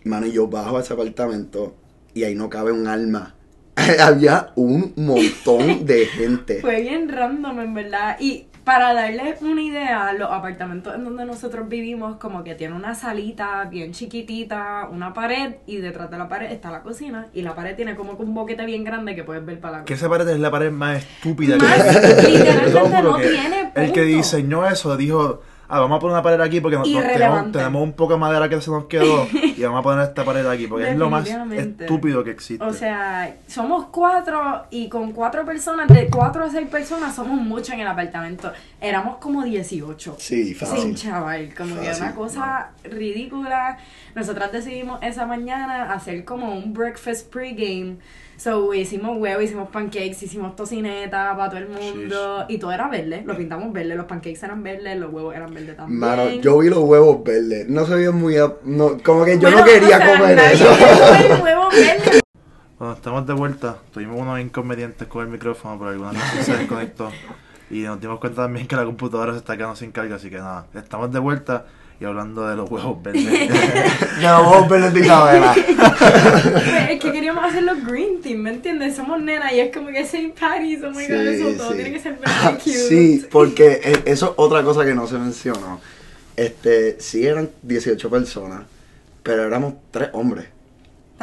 mano, 0.04 0.26
y 0.26 0.32
yo 0.32 0.46
bajo 0.46 0.76
a 0.76 0.82
ese 0.82 0.92
apartamento 0.92 1.74
y 2.14 2.24
ahí 2.24 2.34
no 2.34 2.50
cabe 2.50 2.72
un 2.72 2.86
alma. 2.86 3.34
Había 4.00 4.52
un 4.56 4.92
montón 4.96 5.86
de 5.86 6.06
gente. 6.06 6.60
Fue 6.60 6.82
bien 6.82 7.08
random, 7.08 7.60
en 7.60 7.74
verdad. 7.74 8.16
Y 8.20 8.46
para 8.68 8.92
darles 8.92 9.40
una 9.40 9.62
idea, 9.62 10.12
los 10.12 10.30
apartamentos 10.30 10.94
en 10.94 11.02
donde 11.02 11.24
nosotros 11.24 11.70
vivimos, 11.70 12.18
como 12.18 12.44
que 12.44 12.54
tiene 12.54 12.74
una 12.74 12.94
salita 12.94 13.64
bien 13.64 13.92
chiquitita, 13.92 14.88
una 14.92 15.14
pared, 15.14 15.54
y 15.66 15.78
detrás 15.78 16.10
de 16.10 16.18
la 16.18 16.28
pared 16.28 16.52
está 16.52 16.70
la 16.70 16.82
cocina, 16.82 17.28
y 17.32 17.40
la 17.40 17.54
pared 17.54 17.76
tiene 17.76 17.96
como 17.96 18.18
que 18.18 18.24
un 18.24 18.34
boquete 18.34 18.66
bien 18.66 18.84
grande 18.84 19.14
que 19.14 19.24
puedes 19.24 19.42
ver 19.46 19.58
para 19.58 19.78
la 19.78 19.84
Que 19.86 19.94
cocina. 19.94 19.96
esa 19.96 20.08
pared 20.10 20.28
es 20.28 20.38
la 20.38 20.50
pared 20.50 20.70
más 20.70 20.98
estúpida 20.98 21.56
Más, 21.56 21.82
que 21.82 22.28
literalmente 22.28 23.02
no 23.02 23.16
que 23.16 23.28
tiene 23.28 23.72
El 23.74 23.92
que 23.92 24.02
diseñó 24.02 24.66
eso 24.68 24.98
dijo, 24.98 25.40
ah, 25.68 25.80
vamos 25.80 25.96
a 25.96 26.00
poner 26.00 26.12
una 26.14 26.22
pared 26.22 26.40
aquí 26.40 26.60
porque 26.60 26.76
no- 26.76 26.84
no- 26.84 27.50
tenemos, 27.52 27.82
un 27.82 27.92
poco 27.92 28.14
de 28.14 28.18
madera 28.18 28.48
que 28.48 28.60
se 28.60 28.70
nos 28.70 28.84
quedó 28.86 29.26
y 29.32 29.62
vamos 29.62 29.80
a 29.80 29.82
poner 29.82 30.04
esta 30.08 30.24
pared 30.24 30.46
aquí 30.46 30.66
porque 30.66 30.90
es 30.90 30.96
lo 30.96 31.10
más 31.10 31.28
estúpido 31.28 32.24
que 32.24 32.30
existe. 32.30 32.64
O 32.64 32.72
sea, 32.72 33.36
somos 33.46 33.86
cuatro 33.86 34.64
y 34.70 34.88
con 34.88 35.12
cuatro 35.12 35.44
personas, 35.44 35.88
de 35.88 36.08
cuatro 36.08 36.44
a 36.44 36.50
seis 36.50 36.68
personas, 36.68 37.14
somos 37.14 37.40
mucho 37.40 37.72
en 37.72 37.80
el 37.80 37.86
apartamento. 37.86 38.52
Éramos 38.80 39.16
como 39.18 39.42
18. 39.44 40.16
Sí, 40.18 40.46
Sin 40.46 40.56
fácil. 40.56 40.94
chaval, 40.96 41.54
como 41.56 41.76
que 41.80 41.86
Fácil, 41.86 42.02
una 42.04 42.14
cosa 42.14 42.70
ridícula. 42.84 43.78
Nosotras 44.14 44.52
decidimos 44.52 44.98
esa 45.02 45.26
mañana 45.26 45.92
hacer 45.92 46.24
como 46.24 46.52
un 46.54 46.72
breakfast 46.72 47.30
pregame. 47.32 47.96
So 48.38 48.72
hicimos 48.72 49.18
huevo, 49.18 49.40
hicimos 49.42 49.68
pancakes, 49.70 50.22
hicimos 50.22 50.54
tocineta 50.54 51.36
para 51.36 51.48
todo 51.50 51.58
el 51.58 51.68
mundo. 51.68 52.44
Y 52.48 52.58
todo 52.58 52.70
era 52.70 52.88
verde, 52.88 53.24
lo 53.26 53.36
pintamos 53.36 53.72
verde, 53.72 53.96
los 53.96 54.06
pancakes 54.06 54.44
eran 54.44 54.62
verdes, 54.62 54.96
los 54.96 55.12
huevos 55.12 55.34
eran 55.34 55.52
verdes 55.52 55.76
también. 55.76 55.98
Mano, 55.98 56.30
yo 56.30 56.58
vi 56.58 56.68
los 56.68 56.78
huevos 56.78 57.24
verdes. 57.24 57.68
No 57.68 57.84
se 57.84 57.96
veían 57.96 58.14
muy. 58.14 58.36
ap- 58.36 58.62
No, 58.62 58.96
como 59.02 59.24
que 59.24 59.32
yo 59.34 59.42
Bueno, 59.50 59.58
no 59.58 59.64
quería 59.64 59.98
comer 59.98 60.36
nadie 60.36 60.52
eso. 60.54 60.66
huevo 61.42 61.68
verde. 61.70 62.20
Bueno, 62.78 62.94
estamos 62.94 63.26
de 63.26 63.32
vuelta. 63.32 63.78
Tuvimos 63.92 64.20
unos 64.20 64.38
inconvenientes 64.38 65.08
con 65.08 65.22
el 65.24 65.28
micrófono, 65.32 65.76
por 65.76 65.88
alguna 65.88 66.12
razón 66.12 66.42
se 66.44 66.56
desconectó. 66.58 67.10
Y 67.70 67.80
nos 67.80 68.00
dimos 68.00 68.20
cuenta 68.20 68.42
también 68.42 68.68
que 68.68 68.76
la 68.76 68.84
computadora 68.84 69.32
se 69.32 69.38
está 69.38 69.56
quedando 69.56 69.74
sin 69.74 69.90
carga, 69.90 70.14
así 70.14 70.30
que 70.30 70.38
nada, 70.38 70.68
estamos 70.74 71.12
de 71.12 71.18
vuelta 71.18 71.66
y 72.00 72.04
hablando 72.04 72.46
de 72.46 72.56
los 72.56 72.70
huevos 72.70 73.02
verdes. 73.02 73.24
De 73.28 74.22
los 74.22 74.40
huevos 74.46 74.68
verdes 74.68 74.94
de 74.94 75.00
Isabela. 75.00 75.54
Pues, 75.54 76.90
es 76.90 77.00
que 77.00 77.12
queríamos 77.12 77.44
hacer 77.44 77.62
los 77.62 77.84
green 77.84 78.20
team, 78.20 78.38
¿me 78.38 78.50
entiendes? 78.50 78.96
Somos 78.96 79.20
nenas 79.20 79.52
y 79.52 79.60
es 79.60 79.74
como 79.74 79.88
que 79.88 80.00
St. 80.00 80.34
Patty's, 80.38 80.82
oh 80.82 80.90
my 80.90 81.06
god, 81.06 81.26
eso 81.26 81.48
todo 81.56 81.74
tiene 81.74 81.92
que 81.92 82.00
ser 82.00 82.18
Ah, 82.24 82.50
very 82.50 82.56
cute. 82.56 82.88
Sí, 82.88 83.26
porque 83.30 83.80
e- 83.82 84.10
eso 84.10 84.26
es 84.26 84.32
otra 84.36 84.62
cosa 84.62 84.84
que 84.84 84.94
no 84.94 85.06
se 85.06 85.18
mencionó. 85.18 85.80
Este, 86.36 86.96
sí 87.00 87.26
eran 87.26 87.50
18 87.62 88.10
personas, 88.10 88.62
pero 89.22 89.44
éramos 89.44 89.74
tres 89.90 90.10
hombres. 90.12 90.46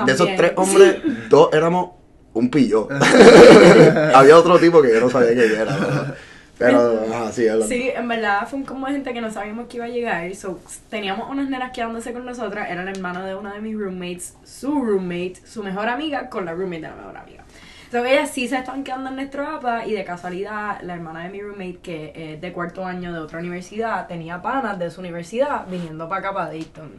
De 0.06 0.12
esos 0.12 0.28
tres 0.36 0.52
hombres, 0.58 0.98
dos 1.30 1.50
éramos 1.54 1.92
un 2.34 2.50
pillo. 2.50 2.90
Había 4.14 4.38
otro 4.38 4.60
tipo 4.60 4.82
que 4.82 4.92
yo 4.94 5.00
no 5.00 5.10
sabía 5.10 5.34
quién 5.34 5.52
era. 5.62 5.78
Pero, 5.78 6.16
pero 6.58 7.02
ajá, 7.10 7.32
sí, 7.32 7.46
es 7.46 7.68
Sí, 7.68 7.89
en 7.94 8.08
verdad 8.08 8.48
fue 8.48 8.60
un 8.60 8.65
combo 8.65 8.88
de 8.88 8.94
gente 8.94 9.13
que 9.13 9.22
no 9.22 9.32
sabíamos 9.32 9.68
que 9.68 9.78
iba 9.78 9.86
a 9.86 9.89
llegar. 9.89 10.36
So, 10.36 10.60
teníamos 10.89 11.30
unas 11.30 11.50
nenas 11.50 11.72
quedándose 11.72 12.13
con 12.13 12.26
nosotras. 12.26 12.70
Era 12.70 12.84
el 12.84 12.88
hermano 12.88 13.24
de 13.24 13.36
una 13.36 13.54
de 13.54 13.62
mis 13.62 13.78
roommates, 13.78 14.36
su 14.44 14.82
roommate, 14.82 15.36
su 15.46 15.63
mejor 15.63 15.89
amiga 15.89 16.30
con 16.30 16.46
la 16.46 16.54
roommate 16.54 16.82
de 16.82 16.88
la 16.89 16.96
mejor 16.96 17.18
amiga. 17.18 17.44
So, 17.91 18.04
ellas 18.04 18.32
sí 18.32 18.48
se 18.48 18.58
están 18.58 18.84
quedando 18.84 19.10
en 19.10 19.15
nuestro 19.15 19.48
APA 19.48 19.86
y 19.86 19.94
de 19.94 20.04
casualidad 20.04 20.82
la 20.82 20.96
hermana 20.96 21.24
de 21.24 21.30
mi 21.30 21.41
roommate 21.41 21.78
que 21.84 22.12
es 22.15 22.41
de 22.41 22.52
cuarto 22.52 22.86
año 22.86 23.13
de 23.13 23.20
otra 23.20 23.39
universidad 23.39 24.08
tenía 24.08 24.41
panas 24.41 24.80
de 24.80 24.89
su 24.89 25.02
universidad 25.02 25.68
viniendo 25.70 26.10
para 26.10 26.20
acá 26.20 26.34
para 26.34 26.48
Dayton. 26.48 26.91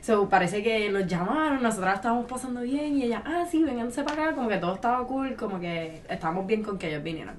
So, 0.00 0.28
parece 0.28 0.62
que 0.62 0.90
nos 0.90 1.06
llamaron, 1.06 1.62
nosotras 1.62 1.96
estábamos 1.96 2.26
pasando 2.26 2.60
bien 2.60 2.96
y 2.96 3.04
ella, 3.04 3.22
ah 3.26 3.44
sí, 3.50 3.62
vénganse 3.62 4.04
para 4.04 4.24
acá, 4.24 4.34
como 4.36 4.48
que 4.48 4.58
todo 4.58 4.74
estaba 4.74 5.06
cool, 5.06 5.34
como 5.34 5.58
que 5.58 6.02
estábamos 6.08 6.46
bien 6.46 6.62
con 6.62 6.78
que 6.78 6.88
ellos 6.88 7.02
vinieran. 7.02 7.36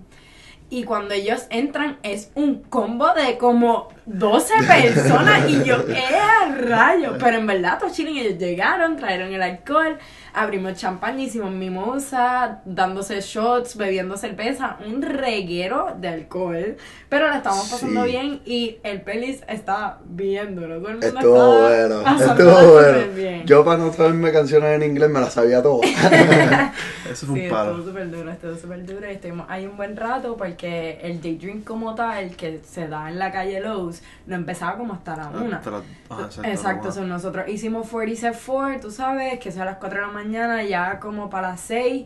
Y 0.72 0.84
cuando 0.84 1.14
ellos 1.16 1.48
entran 1.50 1.98
es 2.04 2.32
un 2.36 2.62
combo 2.64 3.08
de 3.16 3.38
como 3.40 3.90
12 4.06 4.54
personas 4.68 5.50
y 5.50 5.64
yo, 5.64 5.78
¡eh, 5.88 6.04
a 6.16 6.54
rayos! 6.56 7.16
Pero 7.20 7.38
en 7.38 7.48
verdad, 7.48 7.80
todos 7.80 7.94
chilling, 7.94 8.18
ellos 8.18 8.38
llegaron, 8.38 8.96
trajeron 8.96 9.34
el 9.34 9.42
alcohol, 9.42 9.98
abrimos 10.34 10.76
champán, 10.76 11.20
hicimos 11.20 11.52
mimosa, 11.52 12.62
dándose 12.66 13.20
shots, 13.22 13.78
bebiendo 13.78 14.16
cerveza, 14.18 14.78
un 14.88 15.02
reguero 15.02 15.96
de 16.00 16.08
alcohol. 16.08 16.78
Pero 17.10 17.28
la 17.28 17.38
estábamos 17.38 17.68
pasando 17.70 18.04
Sí. 18.04 18.10
bien 18.12 18.42
y 18.46 18.78
el 18.84 19.02
pelis 19.02 19.42
está 19.48 19.98
viéndolo. 20.06 20.80
Todo 20.80 20.90
el 20.90 20.94
mundo 21.00 21.08
Estuvo 21.08 21.36
estaba 21.36 21.68
bueno, 21.68 22.24
estuvo 22.60 22.74
bueno. 22.74 23.14
bien. 23.16 23.46
Yo 23.48 23.66
para 23.66 23.78
no 23.78 23.92
saberme 23.94 24.32
canciones 24.32 24.76
en 24.76 24.84
inglés 24.84 25.10
me 25.10 25.20
las 25.20 25.34
sabía 25.34 25.64
todas. 25.64 25.90
Eso 27.12 27.26
fue 27.26 27.36
Sí, 27.40 27.44
un 27.46 27.50
palo. 27.50 27.72
estuvo 27.72 27.88
súper 27.88 28.12
duro, 28.12 28.32
estuvo 28.32 28.56
súper 28.56 28.86
duro. 28.86 29.08
y 29.10 29.14
Estuvimos 29.16 29.46
ahí 29.50 29.66
un 29.66 29.76
buen 29.78 29.96
rato 29.96 30.36
porque 30.38 30.59
el 30.64 31.22
day 31.22 31.38
drink 31.38 31.64
como 31.64 31.96
tal, 31.96 32.36
que 32.36 32.60
se 32.68 32.88
da 32.88 33.10
en 33.10 33.18
la 33.20 33.32
calle 33.32 33.60
Lowe's, 33.62 34.02
no 34.28 34.36
empezaba 34.36 34.78
como 34.78 34.94
hasta 34.94 35.16
la 35.16 35.28
una. 35.30 35.58
Hasta 35.58 35.72
la- 35.72 35.78
ajá, 36.10 36.24
exacto, 36.26 36.50
Exacto, 36.50 36.88
la 36.88 36.94
so 36.94 37.00
una. 37.02 37.10
nosotros 37.16 37.46
hicimos 37.48 37.88
47 37.88 38.38
4, 38.46 38.80
tú 38.82 38.92
sabes, 38.92 39.40
que 39.40 39.52
sea 39.52 39.64
a 39.64 39.66
las 39.68 39.78
4 39.78 40.00
de 40.02 40.06
la 40.08 40.12
mañana, 40.14 40.64
ya 40.64 41.00
como 41.00 41.30
para 41.30 41.50
las 41.50 41.62
6 41.62 42.06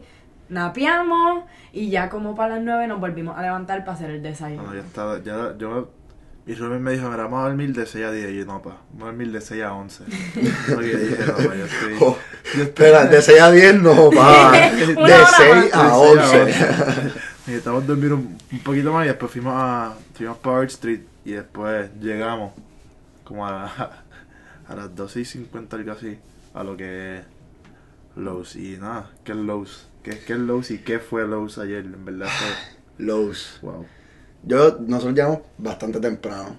napeamos 0.49 1.43
y 1.71 1.89
ya 1.89 2.09
como 2.09 2.35
para 2.35 2.55
las 2.55 2.63
9 2.63 2.87
nos 2.87 2.99
volvimos 2.99 3.37
a 3.37 3.41
levantar 3.41 3.79
para 3.85 3.93
hacer 3.97 4.09
el 4.11 4.21
desayuno. 4.21 4.63
Bueno, 4.63 4.79
ya 4.81 4.85
estaba, 4.87 5.19
ya, 5.23 5.57
yo, 5.57 5.89
mi 6.45 6.53
roommate 6.55 6.79
me 6.81 6.91
dijo, 6.91 7.09
mira, 7.09 7.23
vamos 7.23 7.39
a 7.39 7.47
dormir 7.47 7.73
de 7.73 7.85
6 7.85 8.05
a 8.05 8.11
10, 8.11 8.29
y 8.31 8.37
yo, 8.39 8.45
no, 8.45 8.61
pa, 8.61 8.77
vamos 8.91 9.03
a 9.03 9.05
dormir 9.07 9.31
de 9.31 9.41
6 9.41 9.63
a 9.63 9.73
11. 9.73 10.03
Porque 10.75 10.91
yo 10.91 10.97
dije, 10.99 11.25
no, 11.25 11.35
pa, 11.37 11.55
yo 11.55 11.65
estoy... 11.65 11.93
Oh, 12.01 12.17
yo 12.43 12.51
estoy- 12.51 12.61
espera, 12.63 13.05
de 13.05 13.21
6 13.21 13.41
a 13.41 13.51
10 13.51 13.81
no, 13.81 14.09
pa. 14.11 14.51
De 14.75 14.95
hora 14.95 15.25
6 15.37 15.71
más. 15.73 15.73
a 15.73 15.83
de 15.83 16.51
6 16.51 16.55
11. 16.61 17.32
Necesitamos 17.45 17.85
dormir 17.85 18.13
un, 18.13 18.37
un 18.51 18.59
poquito 18.59 18.93
más 18.93 19.05
y 19.05 19.09
después 19.09 19.31
fuimos 19.31 19.53
a, 19.55 19.95
fuimos 20.13 20.37
para 20.37 20.59
Art 20.59 20.69
Street 20.69 21.01
y 21.25 21.31
después 21.33 21.89
llegamos 21.99 22.53
como 23.23 23.45
a, 23.45 23.65
a 24.67 24.75
las 24.75 24.95
12 24.95 25.21
y 25.21 25.25
50 25.25 25.75
algo 25.75 25.91
así 25.91 26.17
a 26.53 26.63
lo 26.63 26.77
que 26.77 27.17
es 27.17 27.25
Lowe's 28.15 28.55
y 28.55 28.77
nada, 28.77 29.11
¿qué 29.23 29.31
es 29.31 29.37
Lowe's? 29.37 29.87
¿Qué, 30.03 30.19
qué 30.19 30.33
es 30.33 30.39
Lowe's 30.39 30.71
y 30.71 30.79
qué 30.79 30.99
fue 30.99 31.27
Lowe's 31.27 31.57
ayer? 31.57 31.85
En 31.85 32.05
verdad 32.05 32.27
fue, 32.27 32.47
Lowe's. 33.05 33.59
wow. 33.61 33.85
Yo, 34.43 34.77
nosotros 34.79 35.15
llegamos 35.15 35.39
bastante 35.57 35.99
temprano. 35.99 36.57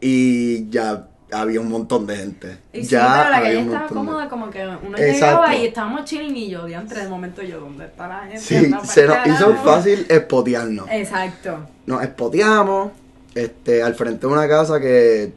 Y 0.00 0.68
ya 0.68 1.08
había 1.40 1.60
un 1.60 1.68
montón 1.68 2.06
de 2.06 2.16
gente. 2.16 2.58
Y 2.72 2.82
sí, 2.84 2.90
ya 2.90 3.16
pero 3.18 3.30
la 3.30 3.40
calle 3.42 3.60
estaba 3.60 3.78
montón 3.80 3.88
de- 3.88 3.94
cómoda, 4.10 4.28
como 4.28 4.50
que 4.50 4.66
uno 4.66 4.96
Exacto. 4.98 5.12
llegaba 5.42 5.56
y 5.56 5.66
estábamos 5.66 6.04
chilling 6.04 6.36
y 6.36 6.50
yo, 6.50 6.64
de 6.66 6.74
entre 6.74 7.02
de 7.02 7.08
momento 7.08 7.42
yo, 7.42 7.60
¿dónde 7.60 7.84
está 7.86 8.08
la 8.08 8.20
gente? 8.22 8.38
Sí, 8.38 8.56
Anda 8.56 8.84
se 8.84 9.06
nos 9.06 9.26
hizo 9.26 9.46
carajo. 9.50 9.64
fácil 9.64 10.06
espotearnos. 10.08 10.86
Exacto. 10.90 11.68
Nos 11.86 12.02
espoteamos 12.02 12.92
este, 13.34 13.82
al 13.82 13.94
frente 13.94 14.26
de 14.26 14.32
una 14.32 14.46
casa 14.48 14.78
que 14.80 15.32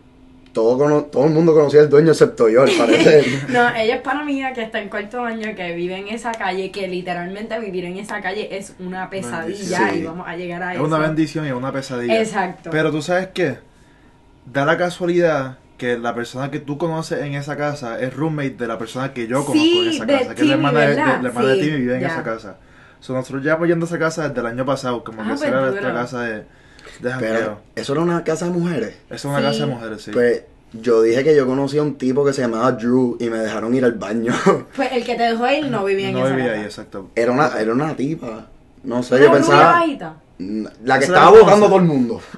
todo, 0.53 0.77
cono- 0.77 1.03
todo 1.03 1.25
el 1.25 1.31
mundo 1.31 1.53
conocía 1.53 1.81
al 1.81 1.89
dueño 1.89 2.11
excepto 2.11 2.49
yo, 2.49 2.63
al 2.63 2.71
parecer. 2.71 3.25
No, 3.49 3.69
ella 3.75 3.95
es 3.97 4.01
para 4.01 4.23
mí 4.23 4.41
que 4.55 4.63
está 4.63 4.79
en 4.81 4.89
cuarto 4.89 5.23
año, 5.23 5.55
que 5.55 5.73
vive 5.75 5.97
en 5.97 6.07
esa 6.07 6.31
calle, 6.31 6.71
que 6.71 6.87
literalmente 6.87 7.59
vivir 7.59 7.85
en 7.85 7.97
esa 7.97 8.21
calle 8.21 8.55
es 8.57 8.73
una 8.79 9.07
pesadilla 9.09 9.79
Bendición. 9.81 9.97
y 9.99 10.03
vamos 10.03 10.27
a 10.27 10.35
llegar 10.35 10.63
a 10.63 10.71
Es 10.73 10.77
eso. 10.79 10.85
una 10.87 10.97
bendición 10.97 11.45
y 11.45 11.49
es 11.49 11.53
una 11.53 11.71
pesadilla. 11.71 12.19
Exacto. 12.21 12.69
Pero 12.71 12.91
tú 12.91 13.01
sabes 13.03 13.27
qué, 13.35 13.59
da 14.51 14.65
la 14.65 14.77
casualidad 14.77 15.57
que 15.77 15.97
la 15.97 16.13
persona 16.15 16.49
que 16.51 16.59
tú 16.59 16.77
conoces 16.77 17.21
en 17.21 17.35
esa 17.35 17.55
casa 17.55 17.99
es 17.99 18.13
roommate 18.15 18.51
de 18.57 18.67
la 18.67 18.77
persona 18.77 19.13
que 19.13 19.27
yo 19.27 19.45
conozco 19.45 19.53
Sí, 19.53 19.79
en 19.87 19.93
esa 19.93 20.05
de 20.05 20.13
casa, 20.19 20.35
que 20.35 20.41
es 20.41 20.47
la 20.47 20.53
hermana 20.55 20.79
de, 20.81 20.87
de- 20.87 20.95
la 20.95 21.13
hermana 21.27 21.47
de 21.49 21.55
Sí, 21.55 21.61
Timmy 21.61 21.77
vive 21.77 21.95
en 21.95 22.01
ya. 22.01 22.07
esa 22.07 22.23
casa. 22.23 22.57
So, 22.99 23.13
nosotros 23.13 23.43
llevamos 23.43 23.67
yendo 23.67 23.85
a 23.85 23.89
esa 23.89 23.99
casa 23.99 24.27
desde 24.27 24.41
el 24.41 24.47
año 24.47 24.65
pasado, 24.65 25.03
como 25.03 25.21
Ah, 25.21 25.25
que 25.27 25.33
esa 25.33 25.37
pues 25.45 25.51
era 25.51 25.61
nuestra 25.69 25.93
casa 25.93 26.21
de, 26.23 26.33
de. 26.99 27.11
Pero 27.19 27.61
eso 27.75 27.93
era 27.93 28.01
una 28.01 28.23
casa 28.23 28.45
de 28.45 28.51
mujeres. 28.51 28.95
Es 29.09 29.23
una 29.25 29.37
Sí. 29.37 29.43
casa 29.43 29.59
de 29.59 29.65
mujeres, 29.67 30.01
sí. 30.01 30.11
Pues 30.11 30.43
yo 30.73 31.01
dije 31.03 31.23
que 31.23 31.35
yo 31.35 31.45
conocía 31.45 31.81
a 31.81 31.83
un 31.83 31.95
tipo 31.97 32.25
que 32.25 32.33
se 32.33 32.41
llamaba 32.41 32.71
Drew 32.71 33.15
y 33.19 33.29
me 33.29 33.37
dejaron 33.37 33.73
ir 33.75 33.85
al 33.85 33.93
baño. 33.93 34.33
Pues 34.75 34.91
el 34.91 35.05
que 35.05 35.15
te 35.15 35.23
dejó 35.23 35.47
ir 35.49 35.67
no 35.67 35.85
vivía 35.85 36.09
en 36.09 36.15
no 36.15 36.25
esa 36.25 36.29
vivía 36.35 36.47
casa. 36.47 36.59
ahí, 36.59 36.65
exacto. 36.65 37.11
era, 37.15 37.31
una, 37.31 37.47
era 37.59 37.71
una 37.71 37.95
tipa. 37.95 38.47
No 38.83 39.03
sé, 39.03 39.15
Una 39.15 39.25
yo 39.25 39.31
pensaba. 39.31 39.71
bajita. 39.73 40.15
La 40.83 40.97
que 40.99 41.05
estaba 41.05 41.29
votando 41.31 41.65
a 41.67 41.69
todo 41.69 41.79
el 41.79 41.85
mundo. 41.85 42.19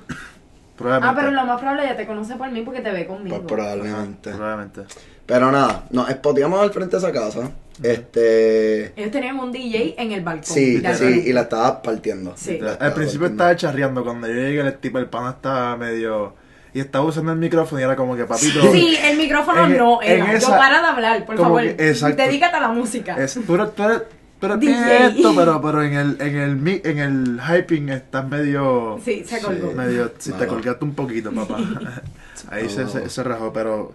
Probablemente. 0.80 1.08
Ah, 1.20 1.24
pero 1.24 1.32
lo 1.36 1.46
más 1.46 1.60
probable 1.60 1.84
ya 1.84 1.96
te 1.98 2.08
conoce 2.08 2.36
por 2.36 2.50
mí 2.52 2.62
porque 2.62 2.80
te 2.82 2.92
ve 2.92 3.06
conmigo. 3.06 3.36
Pues 3.38 3.48
probablemente. 3.48 4.32
Probablemente. 4.32 4.82
Pero 5.26 5.52
nada, 5.52 5.84
nos 5.92 6.10
espoteamos 6.10 6.60
al 6.62 6.72
frente 6.72 6.96
de 6.98 6.98
esa 6.98 7.12
casa. 7.12 7.52
Este. 7.84 8.86
Ellos 9.00 9.12
tenían 9.12 9.39
un 9.39 9.52
DJ 9.52 9.96
en 9.98 10.12
el 10.13 10.22
balcón. 10.22 10.44
Sí, 10.46 10.82
sí, 10.96 11.24
y 11.28 11.34
la 11.34 11.42
estaba 11.42 11.82
partiendo. 11.82 12.34
Sí. 12.36 12.60
Al 12.62 12.94
principio 12.94 13.28
partiendo. 13.28 13.28
estaba 13.28 13.56
charreando, 13.56 14.04
cuando 14.04 14.28
yo 14.28 14.34
llegué 14.34 14.62
el 14.62 14.78
tipo, 14.78 14.98
el 15.00 15.08
pana 15.08 15.32
estaba 15.32 15.76
medio... 15.78 16.34
Y 16.72 16.82
estaba 16.82 17.04
usando 17.06 17.32
el 17.32 17.39
micrófono 17.39 17.82
y 17.82 17.84
era 17.84 17.96
como 17.96 18.15
que, 18.15 18.26
papito... 18.26 18.62
Sí, 18.72 18.96
el 19.04 19.18
micrófono 19.18 19.65
En- 19.65 19.76
no 19.78 20.02
era. 20.04 20.34
esa- 20.34 20.52
Yo 20.52 20.58
para 20.58 20.80
de 20.82 20.88
hablar, 20.88 21.26
por 21.26 21.36
favor. 21.36 21.62
que- 21.63 21.89
exacto. 21.89 22.22
Dedícate 22.22 22.56
a 22.58 22.60
la 22.60 22.68
música. 22.70 23.15
Es, 23.18 23.39
tú 23.46 23.56
eres, 23.56 23.74
tú 23.74 23.84
eres, 23.84 24.04
eres 24.47 24.60
DJ. 24.60 25.08
esto, 25.08 25.36
pero, 25.36 25.62
pero 25.62 25.84
en 25.84 25.93
el, 25.93 26.17
en 26.21 26.36
el 26.38 26.56
mi- 26.56 26.82
en 26.84 26.97
el 26.99 27.39
hyping 27.41 27.89
estás 27.89 28.28
medio, 28.28 28.99
Sí, 29.04 29.23
se 29.25 29.41
colgó. 29.41 29.73
medio, 29.73 30.12
si 30.17 30.32
te 30.34 30.47
colgaste 30.47 30.86
un 30.86 30.93
poquito, 30.95 31.32
papá. 31.32 31.58
Ahí 32.49 32.69
se, 32.69 32.88
se, 32.88 33.10
se 33.10 33.23
rajó, 33.23 33.52
pero 33.52 33.93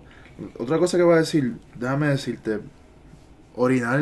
otra 0.59 0.79
cosa 0.79 0.97
que 0.99 1.03
voy 1.03 1.15
a 1.15 1.19
decir, 1.19 1.55
déjame 1.79 2.09
decirte, 2.09 2.59
orinar, 3.57 4.01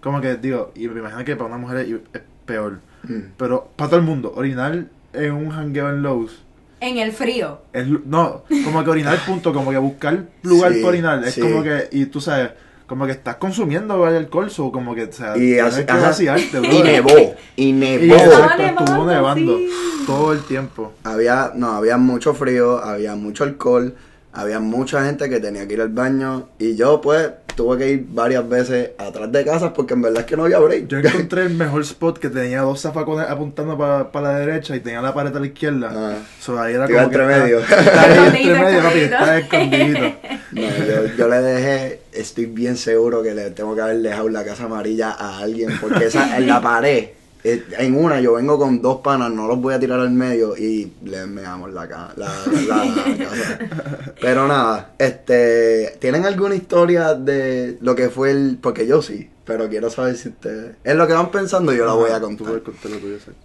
como 0.00 0.20
que 0.20 0.36
digo, 0.36 0.72
y 0.74 0.88
me 0.88 1.00
imagino 1.00 1.24
que 1.24 1.36
para 1.36 1.48
una 1.48 1.58
mujer 1.58 1.78
es, 1.78 1.88
es 2.12 2.22
peor, 2.46 2.80
Mm. 3.04 3.30
pero 3.36 3.68
para 3.76 3.90
todo 3.90 4.00
el 4.00 4.06
mundo, 4.06 4.32
orinar 4.34 4.86
en 5.12 5.32
un 5.32 5.52
hangueo 5.52 5.88
en 5.88 6.02
Lowe's, 6.02 6.42
En 6.80 6.98
el 6.98 7.12
frío. 7.12 7.60
es, 7.72 7.86
no, 7.88 8.42
como 8.64 8.82
que 8.82 8.90
orinar 8.90 9.24
punto, 9.24 9.52
como 9.52 9.70
que 9.70 9.78
buscar 9.78 10.26
lugar 10.42 10.72
Sí, 10.72 10.78
para 10.80 10.88
orinar, 10.88 11.24
es 11.24 11.34
sí. 11.34 11.40
como 11.40 11.62
que, 11.62 11.88
y 11.92 12.06
tú 12.06 12.20
sabes, 12.20 12.50
como 12.88 13.06
que 13.06 13.12
estás 13.12 13.36
consumiendo 13.36 14.04
alcohol, 14.04 14.50
o 14.58 14.72
como 14.72 14.94
que, 14.94 15.04
o 15.04 15.12
sea, 15.12 15.36
Y 15.36 15.58
así- 15.58 15.84
que 15.84 15.92
vaciarte, 15.92 16.58
Y 16.58 16.82
nevó. 16.82 17.34
Y 17.54 17.72
nevó. 17.72 18.14
Estaba 18.16 18.46
exacto, 18.46 18.84
estuvo 18.84 19.06
nevando, 19.06 19.52
nevando 19.52 19.58
sí. 19.58 20.04
todo 20.06 20.32
el 20.32 20.42
tiempo. 20.42 20.92
Había, 21.04 21.52
no, 21.54 21.72
había 21.72 21.98
mucho 21.98 22.32
frío, 22.34 22.78
había 22.82 23.14
mucho 23.14 23.44
alcohol, 23.44 23.94
había 24.32 24.58
mucha 24.58 25.04
gente 25.04 25.28
que 25.28 25.38
tenía 25.38 25.68
que 25.68 25.74
ir 25.74 25.82
al 25.82 25.90
baño. 25.90 26.48
Y 26.58 26.76
yo, 26.76 27.00
pues, 27.00 27.30
tuve 27.58 27.76
que 27.76 27.90
ir 27.90 28.06
varias 28.10 28.48
veces 28.48 28.90
atrás 28.98 29.32
de 29.32 29.44
casas 29.44 29.72
porque 29.74 29.94
en 29.94 30.02
verdad 30.02 30.20
es 30.20 30.26
que 30.26 30.36
no 30.36 30.44
había 30.44 30.60
break. 30.60 30.86
Yo 30.86 30.98
encontré 30.98 31.42
el 31.42 31.54
mejor 31.56 31.82
spot 31.82 32.20
que 32.20 32.30
tenía 32.30 32.60
dos 32.60 32.80
zafacones 32.80 33.28
apuntando 33.28 33.76
para 33.76 34.32
la 34.32 34.38
derecha 34.38 34.76
y 34.76 34.80
tenía 34.80 35.02
la 35.02 35.12
pared 35.12 35.34
a 35.34 35.40
la 35.40 35.46
izquierda. 35.46 35.90
Ah. 35.92 36.14
So, 36.38 36.56
ahí 36.56 36.74
era 36.74 36.86
como 36.86 36.98
que 36.98 37.04
entre 37.04 37.26
medio. 37.26 37.58
Está, 37.58 37.80
está 37.80 38.02
ahí 38.02 38.26
entre 38.26 38.60
medio, 38.60 38.82
papi, 38.82 38.98
está 39.00 39.38
escondidito. 39.38 40.12
No, 40.50 40.62
yo, 40.62 41.14
yo 41.14 41.28
le 41.28 41.42
dejé, 41.42 42.00
estoy 42.10 42.46
bien 42.46 42.78
seguro 42.78 43.22
que 43.22 43.34
le 43.34 43.50
tengo 43.50 43.74
que 43.74 43.82
haber 43.82 43.98
dejado 43.98 44.30
la 44.30 44.44
casa 44.46 44.64
amarilla 44.64 45.10
a 45.10 45.40
alguien, 45.40 45.78
porque 45.78 46.06
esa 46.06 46.38
en 46.38 46.46
la 46.46 46.62
pared, 46.62 47.10
en 47.44 47.94
una 47.96 48.20
yo 48.20 48.34
vengo 48.34 48.58
con 48.58 48.82
dos 48.82 49.00
panas, 49.00 49.30
no 49.30 49.46
los 49.46 49.60
voy 49.60 49.72
a 49.74 49.78
tirar 49.80 50.00
al 50.00 50.10
medio 50.10 50.56
y 50.56 50.92
le 51.04 51.26
meamos 51.26 51.72
la, 51.72 51.88
ca- 51.88 52.12
la, 52.16 52.26
la- 52.66 52.84
la. 52.84 54.12
Pero 54.20 54.48
nada, 54.48 54.92
este, 54.98 55.96
¿tienen 56.00 56.26
alguna 56.26 56.54
historia 56.56 57.14
de 57.14 57.78
lo 57.80 57.94
que 57.94 58.08
fue 58.10 58.32
el, 58.32 58.58
porque 58.60 58.86
yo 58.86 59.00
sí, 59.02 59.30
pero 59.44 59.68
quiero 59.68 59.88
saber 59.88 60.16
si 60.16 60.28
ustedes, 60.30 60.76
en 60.84 60.98
lo 60.98 61.06
que 61.06 61.12
van 61.14 61.30
pensando 61.30 61.72
yo 61.72 61.86
la 61.86 61.92
voy 61.94 62.10
a 62.10 62.20
contar. 62.20 62.46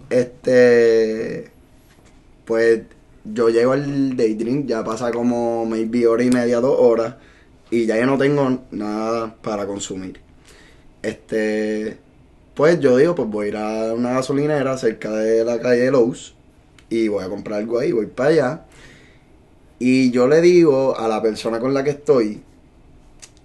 Este, 0.09 1.49
pues 2.45 2.81
yo 3.23 3.49
llego 3.49 3.71
al 3.73 4.17
daydream, 4.17 4.65
ya 4.67 4.83
pasa 4.83 5.11
como 5.11 5.65
maybe 5.65 6.05
hora 6.07 6.23
y 6.23 6.29
media, 6.29 6.59
dos 6.59 6.75
horas, 6.77 7.15
y 7.71 7.85
ya 7.85 7.97
yo 7.97 8.05
no 8.05 8.17
tengo 8.17 8.63
nada 8.71 9.33
para 9.41 9.65
consumir. 9.65 10.19
Este, 11.01 11.97
pues 12.53 12.79
yo 12.79 12.97
digo, 12.97 13.15
pues 13.15 13.29
voy 13.29 13.45
a 13.45 13.49
ir 13.49 13.57
a 13.57 13.93
una 13.93 14.13
gasolinera 14.13 14.77
cerca 14.77 15.11
de 15.11 15.43
la 15.43 15.59
calle 15.59 15.89
Lowe's 15.91 16.35
y 16.89 17.07
voy 17.07 17.23
a 17.23 17.29
comprar 17.29 17.59
algo 17.59 17.79
ahí, 17.79 17.91
voy 17.91 18.05
para 18.05 18.29
allá. 18.29 18.61
Y 19.79 20.11
yo 20.11 20.27
le 20.27 20.41
digo 20.41 20.97
a 20.97 21.07
la 21.07 21.21
persona 21.21 21.59
con 21.59 21.73
la 21.73 21.83
que 21.83 21.89
estoy, 21.91 22.43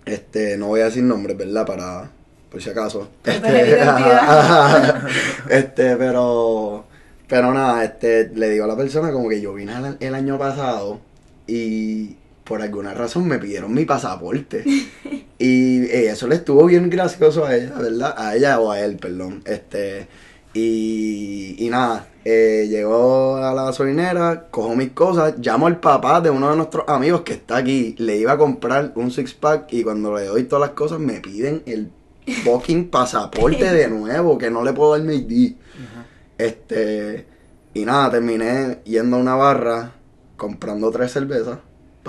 este, 0.04 0.56
no 0.58 0.68
voy 0.68 0.80
a 0.80 0.84
decir 0.86 1.02
nombres, 1.02 1.36
¿verdad? 1.36 1.66
Para, 1.66 2.10
por 2.50 2.62
si 2.62 2.70
acaso. 2.70 3.08
Identidad. 3.24 5.06
este, 5.50 5.96
pero, 5.96 6.84
pero 7.26 7.52
nada, 7.52 7.84
este, 7.84 8.28
le 8.34 8.50
digo 8.50 8.64
a 8.64 8.68
la 8.68 8.76
persona 8.76 9.10
como 9.10 9.28
que 9.28 9.40
yo 9.40 9.54
vine 9.54 9.72
el 10.00 10.14
año 10.14 10.38
pasado 10.38 11.00
y 11.46 12.16
por 12.48 12.62
alguna 12.62 12.94
razón 12.94 13.28
me 13.28 13.38
pidieron 13.38 13.72
mi 13.74 13.84
pasaporte. 13.84 14.64
Y 15.40 15.84
eh, 15.84 16.10
eso 16.10 16.26
le 16.26 16.34
estuvo 16.34 16.66
bien 16.66 16.90
gracioso 16.90 17.44
a 17.44 17.54
ella, 17.54 17.74
¿verdad? 17.78 18.12
A 18.18 18.34
ella 18.34 18.58
o 18.58 18.72
a 18.72 18.80
él, 18.80 18.96
perdón. 18.96 19.40
Este, 19.44 20.08
y, 20.52 21.54
y 21.64 21.70
nada, 21.70 22.08
eh, 22.24 22.66
llegó 22.68 23.36
a 23.36 23.54
la 23.54 23.66
gasolinera, 23.66 24.48
cojo 24.50 24.74
mis 24.74 24.90
cosas, 24.90 25.34
llamo 25.38 25.68
al 25.68 25.78
papá 25.78 26.20
de 26.20 26.30
uno 26.30 26.50
de 26.50 26.56
nuestros 26.56 26.88
amigos 26.88 27.20
que 27.20 27.34
está 27.34 27.58
aquí, 27.58 27.94
le 27.98 28.16
iba 28.16 28.32
a 28.32 28.36
comprar 28.36 28.90
un 28.96 29.12
six 29.12 29.32
pack 29.32 29.72
y 29.72 29.84
cuando 29.84 30.12
le 30.16 30.24
doy 30.24 30.42
todas 30.42 30.68
las 30.68 30.76
cosas 30.76 30.98
me 30.98 31.20
piden 31.20 31.62
el 31.66 31.92
fucking 32.44 32.90
pasaporte 32.90 33.72
de 33.72 33.86
nuevo, 33.90 34.38
que 34.38 34.50
no 34.50 34.64
le 34.64 34.72
puedo 34.72 34.98
dar 34.98 35.02
mi 35.02 35.14
ID. 35.14 35.54
Este, 36.36 37.26
y 37.74 37.84
nada, 37.84 38.10
terminé 38.10 38.80
yendo 38.84 39.18
a 39.18 39.20
una 39.20 39.36
barra, 39.36 39.92
comprando 40.36 40.90
tres 40.90 41.12
cervezas, 41.12 41.58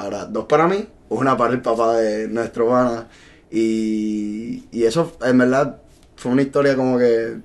para, 0.04 0.26
dos 0.26 0.46
para 0.46 0.68
mí, 0.68 0.88
una 1.10 1.36
para 1.38 1.54
el 1.54 1.62
papá 1.62 1.98
de 1.98 2.28
nuestro 2.28 2.70
pana. 2.70 3.08
Y, 3.52 4.66
y 4.72 4.84
eso, 4.84 5.12
en 5.24 5.38
verdad, 5.38 5.78
fue 6.16 6.32
una 6.32 6.42
historia 6.42 6.76
como 6.76 6.98
que. 6.98 7.38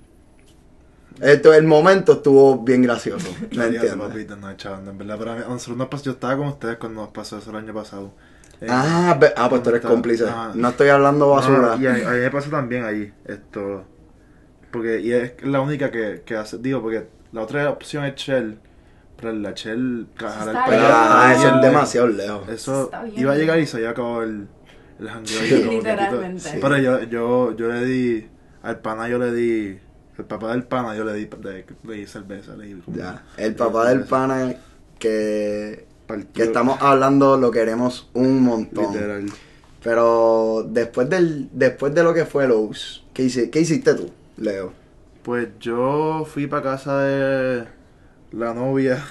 Esto, 1.20 1.54
el 1.54 1.64
momento 1.64 2.14
estuvo 2.14 2.58
bien 2.58 2.82
gracioso. 2.82 3.28
¿Me 3.56 3.64
entiendes? 3.66 3.94
papito, 3.94 4.36
no, 4.36 4.56
chaval, 4.56 4.88
en 4.88 4.98
verdad, 4.98 5.18
para 5.18 5.34
mí, 5.36 5.42
a 5.46 5.48
nosotros 5.48 5.76
nos 5.76 5.88
pasó, 5.88 6.04
yo 6.04 6.12
estaba 6.12 6.36
con 6.36 6.48
ustedes 6.48 6.76
cuando 6.76 7.02
nos 7.02 7.10
pasó 7.10 7.38
eso 7.38 7.50
el 7.50 7.56
año 7.56 7.72
pasado. 7.72 8.12
Eh, 8.60 8.66
Ah, 8.68 9.18
ah, 9.36 9.48
pues 9.48 9.62
tú 9.62 9.70
eres 9.70 9.80
cómplice. 9.82 10.24
ah. 10.28 10.52
No 10.54 10.68
estoy 10.70 10.88
hablando 10.88 11.28
basura. 11.30 11.76
No, 11.76 11.82
y 11.82 11.86
a 11.86 11.92
mí 11.92 12.18
me 12.20 12.30
pasó 12.30 12.50
también 12.50 12.84
ahí, 12.84 13.12
esto. 13.24 13.84
Porque, 14.72 15.00
y 15.00 15.12
es 15.12 15.32
la 15.44 15.60
única 15.60 15.90
que, 15.90 16.22
que 16.26 16.34
hace, 16.36 16.58
digo, 16.58 16.82
porque 16.82 17.06
la 17.32 17.42
otra 17.42 17.70
opción 17.70 18.04
es 18.04 18.16
Shell, 18.16 18.58
para 19.16 20.68
bien. 20.70 20.80
allá, 20.80 21.28
Ah, 21.28 21.34
eso 21.36 21.54
es 21.56 21.62
demasiado 21.62 22.06
lejos. 22.08 22.48
Eso 22.48 22.84
Está 22.84 23.02
bien. 23.04 23.20
iba 23.20 23.32
a 23.32 23.36
llegar 23.36 23.58
y 23.58 23.66
se 23.66 23.76
había 23.78 23.90
acabado 23.90 24.22
el, 24.22 24.46
el 25.00 25.08
jangueo. 25.08 25.40
Sí. 25.40 25.64
Literalmente. 25.70 26.58
Pero 26.60 26.78
yo, 26.78 27.02
yo, 27.04 27.56
yo 27.56 27.68
le 27.68 27.84
di, 27.84 28.26
al 28.62 28.78
pana 28.80 29.08
yo 29.08 29.18
le 29.18 29.32
di, 29.32 29.78
el 30.18 30.24
papá 30.24 30.52
del 30.52 30.64
pana 30.64 30.94
yo 30.96 31.04
le 31.04 31.14
di, 31.14 31.24
de- 31.26 31.64
le 31.84 31.94
di 31.94 32.06
cerveza, 32.06 32.56
le 32.56 32.66
di 32.66 32.74
como- 32.80 32.96
Ya. 32.96 33.24
El 33.36 33.54
papá 33.54 33.88
del 33.88 34.04
pana 34.04 34.54
que, 34.98 35.86
que 36.32 36.42
estamos 36.42 36.78
hablando 36.80 37.36
lo 37.36 37.50
queremos 37.50 38.10
un 38.14 38.42
montón. 38.42 38.92
Literal. 38.92 39.26
Pero 39.82 40.66
después 40.68 41.10
del 41.10 41.48
después 41.52 41.94
de 41.94 42.02
lo 42.02 42.14
que 42.14 42.24
fue 42.24 42.48
Lowe's, 42.48 43.04
¿qué, 43.12 43.24
hice, 43.24 43.50
¿qué 43.50 43.60
hiciste 43.60 43.94
tú, 43.94 44.10
Leo? 44.38 44.72
Pues 45.22 45.48
yo 45.60 46.24
fui 46.26 46.46
para 46.46 46.62
casa 46.62 47.00
de 47.02 47.64
la 48.36 48.54
novia 48.54 49.02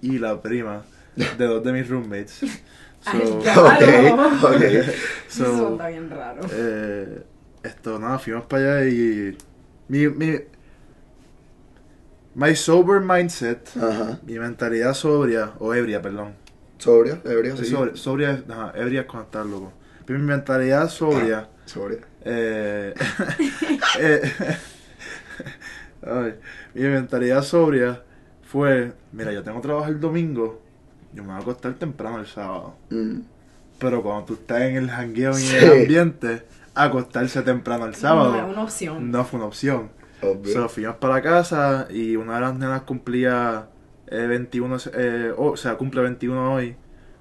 y 0.00 0.18
la 0.18 0.40
prima 0.40 0.82
de 1.16 1.46
dos 1.46 1.62
de 1.64 1.72
mis 1.72 1.88
roommates. 1.88 2.40
Ay, 3.04 3.18
So, 3.26 3.40
Claro. 3.40 3.66
Ok, 4.42 4.52
ok. 4.54 4.62
so, 5.28 5.44
Eso 5.44 5.72
está 5.72 5.88
bien 5.88 6.10
raro. 6.10 6.40
eh, 6.52 7.22
esto, 7.64 7.98
nada, 7.98 8.18
fuimos 8.18 8.44
para 8.46 8.78
allá 8.78 8.88
y 8.88 9.36
mi, 9.88 10.08
mi, 10.08 10.38
my 12.34 12.54
sober 12.56 13.00
mindset, 13.00 13.68
Ajá. 13.76 14.18
mi 14.26 14.38
mentalidad 14.38 14.94
sobria, 14.94 15.52
o 15.58 15.74
ebria, 15.74 16.00
perdón. 16.00 16.34
Sobrio, 16.78 17.20
ebrio, 17.24 17.56
sí. 17.56 17.66
Sobria, 17.66 17.96
sobria, 17.96 18.44
ajá, 18.48 18.72
ebria 18.76 19.00
es 19.02 19.06
cuando 19.06 19.26
estás 19.26 19.46
loco. 19.46 19.72
Pero 20.06 20.18
mi 20.18 20.24
mentalidad 20.26 20.88
sobria, 20.88 21.48
Sobrio. 21.66 22.00
eh, 22.24 22.94
eh, 24.00 24.32
ay, 26.04 26.34
mi 26.74 26.82
mentalidad 26.88 27.42
sobria 27.42 28.02
fue, 28.52 28.92
mira, 29.12 29.32
yo 29.32 29.42
tengo 29.42 29.60
trabajo 29.60 29.88
el 29.88 29.98
domingo, 29.98 30.60
yo 31.14 31.22
me 31.22 31.30
voy 31.30 31.38
a 31.38 31.40
acostar 31.42 31.72
temprano 31.74 32.18
el 32.18 32.26
sábado. 32.26 32.74
Mm. 32.90 33.20
Pero 33.78 34.02
cuando 34.02 34.24
tú 34.26 34.34
estás 34.34 34.60
en 34.62 34.76
el 34.76 34.90
jangueo 34.90 35.32
y 35.32 35.34
Sí. 35.42 35.56
en 35.56 35.64
el 35.64 35.80
ambiente, 35.82 36.42
acostarse 36.74 37.42
temprano 37.42 37.86
el 37.86 37.94
sábado 37.94 38.32
No 38.32 38.38
es 38.38 38.52
una 38.52 38.62
opción. 38.62 39.10
no 39.10 39.24
fue 39.24 39.38
una 39.38 39.46
opción. 39.48 39.90
Obvio. 40.22 40.52
So, 40.52 40.68
fuimos 40.68 40.96
para 40.96 41.20
casa 41.20 41.88
y 41.90 42.14
una 42.16 42.34
de 42.36 42.40
las 42.42 42.54
nenas 42.54 42.82
cumplía 42.82 43.66
eh, 44.06 44.26
21, 44.26 44.76
eh, 44.94 45.32
o 45.36 45.56
sea, 45.56 45.76
cumple 45.76 46.02
21 46.02 46.52
hoy. 46.54 46.76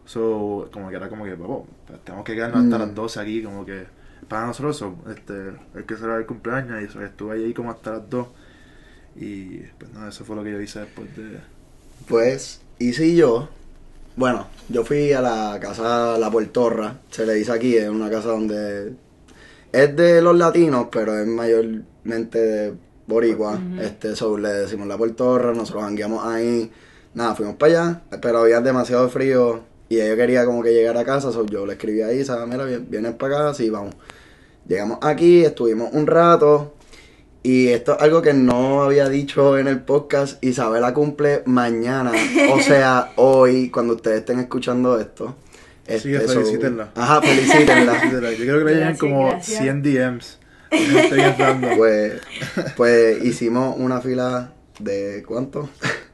So, 0.05 0.69
como 0.73 0.89
que 0.89 0.97
era 0.97 1.07
como 1.09 1.23
que, 1.23 1.31
"Papo, 1.37 1.65
pues, 1.87 1.99
tenemos 2.03 2.25
que 2.25 2.35
quedarnos 2.35 2.65
hasta 2.65 2.75
Mm. 2.77 2.79
las 2.81 2.93
12 2.95 3.19
aquí, 3.21 3.41
como 3.41 3.65
que 3.65 3.85
para 4.27 4.45
nosotros, 4.47 4.75
so, 4.77 4.95
este, 5.09 5.33
hay 5.75 5.83
que 5.83 5.95
celebrar 5.95 6.19
el 6.19 6.25
cumpleaños 6.25 6.81
y 6.83 6.87
so, 6.89 7.01
estuve 7.01 7.35
ahí 7.35 7.53
como 7.53 7.71
hasta 7.71 7.91
las 7.91 8.09
2. 8.09 8.27
Y 9.15 9.57
pues 9.77 9.91
nada, 9.93 10.09
eso 10.09 10.23
fue 10.25 10.35
lo 10.35 10.43
que 10.43 10.51
yo 10.51 10.61
hice 10.61 10.79
después 10.79 11.15
de... 11.15 11.39
Pues, 12.07 12.61
hice 12.79 13.05
y 13.07 13.15
yo. 13.15 13.49
Bueno, 14.15 14.47
yo 14.69 14.83
fui 14.83 15.11
a 15.13 15.21
la 15.21 15.57
casa 15.61 16.17
La 16.17 16.29
Puertorra, 16.31 16.99
se 17.11 17.25
le 17.25 17.33
dice 17.35 17.51
aquí, 17.51 17.75
es 17.77 17.89
una 17.89 18.09
casa 18.09 18.29
donde 18.29 18.93
es 19.71 19.95
de 19.95 20.21
los 20.21 20.37
latinos, 20.37 20.87
pero 20.91 21.17
es 21.17 21.27
mayormente 21.27 22.39
de 22.39 22.73
boricua. 23.07 23.59
Este, 23.79 24.15
so, 24.15 24.37
le 24.37 24.49
decimos 24.49 24.87
La 24.87 24.97
Puertorra, 24.97 25.53
nosotros 25.53 25.83
jangueamos 25.83 26.25
ahí. 26.25 26.71
Nada, 27.13 27.35
fuimos 27.35 27.55
para 27.55 27.71
allá, 27.71 28.01
pero 28.21 28.39
había 28.39 28.61
demasiado 28.61 29.09
frío 29.09 29.61
y 29.89 29.99
ella 29.99 30.15
quería 30.15 30.45
como 30.45 30.63
que 30.63 30.71
llegar 30.73 30.97
a 30.97 31.03
casa, 31.03 31.31
so, 31.31 31.45
yo 31.45 31.65
le 31.65 31.73
escribí 31.73 32.01
ahí, 32.01 32.23
¿sabes? 32.23 32.47
Mira, 32.47 32.63
vi- 32.65 32.85
vienes 32.89 33.13
para 33.15 33.35
acá, 33.49 33.53
sí, 33.53 33.69
vamos. 33.69 33.95
Llegamos 34.67 34.99
aquí, 35.01 35.43
estuvimos 35.43 35.89
un 35.93 36.07
rato. 36.07 36.73
Y 37.43 37.69
esto 37.69 37.95
es 37.95 38.01
algo 38.01 38.21
que 38.21 38.33
no 38.33 38.83
había 38.83 39.09
dicho 39.09 39.57
en 39.57 39.67
el 39.67 39.79
podcast. 39.81 40.43
Isabela 40.43 40.93
cumple 40.93 41.41
mañana. 41.45 42.11
O 42.51 42.59
sea, 42.61 43.13
hoy, 43.15 43.69
cuando 43.69 43.95
ustedes 43.95 44.19
estén 44.19 44.39
escuchando 44.39 44.99
esto. 44.99 45.35
Sí, 45.87 46.13
so- 46.13 46.27
felicítenla. 46.27 46.91
Ajá, 46.95 47.21
felicítenla. 47.21 48.11
Yo 48.11 48.19
creo 48.19 48.59
que 48.59 48.65
le 48.65 48.75
llegan 48.75 48.97
como 48.97 49.29
gracias. 49.29 49.59
100 49.61 49.83
DMs. 49.83 50.37
Pues, 51.77 52.13
pues 52.77 53.23
hicimos 53.25 53.75
una 53.77 53.99
fila 54.01 54.53
de 54.79 55.23
¿cuánto? 55.27 55.69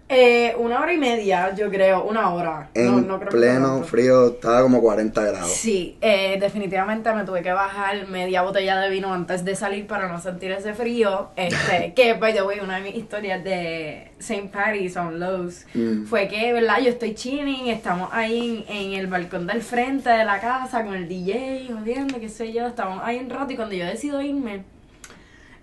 Eh, 0.09 0.55
una 0.57 0.79
hora 0.79 0.93
y 0.93 0.97
media, 0.97 1.53
yo 1.53 1.69
creo, 1.69 2.05
una 2.05 2.33
hora. 2.33 2.69
En 2.73 2.85
no, 2.85 3.01
no 3.01 3.17
creo 3.19 3.29
que 3.29 3.35
pleno 3.37 3.83
frío, 3.83 4.27
estaba 4.27 4.61
como 4.61 4.81
40 4.81 5.21
grados. 5.21 5.51
Sí, 5.51 5.97
eh, 5.99 6.37
definitivamente 6.39 7.11
me 7.13 7.25
tuve 7.25 7.41
que 7.41 7.51
bajar 7.51 8.07
media 8.07 8.41
botella 8.41 8.79
de 8.79 8.89
vino 8.89 9.13
antes 9.13 9.43
de 9.43 9.53
salir 9.57 9.85
para 9.85 10.07
no 10.07 10.21
sentir 10.21 10.53
ese 10.53 10.73
frío. 10.73 11.27
Este, 11.35 11.93
que, 11.95 12.13
by 12.13 12.33
the 12.33 12.41
way, 12.43 12.59
una 12.61 12.77
de 12.77 12.83
mis 12.83 12.95
historias 12.95 13.43
de 13.43 14.11
St. 14.19 14.47
Patty's 14.47 14.95
on 14.95 15.19
Lowe's 15.19 15.65
Mm. 15.73 16.05
fue 16.05 16.29
que, 16.29 16.53
¿verdad? 16.53 16.79
Yo 16.79 16.87
estoy 16.89 17.13
chilling, 17.13 17.67
estamos 17.67 18.07
ahí 18.13 18.65
en, 18.69 18.93
en 18.93 18.99
el 18.99 19.07
balcón 19.07 19.45
del 19.45 19.61
frente 19.61 20.09
de 20.09 20.23
la 20.23 20.39
casa 20.39 20.85
con 20.85 20.95
el 20.95 21.09
DJ, 21.09 21.67
jodiendo, 21.73 22.17
qué 22.19 22.29
sé 22.29 22.53
yo, 22.53 22.65
estamos 22.67 23.01
ahí 23.03 23.17
un 23.17 23.29
rato 23.29 23.51
y 23.51 23.57
cuando 23.57 23.75
yo 23.75 23.85
decido 23.85 24.21
irme, 24.21 24.63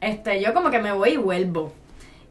este, 0.03 0.43
yo 0.43 0.53
como 0.53 0.71
que 0.71 0.81
me 0.81 0.93
voy 0.93 1.11
y 1.13 1.17
vuelvo. 1.17 1.73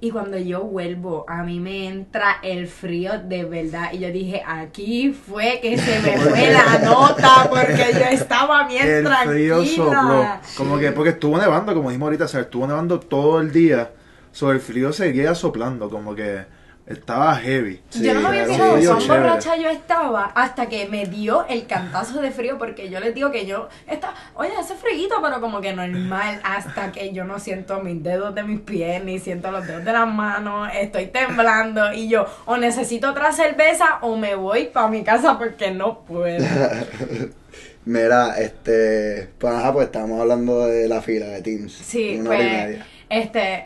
Y 0.03 0.11
cuando 0.11 0.37
yo 0.37 0.65
vuelvo, 0.65 1.23
a 1.29 1.43
mí 1.43 1.61
me 1.61 1.87
entra 1.87 2.39
el 2.43 2.67
frío 2.67 3.21
de 3.23 3.45
verdad. 3.45 3.93
Y 3.93 3.99
yo 3.99 4.11
dije, 4.11 4.43
aquí 4.45 5.13
fue 5.13 5.61
que 5.61 5.77
se 5.77 6.01
me 6.01 6.17
fue 6.29 6.51
la 6.51 6.79
nota 6.79 7.47
porque 7.49 7.93
yo 7.93 8.05
estaba 8.11 8.67
bien 8.67 8.85
el 8.85 9.07
frío 9.07 9.59
tranquila. 9.59 9.65
sopló. 9.65 10.25
Como 10.57 10.77
que, 10.77 10.91
porque 10.91 11.11
estuvo 11.11 11.37
nevando, 11.37 11.73
como 11.73 11.87
dijimos 11.87 12.07
ahorita, 12.07 12.25
o 12.25 12.27
sea, 12.27 12.41
estuvo 12.41 12.67
nevando 12.67 12.99
todo 12.99 13.39
el 13.39 13.53
día. 13.53 13.91
Sobre 14.33 14.57
el 14.57 14.61
frío 14.61 14.91
seguía 14.91 15.35
soplando, 15.35 15.89
como 15.89 16.13
que 16.13 16.47
estaba 16.85 17.35
heavy. 17.35 17.81
yo 17.93 18.13
no 18.13 18.21
me 18.21 18.27
había 18.27 18.45
fijado 18.45 18.77
cuán 18.77 19.07
borracha 19.07 19.55
yo 19.55 19.69
estaba 19.69 20.25
hasta 20.35 20.67
que 20.67 20.87
me 20.87 21.05
dio 21.05 21.45
el 21.47 21.65
cantazo 21.65 22.21
de 22.21 22.31
frío 22.31 22.57
porque 22.57 22.89
yo 22.89 22.99
les 22.99 23.15
digo 23.15 23.31
que 23.31 23.45
yo 23.45 23.69
está, 23.87 24.13
oye, 24.35 24.51
hace 24.59 24.75
frío, 24.75 25.07
pero 25.21 25.39
como 25.39 25.61
que 25.61 25.73
normal 25.73 26.41
hasta 26.43 26.91
que 26.91 27.13
yo 27.13 27.23
no 27.23 27.39
siento 27.39 27.79
mis 27.79 28.03
dedos 28.03 28.35
de 28.35 28.43
mis 28.43 28.59
pies 28.59 29.03
ni 29.03 29.19
siento 29.19 29.49
los 29.51 29.65
dedos 29.65 29.85
de 29.85 29.93
las 29.93 30.07
manos, 30.07 30.69
estoy 30.73 31.07
temblando 31.07 31.93
y 31.93 32.09
yo 32.09 32.25
o 32.45 32.57
necesito 32.57 33.11
otra 33.11 33.31
cerveza 33.31 33.99
o 34.01 34.17
me 34.17 34.35
voy 34.35 34.65
para 34.65 34.89
mi 34.89 35.03
casa 35.03 35.37
porque 35.37 35.71
no 35.71 35.99
puedo. 36.01 36.45
Mira, 37.85 38.39
este, 38.39 39.29
pues 39.37 39.53
ajá, 39.53 39.73
pues 39.73 39.85
estábamos 39.87 40.21
hablando 40.21 40.65
de 40.67 40.87
la 40.87 41.01
fila 41.01 41.27
de 41.27 41.41
Teams. 41.41 41.73
Sí, 41.73 42.17
una 42.17 42.29
hora 42.29 42.39
y 42.39 42.47
pues, 42.47 42.67
media. 42.67 42.85
este, 43.09 43.63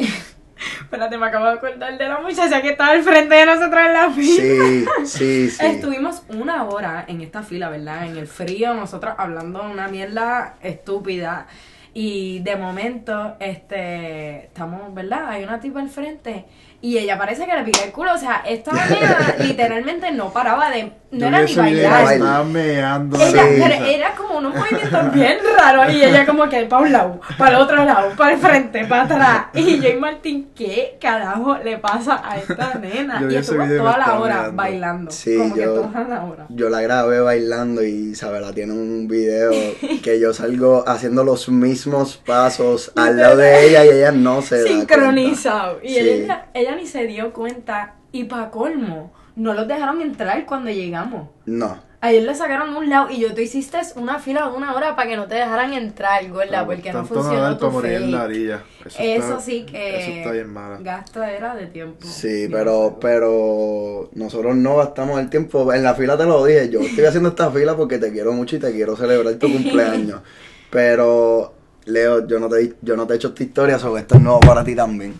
espérate, 0.81 1.17
me 1.17 1.27
acabo 1.27 1.45
de 1.45 1.51
acordar 1.51 1.97
de 1.97 2.07
la 2.07 2.19
muchacha 2.19 2.61
que 2.61 2.69
estaba 2.69 2.91
al 2.91 3.03
frente 3.03 3.35
de 3.35 3.45
nosotros 3.45 3.81
en 3.85 3.93
la 3.93 4.09
fila. 4.11 4.43
Sí, 4.43 4.85
sí, 5.05 5.49
sí. 5.49 5.65
Estuvimos 5.65 6.23
una 6.29 6.65
hora 6.65 7.05
en 7.07 7.21
esta 7.21 7.43
fila, 7.43 7.69
¿verdad? 7.69 8.05
En 8.05 8.17
el 8.17 8.27
frío, 8.27 8.73
nosotros 8.73 9.13
hablando 9.17 9.63
una 9.63 9.87
mierda 9.87 10.55
estúpida. 10.61 11.47
Y 11.93 12.39
de 12.39 12.55
momento, 12.55 13.37
este, 13.39 14.45
estamos, 14.45 14.93
¿verdad? 14.93 15.29
Hay 15.29 15.43
una 15.43 15.59
tipa 15.59 15.79
al 15.79 15.89
frente 15.89 16.45
Y 16.79 16.97
ella 16.99 17.17
parece 17.17 17.45
que 17.45 17.55
le 17.55 17.63
piqué 17.63 17.85
el 17.85 17.91
culo. 17.91 18.13
O 18.13 18.17
sea, 18.17 18.43
esta 18.47 18.71
nena 18.71 19.35
literalmente 19.39 20.11
no 20.11 20.31
paraba 20.31 20.69
de. 20.69 20.91
No 21.09 21.19
Yo 21.21 21.27
era 21.27 21.41
ni 21.43 21.55
bailar. 21.55 22.13
estaba 22.13 22.43
meando 22.43 23.17
Ella, 23.17 23.43
la 23.43 23.49
pero 23.69 23.85
era 23.85 24.11
como 24.15 24.39
unos 24.39 24.53
movimientos 24.53 25.13
bien 25.13 25.37
raros 25.57 25.93
y 25.93 26.03
ella 26.03 26.25
como 26.25 26.49
que 26.49 26.65
para 26.65 26.81
un 26.83 26.91
lado, 26.91 27.21
para 27.37 27.55
el 27.55 27.61
otro 27.63 27.85
lado, 27.85 28.09
para 28.17 28.33
el 28.33 28.39
frente, 28.41 28.83
para 28.87 29.03
atrás. 29.03 29.45
Y 29.53 29.79
yo 29.79 29.87
y 29.87 29.95
Martín, 29.95 30.49
¿qué 30.53 30.97
carajo 30.99 31.57
le 31.63 31.77
pasa 31.77 32.21
a 32.29 32.37
esta 32.37 32.73
nena? 32.75 33.21
Yo 33.21 33.29
y 33.31 33.35
estuvo 33.37 33.65
toda 33.65 33.97
la 33.97 34.19
hora 34.19 34.33
mirando. 34.35 34.55
bailando. 34.57 35.11
Sí, 35.11 35.37
como 35.37 35.55
que 35.55 35.61
yo- 35.61 35.75
toda 35.75 36.03
la 36.03 36.23
hora. 36.25 36.45
Yo 36.49 36.69
la 36.69 36.81
grabé 36.81 37.21
bailando 37.21 37.81
y 37.83 38.09
Isabela 38.11 38.51
tiene 38.51 38.73
un 38.73 39.07
video 39.07 39.51
que 40.03 40.19
yo 40.19 40.33
salgo 40.33 40.83
haciendo 40.85 41.23
los 41.23 41.47
mismos 41.47 42.17
pasos 42.17 42.91
al 42.97 43.15
lado 43.15 43.37
de 43.37 43.65
ella 43.65 43.85
y 43.85 43.89
ella 43.91 44.11
no 44.11 44.41
se 44.41 44.61
da 44.61 44.67
Sincronizado. 44.67 45.79
Y 45.81 45.87
Sí. 45.93 45.99
ella, 45.99 46.47
ella 46.53 46.66
ni 46.75 46.85
se 46.87 47.05
dio 47.07 47.33
cuenta. 47.33 47.95
Y 48.11 48.23
para 48.25 48.49
colmo, 48.51 49.11
no 49.35 49.53
los 49.53 49.67
dejaron 49.67 50.01
entrar 50.01 50.45
cuando 50.45 50.69
llegamos. 50.71 51.29
No. 51.45 51.85
Ayer 51.99 52.21
le 52.23 52.35
sacaron 52.35 52.75
un 52.75 52.89
lado 52.89 53.09
y 53.09 53.19
yo 53.19 53.33
tú 53.33 53.41
hiciste 53.41 53.79
una 53.95 54.19
fila 54.19 54.47
de 54.47 54.55
una 54.55 54.75
hora 54.75 54.95
para 54.95 55.09
que 55.09 55.15
no 55.17 55.25
te 55.25 55.33
dejaran 55.33 55.73
entrar, 55.73 56.25
gorda, 56.29 56.63
porque 56.63 56.93
no 56.93 57.03
funcionó 57.03 57.53
tu 57.57 57.61
para 57.61 57.71
morir 57.71 57.91
en 57.93 58.11
la 58.11 58.23
orilla. 58.23 58.63
Eso, 58.85 58.99
Eso 58.99 59.23
está- 59.29 59.39
sí 59.39 59.65
que 59.65 59.99
Eso 59.99 60.11
está 60.11 60.31
bien 60.31 60.53
mala. 60.53 60.77
gastadera 60.79 61.55
de 61.55 61.65
tiempo. 61.65 62.05
Sí, 62.05 62.47
pero, 62.51 62.99
pero 63.01 64.09
nosotros 64.13 64.55
no 64.55 64.77
gastamos 64.77 65.19
el 65.19 65.29
tiempo. 65.31 65.73
En 65.73 65.81
la 65.83 65.95
fila 65.95 66.15
te 66.17 66.25
lo 66.25 66.45
dije, 66.45 66.69
yo 66.69 66.81
estoy 66.81 67.05
haciendo 67.05 67.29
esta 67.29 67.49
fila 67.51 67.75
porque 67.75 67.97
te 67.97 68.11
quiero 68.11 68.31
mucho 68.31 68.55
y 68.55 68.59
te 68.59 68.71
quiero 68.71 68.95
celebrar 68.95 69.33
tu 69.35 69.51
cumpleaños. 69.51 70.21
Pero, 70.69 71.53
Leo, 71.85 72.27
yo 72.27 72.39
no 72.39 72.47
te, 72.47 72.75
yo 72.81 72.95
no 72.95 73.07
te 73.07 73.13
he 73.13 73.15
hecho 73.15 73.29
esta 73.29 73.43
historia, 73.43 73.79
sobre 73.79 74.01
esto 74.01 74.15
es 74.15 74.21
nuevo 74.21 74.39
para 74.41 74.63
ti 74.63 74.75
también. 74.75 75.15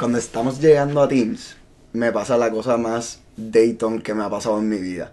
Cuando 0.00 0.16
estamos 0.16 0.58
llegando 0.58 1.02
a 1.02 1.08
Teams, 1.08 1.58
me 1.92 2.10
pasa 2.10 2.38
la 2.38 2.50
cosa 2.50 2.78
más 2.78 3.20
Dayton 3.36 4.00
que 4.00 4.14
me 4.14 4.24
ha 4.24 4.30
pasado 4.30 4.58
en 4.58 4.66
mi 4.66 4.78
vida. 4.78 5.12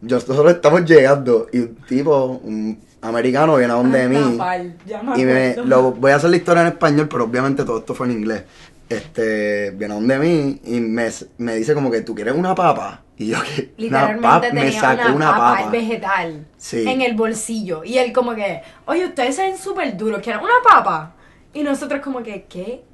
Yo, 0.00 0.14
nosotros 0.14 0.52
estamos 0.52 0.84
llegando 0.84 1.48
y 1.52 1.58
un 1.58 1.74
tipo, 1.88 2.40
un 2.44 2.78
americano, 3.00 3.56
viene 3.56 3.72
a 3.72 3.76
donde 3.76 4.02
Ay, 4.02 4.08
mí. 4.08 4.36
Tapal, 4.38 4.76
ya 4.86 5.02
me 5.02 5.20
Y 5.20 5.24
me, 5.24 5.56
lo, 5.64 5.90
voy 5.90 6.12
a 6.12 6.16
hacer 6.16 6.30
la 6.30 6.36
historia 6.36 6.62
en 6.62 6.68
español, 6.68 7.08
pero 7.08 7.24
obviamente 7.24 7.64
todo 7.64 7.78
esto 7.78 7.96
fue 7.96 8.06
en 8.06 8.12
inglés. 8.12 8.44
Este, 8.88 9.72
viene 9.72 9.94
a 9.94 9.96
donde 9.96 10.16
mí 10.20 10.60
y 10.66 10.78
me, 10.78 11.08
me 11.38 11.56
dice 11.56 11.74
como 11.74 11.90
que 11.90 12.02
tú 12.02 12.14
quieres 12.14 12.34
una 12.36 12.54
papa. 12.54 13.02
Y 13.18 13.26
yo 13.26 13.38
que 13.42 13.72
una 13.88 14.06
Literalmente 14.06 14.28
papa, 14.28 14.52
me 14.52 14.70
sacó 14.70 15.02
una, 15.02 15.14
una 15.16 15.30
papa, 15.32 15.56
papa. 15.56 15.70
vegetal 15.70 16.46
Sí. 16.56 16.88
en 16.88 17.00
el 17.02 17.16
bolsillo. 17.16 17.82
Y 17.82 17.98
él 17.98 18.12
como 18.12 18.36
que, 18.36 18.62
oye, 18.86 19.04
ustedes 19.04 19.34
se 19.34 19.42
ven 19.42 19.58
súper 19.58 19.96
duros, 19.96 20.20
¿quieren 20.22 20.44
una 20.44 20.62
papa? 20.62 21.16
Y 21.52 21.64
nosotros 21.64 22.00
como 22.00 22.22
que, 22.22 22.44
¿qué? 22.48 22.84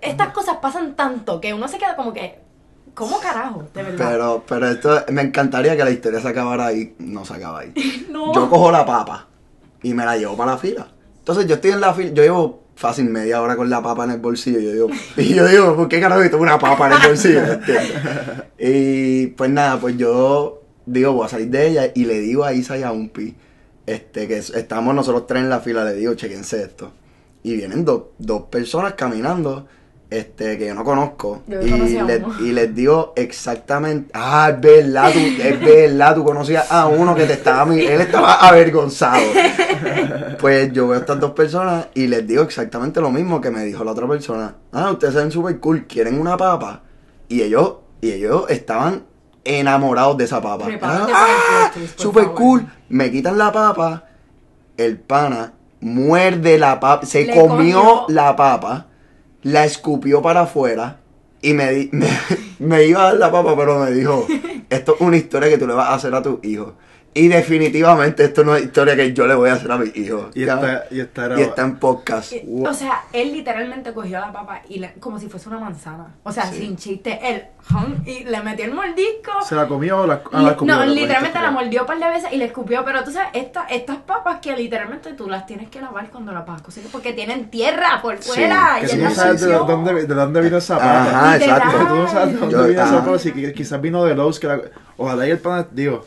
Estas 0.00 0.28
cosas 0.32 0.56
pasan 0.62 0.94
tanto 0.96 1.40
que 1.40 1.52
uno 1.54 1.68
se 1.68 1.78
queda 1.78 1.94
como 1.96 2.12
que, 2.12 2.38
¿cómo 2.94 3.18
carajo? 3.20 3.64
De 3.74 3.82
verdad. 3.82 4.10
Pero, 4.10 4.44
pero 4.48 4.68
esto, 4.68 5.04
me 5.12 5.22
encantaría 5.22 5.76
que 5.76 5.84
la 5.84 5.90
historia 5.90 6.20
se 6.20 6.28
acabara 6.28 6.66
ahí. 6.66 6.94
No 6.98 7.24
se 7.24 7.34
acaba 7.34 7.60
ahí. 7.60 8.06
no. 8.10 8.32
Yo 8.34 8.48
cojo 8.50 8.70
la 8.70 8.84
papa 8.86 9.28
y 9.82 9.94
me 9.94 10.04
la 10.04 10.16
llevo 10.16 10.36
para 10.36 10.52
la 10.52 10.58
fila. 10.58 10.88
Entonces 11.18 11.46
yo 11.46 11.54
estoy 11.56 11.70
en 11.72 11.80
la 11.80 11.94
fila, 11.94 12.10
yo 12.12 12.22
llevo 12.22 12.62
fácil 12.74 13.04
media 13.10 13.40
hora 13.42 13.54
con 13.54 13.68
la 13.70 13.82
papa 13.82 14.04
en 14.04 14.10
el 14.12 14.18
bolsillo. 14.18 14.58
Y 14.58 14.64
yo 14.64 14.72
digo, 14.72 14.88
y 15.16 15.34
yo 15.34 15.46
digo, 15.46 15.76
¿por 15.76 15.88
qué 15.88 16.00
carajo 16.00 16.22
tengo 16.22 16.42
una 16.42 16.58
papa 16.58 16.86
en 16.88 16.92
el 17.00 17.08
bolsillo? 17.08 17.42
Y 18.58 19.26
pues 19.28 19.50
nada, 19.50 19.78
pues 19.80 19.96
yo 19.96 20.62
digo, 20.86 21.12
voy 21.12 21.26
a 21.26 21.28
salir 21.28 21.48
de 21.48 21.68
ella 21.68 21.82
y 21.94 22.04
le 22.04 22.18
digo 22.20 22.44
a 22.44 22.52
Isa 22.52 22.76
y 22.78 22.82
a 22.82 22.92
Umpi, 22.92 23.34
este, 23.86 24.28
que 24.28 24.38
es- 24.38 24.50
estamos 24.50 24.94
nosotros 24.94 25.26
tres 25.26 25.42
en 25.42 25.48
la 25.50 25.60
fila, 25.60 25.84
le 25.84 25.94
digo, 25.94 26.14
chequense 26.14 26.62
esto. 26.62 26.92
Y 27.42 27.56
vienen 27.56 27.84
dos, 27.84 28.02
dos 28.18 28.42
personas 28.42 28.94
caminando, 28.94 29.66
este, 30.12 30.58
que 30.58 30.66
yo 30.66 30.74
no 30.74 30.84
conozco. 30.84 31.42
Yo 31.46 31.62
y, 31.62 31.96
a 31.96 32.04
les, 32.04 32.22
uno. 32.22 32.40
y 32.40 32.52
les 32.52 32.74
digo 32.74 33.12
exactamente, 33.16 34.10
ah, 34.14 34.50
es 34.52 34.60
verdad, 34.60 35.12
tú, 35.12 35.18
es 35.18 35.60
verdad, 35.60 36.14
tú 36.14 36.24
conocías 36.24 36.70
a 36.70 36.86
uno 36.86 37.14
que 37.14 37.24
te 37.24 37.32
estaba, 37.32 37.74
él 37.74 38.00
estaba 38.00 38.34
avergonzado. 38.34 39.22
Pues 40.38 40.72
yo 40.72 40.88
veo 40.88 40.96
a 40.96 41.00
estas 41.00 41.20
dos 41.20 41.32
personas 41.32 41.86
y 41.94 42.08
les 42.08 42.26
digo 42.26 42.42
exactamente 42.42 43.00
lo 43.00 43.12
mismo 43.12 43.40
que 43.40 43.50
me 43.50 43.64
dijo 43.64 43.84
la 43.84 43.92
otra 43.92 44.08
persona. 44.08 44.56
Ah, 44.72 44.90
ustedes 44.90 45.14
se 45.14 45.20
ven 45.20 45.30
súper 45.30 45.60
cool, 45.60 45.86
¿quieren 45.86 46.20
una 46.20 46.36
papa? 46.36 46.82
Y 47.28 47.42
ellos, 47.42 47.76
y 48.00 48.10
ellos 48.10 48.46
estaban 48.48 49.04
enamorados 49.44 50.16
de 50.16 50.24
esa 50.24 50.40
papa. 50.42 50.66
Ah, 50.82 51.70
favor. 51.96 52.34
cool. 52.34 52.66
Me 52.88 53.10
quitan 53.10 53.38
la 53.38 53.52
papa, 53.52 54.04
el 54.76 54.98
pana 54.98 55.52
muerde 55.82 56.58
la 56.58 56.80
papa, 56.80 57.04
se 57.06 57.26
comió 57.28 57.48
comió. 57.48 58.04
la 58.08 58.34
papa, 58.36 58.86
la 59.42 59.64
escupió 59.64 60.22
para 60.22 60.42
afuera 60.42 60.98
y 61.42 61.52
me, 61.52 61.70
di- 61.72 61.90
me, 61.92 62.08
me 62.58 62.84
iba 62.84 63.02
a 63.02 63.04
dar 63.06 63.16
la 63.16 63.30
papa, 63.32 63.54
pero 63.56 63.78
me 63.80 63.90
dijo, 63.90 64.26
esto 64.70 64.94
es 64.94 65.00
una 65.00 65.16
historia 65.16 65.48
que 65.48 65.58
tú 65.58 65.66
le 65.66 65.74
vas 65.74 65.88
a 65.90 65.94
hacer 65.94 66.14
a 66.14 66.22
tus 66.22 66.42
hijos. 66.44 66.72
Y 67.14 67.28
definitivamente 67.28 68.24
esto 68.24 68.42
no 68.42 68.56
es 68.56 68.64
historia 68.64 68.96
que 68.96 69.12
yo 69.12 69.26
le 69.26 69.34
voy 69.34 69.50
a 69.50 69.54
hacer 69.54 69.70
a 69.70 69.76
mis 69.76 69.94
hijos. 69.96 70.34
Y 70.34 70.42
está, 70.44 70.84
y 70.90 71.00
está 71.00 71.38
Y 71.38 71.42
está 71.42 71.62
en 71.62 71.76
podcast. 71.76 72.32
Y- 72.32 72.42
O 72.66 72.72
sea, 72.72 73.02
él 73.12 73.32
literalmente 73.32 73.92
cogió 73.92 74.18
la 74.18 74.32
papa 74.32 74.62
y 74.68 74.78
le- 74.78 74.94
como 74.94 75.18
si 75.18 75.28
fuese 75.28 75.48
una 75.50 75.58
manzana. 75.58 76.14
O 76.22 76.32
sea, 76.32 76.46
Sí. 76.46 76.60
sin 76.60 76.76
chiste, 76.76 77.18
él 77.22 77.44
hum, 77.70 77.96
y 78.06 78.24
le 78.24 78.42
metió 78.42 78.64
el 78.64 78.72
mordisco. 78.72 79.30
¿Se 79.46 79.54
la 79.54 79.68
comió 79.68 79.98
o 80.00 80.06
la, 80.06 80.22
ah, 80.32 80.38
Li- 80.38 80.44
la 80.46 80.50
escupió? 80.52 80.74
no, 80.74 80.80
La 80.80 80.86
literalmente 80.86 81.38
la 81.38 81.50
mordió 81.50 81.82
un 81.82 81.86
par 81.86 81.98
de 81.98 82.08
veces 82.08 82.32
y 82.32 82.36
le 82.36 82.46
escupió, 82.46 82.82
pero 82.84 83.04
tú 83.04 83.10
sabes, 83.10 83.28
esta, 83.34 83.66
estas 83.66 83.98
papas 83.98 84.38
que 84.40 84.56
literalmente 84.56 85.12
tú 85.12 85.28
las 85.28 85.44
tienes 85.46 85.68
que 85.68 85.80
lavar 85.82 86.08
cuando 86.10 86.32
las 86.32 86.46
vas 86.46 86.62
a 86.62 86.80
porque 86.90 87.12
tienen 87.12 87.50
tierra 87.50 88.00
por 88.00 88.16
Sí, 88.22 88.30
fuera. 88.30 88.78
Que 88.80 88.86
y 88.86 88.88
tú 88.88 88.96
no 89.04 89.10
sabes 89.10 89.40
de 89.42 89.52
dónde, 89.52 90.06
de 90.06 90.14
dónde 90.14 90.40
vino 90.40 90.56
esa 90.56 90.76
Ajá, 90.76 91.04
papa. 91.04 91.36
Literal. 91.36 91.58
exacto. 91.58 91.86
Tú 91.88 91.94
no 91.94 92.08
sabes 92.08 92.32
de 92.34 92.40
dónde 92.40 92.54
Yo- 92.56 92.62
vino 92.68 92.82
esa 92.82 92.96
ajá. 92.96 93.04
papa. 93.04 93.18
Si 93.18 93.32
que- 93.32 93.52
quizás 93.52 93.80
vino 93.82 94.04
de 94.04 94.14
Lowe's. 94.14 94.40
Que 94.40 94.46
la, 94.46 94.60
ojalá 94.96 95.26
y 95.26 95.30
el 95.30 95.38
pan, 95.38 95.68
digo, 95.72 96.06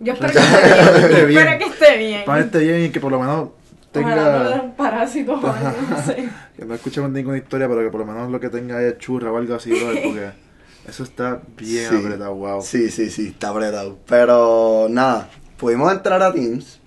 Yo 0.00 0.12
espero 0.12 0.32
que 0.32 0.38
esté 0.38 1.08
bien. 1.08 1.26
bien. 1.28 1.38
espero 1.38 1.58
que 1.58 1.64
esté 1.64 1.98
bien. 1.98 2.18
el 2.20 2.24
pan 2.24 2.40
esté 2.40 2.58
bien 2.58 2.80
y 2.84 2.88
que 2.90 3.00
por 3.00 3.12
lo 3.12 3.20
menos 3.20 3.48
Ojalá 3.96 4.16
no 4.44 4.50
tenga. 4.50 4.76
parásitos 4.76 5.44
o 5.44 5.46
algo, 5.52 5.70
no 5.90 6.02
sé. 6.02 6.28
Que 6.56 6.64
no 6.64 6.74
escuchemos 6.74 7.10
ninguna 7.10 7.36
historia, 7.36 7.68
pero 7.68 7.80
que 7.82 7.90
por 7.90 8.00
lo 8.00 8.06
menos 8.06 8.30
lo 8.30 8.38
que 8.40 8.48
tenga 8.48 8.80
es 8.82 8.98
churra 8.98 9.30
o 9.32 9.36
algo 9.38 9.54
así, 9.54 9.70
brother, 9.70 10.02
porque 10.04 10.30
eso 10.88 11.02
está 11.04 11.40
bien 11.56 11.88
Sí. 11.90 11.96
apretado, 11.96 12.34
wow. 12.34 12.62
Sí, 12.62 12.90
sí, 12.90 13.10
sí, 13.10 13.28
está 13.28 13.50
apretado. 13.50 13.98
Pero 14.08 14.86
nada, 14.90 15.28
pudimos 15.56 15.92
entrar 15.92 16.22
a 16.22 16.32
Teams 16.32 16.80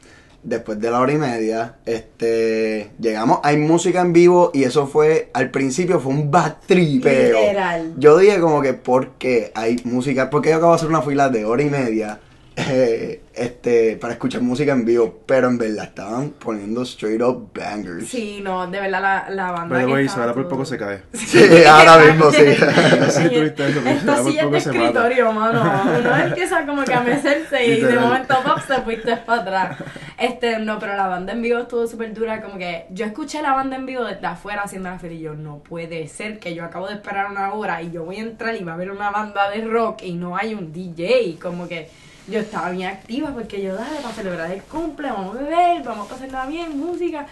después 0.43 0.79
de 0.79 0.89
la 0.91 0.99
hora 1.01 1.11
y 1.13 1.17
media. 1.17 1.75
Este, 1.85 2.91
llegamos, 2.99 3.39
hay 3.43 3.57
música 3.57 4.01
en 4.01 4.13
vivo 4.13 4.51
y 4.53 4.63
eso 4.63 4.87
fue, 4.87 5.29
al 5.33 5.49
principio 5.51 5.99
fue 5.99 6.13
un 6.13 6.29
bad 6.31 6.55
tripeo. 6.65 7.39
Literal. 7.41 7.93
Yo 7.97 8.17
dije 8.17 8.39
como 8.39 8.61
que, 8.61 8.73
¿por 8.73 9.11
qué 9.17 9.51
hay 9.55 9.77
música? 9.83 10.29
Porque 10.29 10.49
yo 10.49 10.55
acabo 10.57 10.71
de 10.73 10.75
hacer 10.77 10.89
una 10.89 11.01
fila 11.01 11.29
de 11.29 11.43
hora 11.45 11.63
y 11.63 11.69
media 11.69 12.19
eh, 12.59 13.21
este, 13.35 13.97
para 13.97 14.13
escuchar 14.13 14.41
música 14.41 14.71
en 14.71 14.83
vivo, 14.83 15.19
pero 15.27 15.47
en 15.47 15.59
verdad 15.59 15.85
estaban 15.85 16.31
poniendo 16.31 16.81
straight 16.81 17.21
up 17.21 17.51
bangers. 17.53 18.07
Sí, 18.07 18.39
no, 18.41 18.65
de 18.65 18.79
verdad 18.79 18.99
la, 18.99 19.29
la 19.29 19.51
banda. 19.51 19.75
By 19.75 19.83
the 19.83 19.87
que 19.87 19.93
way, 19.93 20.05
Isabela 20.05 20.33
por 20.33 20.47
poco 20.47 20.65
se 20.65 20.75
cae. 20.75 21.03
Sí, 21.13 21.63
ahora 21.69 21.99
mismo 21.99 22.31
sí. 22.31 22.43
No 22.99 23.11
sé 23.11 23.29
si 23.29 23.29
tuviste 23.29 23.69
eso, 23.69 23.81
por 23.81 23.93
silla 23.99 24.09
es 24.09 24.35
de 24.35 24.43
poco 24.43 24.59
se 24.59 24.69
mata. 24.69 24.85
escritorio, 24.85 25.31
mano. 25.33 25.83
Uno 25.99 26.17
empieza 26.25 26.65
como 26.65 26.83
que 26.83 26.93
a 26.95 27.01
mecerse 27.01 27.63
y 27.63 27.81
de 27.81 27.99
momento 27.99 28.35
pop 28.43 28.59
te 28.67 28.81
fuiste 28.81 29.17
para 29.17 29.41
atrás. 29.41 29.77
Este, 30.17 30.57
no, 30.57 30.79
pero 30.79 30.95
la 30.95 31.07
banda 31.07 31.33
en 31.33 31.43
vivo 31.43 31.59
estuvo 31.59 31.85
súper 31.85 32.11
dura. 32.15 32.41
Como 32.41 32.57
que 32.57 32.87
yo 32.89 33.05
escuché 33.05 33.43
la 33.43 33.53
banda 33.53 33.75
en 33.75 33.85
vivo 33.85 34.03
desde 34.03 34.25
afuera 34.25 34.63
haciendo 34.63 34.89
la 34.89 34.97
fila 34.97 35.13
y 35.13 35.19
yo, 35.19 35.35
no 35.35 35.59
puede 35.59 36.07
ser 36.07 36.39
que 36.39 36.55
yo 36.55 36.65
acabo 36.65 36.87
de 36.87 36.95
esperar 36.95 37.29
una 37.29 37.53
hora 37.53 37.83
y 37.83 37.91
yo 37.91 38.03
voy 38.03 38.15
a 38.15 38.21
entrar 38.21 38.55
y 38.55 38.63
va 38.63 38.71
a 38.71 38.75
haber 38.75 38.89
una 38.89 39.11
banda 39.11 39.47
de 39.51 39.61
rock 39.63 40.01
y 40.01 40.13
no 40.13 40.35
hay 40.35 40.55
un 40.55 40.73
DJ. 40.73 41.37
Como 41.39 41.67
que 41.67 42.06
yo 42.27 42.39
estaba 42.39 42.71
bien 42.71 42.89
activa 42.89 43.29
porque 43.33 43.61
yo, 43.61 43.75
dale, 43.75 43.97
para 44.01 44.13
celebrar 44.13 44.51
el 44.51 44.61
cumple, 44.63 45.09
vamos 45.09 45.35
a 45.37 45.41
beber, 45.41 45.83
vamos 45.83 46.07
a 46.07 46.13
pasarla 46.13 46.45
bien, 46.45 46.77
música. 46.77 47.25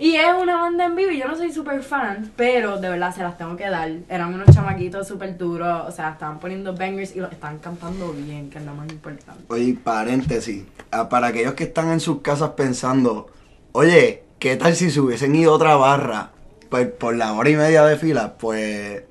Y 0.00 0.14
es 0.14 0.28
una 0.40 0.58
banda 0.58 0.84
en 0.84 0.94
vivo 0.94 1.10
y 1.10 1.18
yo 1.18 1.26
no 1.26 1.36
soy 1.36 1.50
súper 1.52 1.82
fan, 1.82 2.30
pero 2.36 2.78
de 2.78 2.88
verdad 2.88 3.12
se 3.12 3.22
las 3.22 3.36
tengo 3.36 3.56
que 3.56 3.68
dar. 3.68 3.90
Eran 4.08 4.32
unos 4.32 4.54
chamaquitos 4.54 5.08
súper 5.08 5.36
duros, 5.36 5.88
o 5.88 5.90
sea, 5.90 6.10
estaban 6.10 6.38
poniendo 6.38 6.72
bangers 6.72 7.16
y 7.16 7.20
los 7.20 7.32
estaban 7.32 7.58
cantando 7.58 8.12
bien, 8.12 8.48
que 8.48 8.58
es 8.58 8.64
lo 8.64 8.74
más 8.74 8.88
importante. 8.90 9.42
Oye, 9.48 9.76
paréntesis. 9.82 10.62
ah, 10.92 11.08
Para 11.08 11.28
aquellos 11.28 11.54
que 11.54 11.64
están 11.64 11.90
en 11.90 11.98
sus 11.98 12.20
casas 12.20 12.50
pensando, 12.50 13.28
oye, 13.72 14.22
¿qué 14.38 14.54
tal 14.56 14.76
si 14.76 14.92
se 14.92 15.00
hubiesen 15.00 15.34
ido 15.34 15.52
otra 15.52 15.74
barra 15.74 16.30
pues, 16.68 16.86
por 16.86 17.16
la 17.16 17.32
hora 17.32 17.50
y 17.50 17.56
media 17.56 17.84
de 17.84 17.96
fila? 17.96 18.34
Pues 18.38 19.02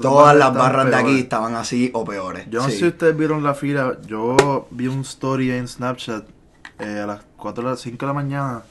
todas 0.00 0.36
las 0.36 0.54
barras 0.54 0.90
de 0.90 0.96
aquí 0.96 1.18
estaban 1.20 1.54
así 1.54 1.90
o 1.94 2.04
peores. 2.04 2.46
Yo 2.50 2.60
no 2.60 2.66
Sí. 2.66 2.72
sé 2.72 2.78
si 2.78 2.86
ustedes 2.88 3.16
vieron 3.16 3.42
la 3.42 3.54
fila. 3.54 3.96
Yo 4.06 4.66
vi 4.70 4.86
un 4.86 5.00
story 5.00 5.50
en 5.52 5.66
Snapchat 5.68 6.24
eh, 6.78 7.00
a 7.02 7.06
las 7.06 7.20
4 7.36 7.64
o 7.66 7.70
las 7.70 7.80
5 7.80 7.96
de 7.98 8.06
la 8.06 8.12
mañana 8.14 8.62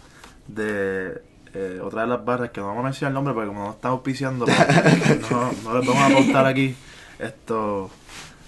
de 0.47 1.21
eh, 1.53 1.79
otra 1.83 2.01
de 2.01 2.07
las 2.07 2.23
barras 2.23 2.51
que 2.51 2.59
no 2.61 2.67
vamos 2.67 2.81
a 2.81 2.83
mencionar 2.85 3.09
el 3.11 3.13
nombre 3.15 3.33
porque 3.33 3.47
como 3.47 3.63
no 3.65 3.71
estamos 3.71 3.97
auspiciando, 3.97 4.45
pues, 4.45 4.57
no, 5.31 5.51
no 5.63 5.77
les 5.79 5.87
vamos 5.87 6.01
a 6.03 6.05
apuntar 6.07 6.45
aquí. 6.45 6.75
Esto. 7.17 7.89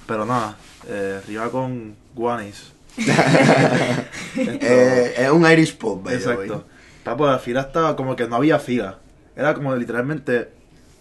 Pero 0.06 0.26
nada, 0.26 0.58
eh, 0.88 1.20
arriba 1.24 1.50
con 1.50 1.96
Guanis. 2.16 2.74
Eh, 4.36 5.14
es 5.18 5.30
un 5.32 5.50
Irish 5.50 5.78
pop. 5.78 6.08
Exacto. 6.10 6.66
Papo, 7.04 7.26
la 7.28 7.40
fila 7.40 7.62
estaba 7.62 7.96
como 7.96 8.16
que 8.16 8.28
no 8.28 8.36
había 8.36 8.60
fila. 8.60 8.98
Era 9.36 9.54
como 9.54 9.76
literalmente 9.76 10.50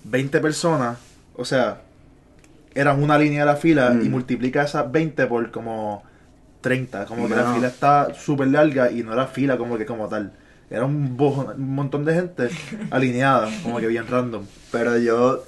20 0.05 0.41
personas. 0.41 0.99
O 1.41 1.45
sea, 1.47 1.81
eran 2.75 3.03
una 3.03 3.19
línea 3.19 3.41
de 3.41 3.47
la 3.47 3.57
fila 3.57 3.93
y 4.01 4.09
Mm. 4.09 4.11
multiplica 4.11 4.63
esas 4.63 4.91
20 4.93 5.27
por 5.27 5.51
como 5.51 6.03
30. 6.61 7.07
Como 7.07 7.27
que 7.29 7.35
la 7.35 7.55
fila 7.55 7.69
está 7.69 8.13
súper 8.15 8.49
larga 8.49 8.91
y 8.91 9.03
no 9.03 9.13
era 9.15 9.27
fila 9.27 9.57
como 9.57 9.79
que 9.79 9.87
como 9.87 10.07
tal. 10.09 10.33
Era 10.69 10.85
un, 10.85 11.17
bojo- 11.17 11.53
un 11.57 11.75
montón 11.75 12.05
de 12.05 12.15
gente 12.15 12.49
alineada, 12.91 13.49
como 13.63 13.79
que 13.81 13.87
bien 13.87 14.07
random. 14.07 14.43
Pero 14.71 14.99
yo, 14.99 15.45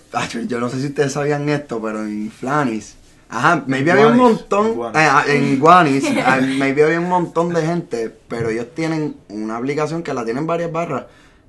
yo 0.49 0.59
no 0.61 0.69
sé 0.71 0.81
si 0.81 0.87
ustedes 0.87 1.13
sabían 1.13 1.49
esto, 1.49 1.81
pero 1.81 2.03
en 2.03 2.31
Flanis, 2.31 2.97
ajá, 3.29 3.63
maybe 3.67 3.91
En 3.93 3.99
había 3.99 4.09
un 4.09 4.19
Guanis, 4.19 4.39
montón, 4.39 4.67
en 4.67 4.75
Guanis. 4.75 4.99
eh, 5.01 5.09
ah, 5.11 5.25
en 5.29 5.61
Guanis, 5.61 6.05
ah, 6.27 6.41
maybe 6.59 6.83
había 6.85 6.99
un 7.01 7.09
montón 7.09 7.53
de 7.55 7.63
gente, 7.65 8.13
pero 8.29 8.49
ellos 8.49 8.67
tienen 8.75 9.15
una 9.29 9.59
aplicación 9.59 10.03
que 10.03 10.13
la 10.15 10.25
tienen 10.25 10.47
varias 10.47 10.73
barras, 10.73 11.05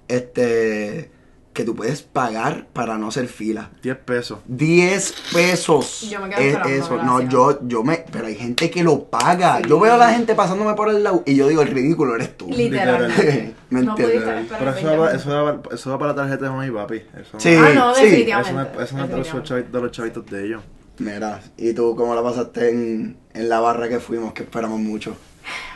este, 0.08 1.10
que 1.54 1.64
tú 1.64 1.76
puedes 1.76 2.02
pagar 2.02 2.66
para 2.74 2.98
no 2.98 3.10
hacer 3.10 3.28
fila. 3.28 3.70
10 3.84 3.98
pesos. 4.00 4.40
10 4.48 5.14
pesos. 5.34 6.02
Yo 6.10 6.20
me 6.20 6.30
quedo 6.30 6.64
es 6.66 6.84
eso. 6.84 7.02
No, 7.04 7.22
yo, 7.22 7.60
yo 7.68 7.84
me, 7.84 8.04
pero 8.12 8.28
hay 8.28 8.36
gente 8.36 8.70
que 8.70 8.84
lo 8.84 9.06
paga. 9.06 9.58
Sí. 9.58 9.70
Yo 9.70 9.80
veo 9.80 9.94
a 9.94 9.98
la 9.98 10.10
gente 10.14 10.36
pasándome 10.36 10.74
por 10.74 10.90
el 10.90 11.04
lado 11.04 11.24
y 11.26 11.36
yo 11.36 11.48
digo, 11.48 11.62
el 11.62 11.70
ridículo 11.70 12.16
eres 12.16 12.36
tú. 12.36 12.48
Literal. 12.50 13.08
¿Me 13.70 13.82
no 13.82 13.92
entiendes? 13.92 14.48
Pero 14.50 14.72
eso 14.72 14.88
20 14.88 14.98
va, 14.98 15.12
eso, 15.14 15.30
va, 15.30 15.62
eso 15.72 15.90
va 15.92 16.00
para 16.00 16.12
la 16.12 16.16
tarjeta 16.16 16.46
de 16.46 16.52
mami 16.52 16.68
y 16.68 16.72
papi. 16.72 17.02
Eso 17.20 17.40
Sí. 17.40 17.56
Ah, 17.56 17.72
no, 17.74 17.94
sí. 17.94 18.02
Eso 18.02 18.10
definitivamente. 18.10 18.54
no 18.54 18.62
es, 18.62 18.90
eso 18.90 18.98
no 18.98 19.04
es 19.04 19.10
de, 19.10 19.18
los 19.18 19.28
definitivamente. 19.28 19.48
chavitos, 19.50 19.72
de 19.74 19.82
los 19.82 19.92
chavitos 19.92 20.26
de 20.26 20.46
ellos. 20.46 20.62
Mira, 21.00 21.42
¿y 21.58 21.74
tú 21.74 21.96
cómo 21.96 22.14
la 22.14 22.22
pasaste 22.22 22.70
en, 22.70 23.18
en 23.34 23.50
la 23.50 23.60
barra 23.60 23.90
que 23.90 24.00
fuimos, 24.00 24.34
que 24.34 24.44
esperamos 24.44 24.80
mucho? 24.80 25.16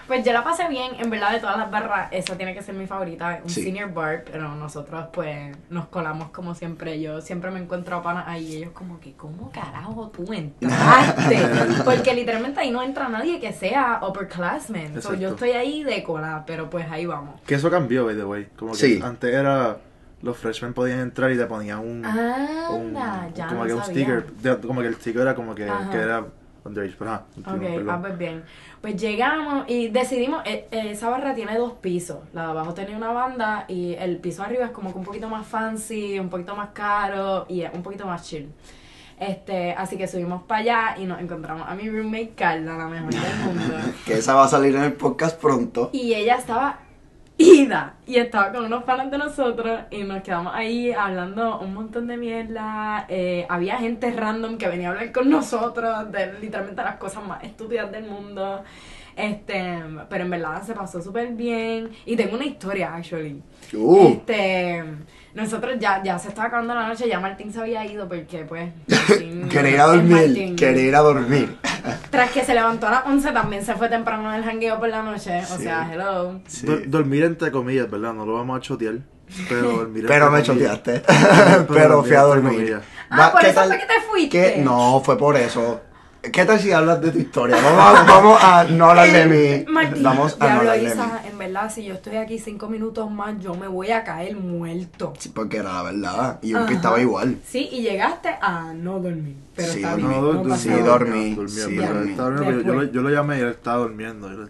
Pues 0.08 0.24
yo 0.26 0.32
la 0.32 0.44
pasé 0.44 0.68
bien, 0.70 0.94
en 1.00 1.10
verdad 1.10 1.32
de 1.34 1.40
todas 1.40 1.58
las 1.58 1.70
barras, 1.70 2.08
esa 2.12 2.38
tiene 2.38 2.54
que 2.54 2.62
ser 2.62 2.74
mi 2.76 2.88
favorita, 2.88 3.42
un 3.44 3.50
Sí. 3.50 3.64
senior 3.64 3.94
bar, 3.94 4.24
pero 4.32 4.56
nosotros 4.56 5.08
pues 5.12 5.56
nos 5.70 5.88
colamos 5.88 6.30
como 6.30 6.56
siempre, 6.56 7.00
yo 7.02 7.20
siempre 7.22 7.52
me 7.52 7.60
encuentro 7.60 7.98
a 7.98 8.02
panas 8.04 8.24
ahí 8.28 8.46
y 8.46 8.56
ellos 8.58 8.72
como 8.72 9.00
que, 9.02 9.14
¿cómo 9.14 9.52
carajo 9.52 10.10
tú 10.16 10.32
entraste? 10.32 11.38
Porque 11.86 12.14
literalmente 12.14 12.60
ahí 12.62 12.72
no 12.72 12.82
entra 12.82 13.10
nadie 13.10 13.40
que 13.40 13.52
sea 13.54 14.00
upperclassman, 14.08 15.02
so, 15.02 15.14
yo 15.14 15.30
estoy 15.30 15.52
ahí 15.52 15.84
de 15.84 16.02
cola, 16.04 16.44
pero 16.48 16.70
pues 16.70 16.90
ahí 16.90 17.06
vamos. 17.06 17.42
Que 17.42 17.56
eso 17.56 17.70
cambió, 17.70 18.06
by 18.06 18.16
the 18.16 18.24
way. 18.26 18.48
Como 18.58 18.72
que 18.72 18.78
Sí. 18.78 19.00
antes 19.04 19.34
era. 19.34 19.78
Los 20.20 20.36
freshmen 20.36 20.74
podían 20.74 21.00
entrar 21.00 21.32
y 21.32 21.38
te 21.38 21.46
ponían 21.46 21.78
un. 21.80 22.04
un- 22.04 22.06
Anda, 22.06 23.30
ya 23.36 23.48
como 23.48 23.62
no 23.62 23.68
que 23.68 23.74
un 23.76 23.84
sabía. 23.84 23.94
sticker. 24.22 24.26
de- 24.34 24.68
como 24.68 24.82
que 24.82 24.88
el 24.88 24.96
sticker 24.96 25.22
era 25.22 25.36
como 25.36 25.54
que, 25.54 25.70
que 25.92 25.98
era 25.98 26.26
underage. 26.68 26.96
Pero 26.98 27.12
ajá, 27.12 27.26
Ok, 27.40 27.64
ah, 27.90 27.98
pues 28.02 28.18
bien. 28.18 28.44
Pues 28.82 28.96
llegamos 28.96 29.66
y 29.68 29.90
decidimos, 29.90 30.42
eh, 30.46 30.68
eh, 30.72 30.92
esa 30.92 31.10
barra 31.10 31.34
tiene 31.34 31.58
dos 31.58 31.74
pisos. 31.74 32.20
La 32.34 32.44
de 32.44 32.50
abajo 32.52 32.74
tenía 32.74 32.96
una 32.96 33.12
banda 33.12 33.66
y 33.68 33.94
el 33.94 34.18
piso 34.18 34.44
arriba 34.44 34.66
es 34.66 34.72
como 34.72 34.92
que 34.92 35.00
un 35.00 35.06
poquito 35.06 35.30
más 35.30 35.46
fancy, 35.46 36.20
un 36.20 36.30
poquito 36.30 36.56
más 36.56 36.70
caro 36.70 37.46
y 37.50 37.62
es 37.62 37.74
un 37.74 37.84
poquito 37.84 38.06
más 38.06 38.24
chill. 38.28 38.52
Este, 39.20 39.72
así 39.72 39.98
que 39.98 40.08
subimos 40.08 40.44
para 40.44 40.62
allá 40.62 40.96
y 41.00 41.06
nos 41.06 41.20
encontramos 41.20 41.68
a 41.68 41.74
mi 41.74 41.90
roommate 41.90 42.34
Carla, 42.36 42.78
la 42.78 42.88
mejor 42.88 43.12
del 43.12 43.36
mundo. 43.46 43.76
Que 44.06 44.14
esa 44.20 44.36
va 44.36 44.46
a 44.46 44.48
salir 44.48 44.76
en 44.76 44.84
el 44.84 44.94
podcast 44.94 45.42
pronto. 45.42 45.90
Y 45.92 46.14
ella 46.14 46.36
estaba 46.36 46.87
ida 47.38 47.96
y 48.06 48.18
estaba 48.18 48.52
con 48.52 48.66
unos 48.66 48.84
panas 48.84 49.12
de 49.12 49.18
nosotros 49.18 49.82
y 49.92 50.04
nos 50.04 50.24
quedamos 50.24 50.54
ahí 50.56 50.92
hablando 50.92 51.60
un 51.60 51.74
montón 51.74 52.08
de 52.08 52.18
mierda. 52.18 53.06
Eh, 53.10 53.46
había 53.50 53.78
gente 53.78 54.12
random 54.12 54.58
que 54.58 54.68
venía 54.68 54.90
a 54.90 54.92
hablar 54.92 55.12
con 55.12 55.30
nosotros 55.30 56.12
de 56.12 56.34
literalmente 56.40 56.82
las 56.84 56.98
cosas 56.98 57.24
más 57.26 57.44
estúpidas 57.44 57.92
del 57.92 58.06
mundo. 58.06 58.64
Este, 59.18 59.80
pero 60.10 60.24
en 60.26 60.30
verdad 60.30 60.62
se 60.64 60.74
pasó 60.74 61.02
súper 61.02 61.30
bien. 61.30 61.90
Y 62.06 62.16
tengo 62.16 62.36
una 62.36 62.46
historia, 62.46 62.94
actually. 62.94 63.42
Uh, 63.74 64.10
Este, 64.12 64.84
nosotros 65.34 65.76
ya, 65.80 66.02
ya 66.04 66.20
se 66.20 66.30
estaba 66.30 66.48
acabando 66.50 66.76
la 66.76 66.88
noche, 66.88 67.08
ya 67.10 67.20
Martín 67.20 67.52
se 67.52 67.60
había 67.60 67.84
ido 67.86 68.08
porque 68.08 68.46
pues... 68.46 68.72
Martín 68.88 69.50
quería 69.52 69.72
ir 69.72 69.80
a 69.82 69.86
dormir, 69.88 70.56
quería 70.56 70.84
ir 70.84 70.96
a 70.96 71.00
dormir. 71.00 71.58
Tras 72.12 72.32
que 72.32 72.44
se 72.44 72.54
levantó 72.54 72.88
a 72.88 72.92
las 72.92 73.06
11 73.08 73.32
también 73.32 73.66
se 73.66 73.74
fue 73.74 73.90
temprano 73.90 74.32
del 74.32 74.44
jangueo 74.44 74.80
por 74.80 74.90
la 74.90 75.02
noche. 75.02 75.42
O 75.52 75.58
sea, 75.58 75.90
hello. 75.92 76.40
Sí. 76.48 76.66
Do- 76.68 76.80
Dormir 76.86 77.24
entre 77.24 77.52
comillas, 77.52 77.90
¿verdad? 77.90 78.14
No 78.14 78.26
lo 78.26 78.34
vamos 78.36 78.58
a 78.58 78.62
chotear. 78.62 78.96
Pero 79.50 79.72
dormir 79.78 80.06
Pero 80.08 80.30
me 80.32 80.44
choteaste. 80.44 81.02
Pero 81.68 82.04
fui 82.04 82.16
a 82.16 82.22
dormir. 82.22 82.80
Ah, 83.10 83.18
Va, 83.20 83.32
por 83.32 83.42
¿qué 83.42 83.48
eso 83.48 83.56
tal- 83.62 83.70
fue 83.70 83.78
que 83.80 83.86
te 83.86 84.02
fuiste. 84.10 84.54
qué? 84.56 84.62
No, 84.62 85.02
fue 85.04 85.18
por 85.18 85.36
eso. 85.38 85.82
¿Qué 86.32 86.46
tal 86.46 86.60
si 86.60 86.72
hablas 86.72 87.02
de 87.02 87.12
tu 87.12 87.20
historia? 87.20 87.58
Vamos 87.62 88.00
a, 88.00 88.04
vamos 88.04 88.44
a 88.44 88.64
no 88.66 88.90
hablar 88.90 89.12
de 89.12 89.26
mí. 89.26 89.66
Martín, 89.72 90.04
Vamos 90.04 90.36
a 90.40 90.48
no 90.48 90.60
hablar 90.60 90.78
de 90.78 90.84
mí. 90.84 90.88
Isa, 90.92 91.22
en 91.30 91.38
verdad, 91.38 91.72
si 91.74 91.86
yo 91.86 91.94
estoy 91.96 92.16
aquí 92.18 92.40
cinco 92.40 92.68
minutos 92.70 93.10
más, 93.12 93.40
yo 93.40 93.54
me 93.56 93.68
voy 93.68 93.92
a 93.92 94.04
caer 94.04 94.36
muerto. 94.36 95.14
Sí, 95.18 95.30
porque 95.30 95.58
era 95.58 95.74
la 95.74 95.84
verdad. 95.84 96.40
Y 96.42 96.50
yo 96.50 96.60
Ajá. 96.60 96.74
estaba 96.74 97.00
igual. 97.02 97.38
Sí, 97.46 97.70
y 97.72 97.82
llegaste 97.82 98.30
a 98.42 98.74
no 98.74 99.00
dormir. 99.00 99.36
Pero 99.56 99.72
Sí, 99.74 99.78
está 99.80 99.92
dormí. 99.98 100.08
bien. 100.08 100.48
No, 100.48 100.56
sí, 100.58 100.70
dormí. 100.70 101.38
Sí, 101.48 101.76
pero 101.78 101.94
dormí. 101.94 102.12
estaba 102.12 102.30
durmiendo, 102.30 102.62
yo, 102.62 102.74
lo, 102.74 102.80
Después. 102.82 102.92
yo 102.92 103.02
lo 103.02 103.10
llamé 103.10 103.38
y 103.38 103.42
él 103.42 103.50
estaba 103.50 103.78
durmiendo. 103.78 104.32
Yo 104.32 104.44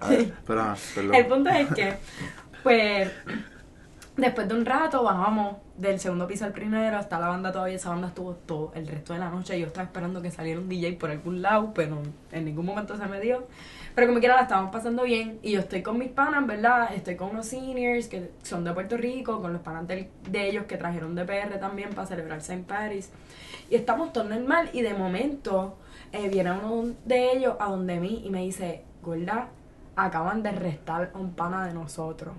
A 0.00 0.08
ver, 0.08 0.32
ah, 0.58 0.74
perdón. 0.94 1.14
El 1.14 1.26
punto 1.26 1.50
es 1.50 1.68
que, 1.74 1.94
pues, 2.62 3.10
después 4.16 4.48
de 4.48 4.54
un 4.54 4.64
rato 4.64 5.02
bajamos 5.02 5.56
del 5.76 5.98
segundo 5.98 6.26
piso 6.26 6.44
al 6.44 6.52
primero, 6.52 6.98
está 6.98 7.18
la 7.18 7.28
banda 7.28 7.50
todavía, 7.50 7.76
esa 7.76 7.90
banda 7.90 8.08
estuvo 8.08 8.34
todo 8.34 8.72
el 8.74 8.86
resto 8.86 9.12
de 9.12 9.18
la 9.18 9.30
noche. 9.30 9.58
Yo 9.58 9.66
estaba 9.66 9.84
esperando 9.84 10.22
que 10.22 10.30
saliera 10.30 10.60
un 10.60 10.68
DJ 10.68 10.94
por 10.94 11.10
algún 11.10 11.42
lado, 11.42 11.72
pero 11.74 11.98
en 12.30 12.44
ningún 12.44 12.66
momento 12.66 12.96
se 12.96 13.06
me 13.06 13.20
dio. 13.20 13.46
Pero 13.94 14.08
como 14.08 14.20
quiera 14.20 14.36
la 14.36 14.42
estábamos 14.42 14.72
pasando 14.72 15.04
bien 15.04 15.38
y 15.42 15.52
yo 15.52 15.60
estoy 15.60 15.82
con 15.82 15.98
mis 15.98 16.10
panas, 16.10 16.46
¿verdad? 16.46 16.92
Estoy 16.94 17.16
con 17.16 17.30
unos 17.30 17.46
seniors 17.46 18.08
que 18.08 18.30
son 18.42 18.64
de 18.64 18.72
Puerto 18.72 18.96
Rico, 18.96 19.40
con 19.40 19.52
los 19.52 19.62
panas 19.62 19.86
de 19.86 20.48
ellos 20.48 20.64
que 20.66 20.76
trajeron 20.76 21.14
de 21.14 21.24
PR 21.24 21.58
también 21.58 21.90
para 21.90 22.06
celebrar 22.06 22.38
St. 22.38 22.64
Paris. 22.66 23.10
Y 23.70 23.76
estamos 23.76 24.12
todo 24.12 24.24
normal 24.24 24.70
y 24.72 24.82
de 24.82 24.94
momento 24.94 25.76
eh, 26.12 26.28
viene 26.28 26.52
uno 26.52 26.94
de 27.04 27.32
ellos 27.32 27.56
a 27.58 27.66
donde 27.70 27.98
mí 27.98 28.22
y 28.24 28.30
me 28.30 28.42
dice, 28.42 28.82
gorda, 29.02 29.48
acaban 29.96 30.42
de 30.42 30.50
arrestar 30.50 31.10
a 31.14 31.18
un 31.18 31.32
pana 31.34 31.66
de 31.66 31.74
nosotros. 31.74 32.34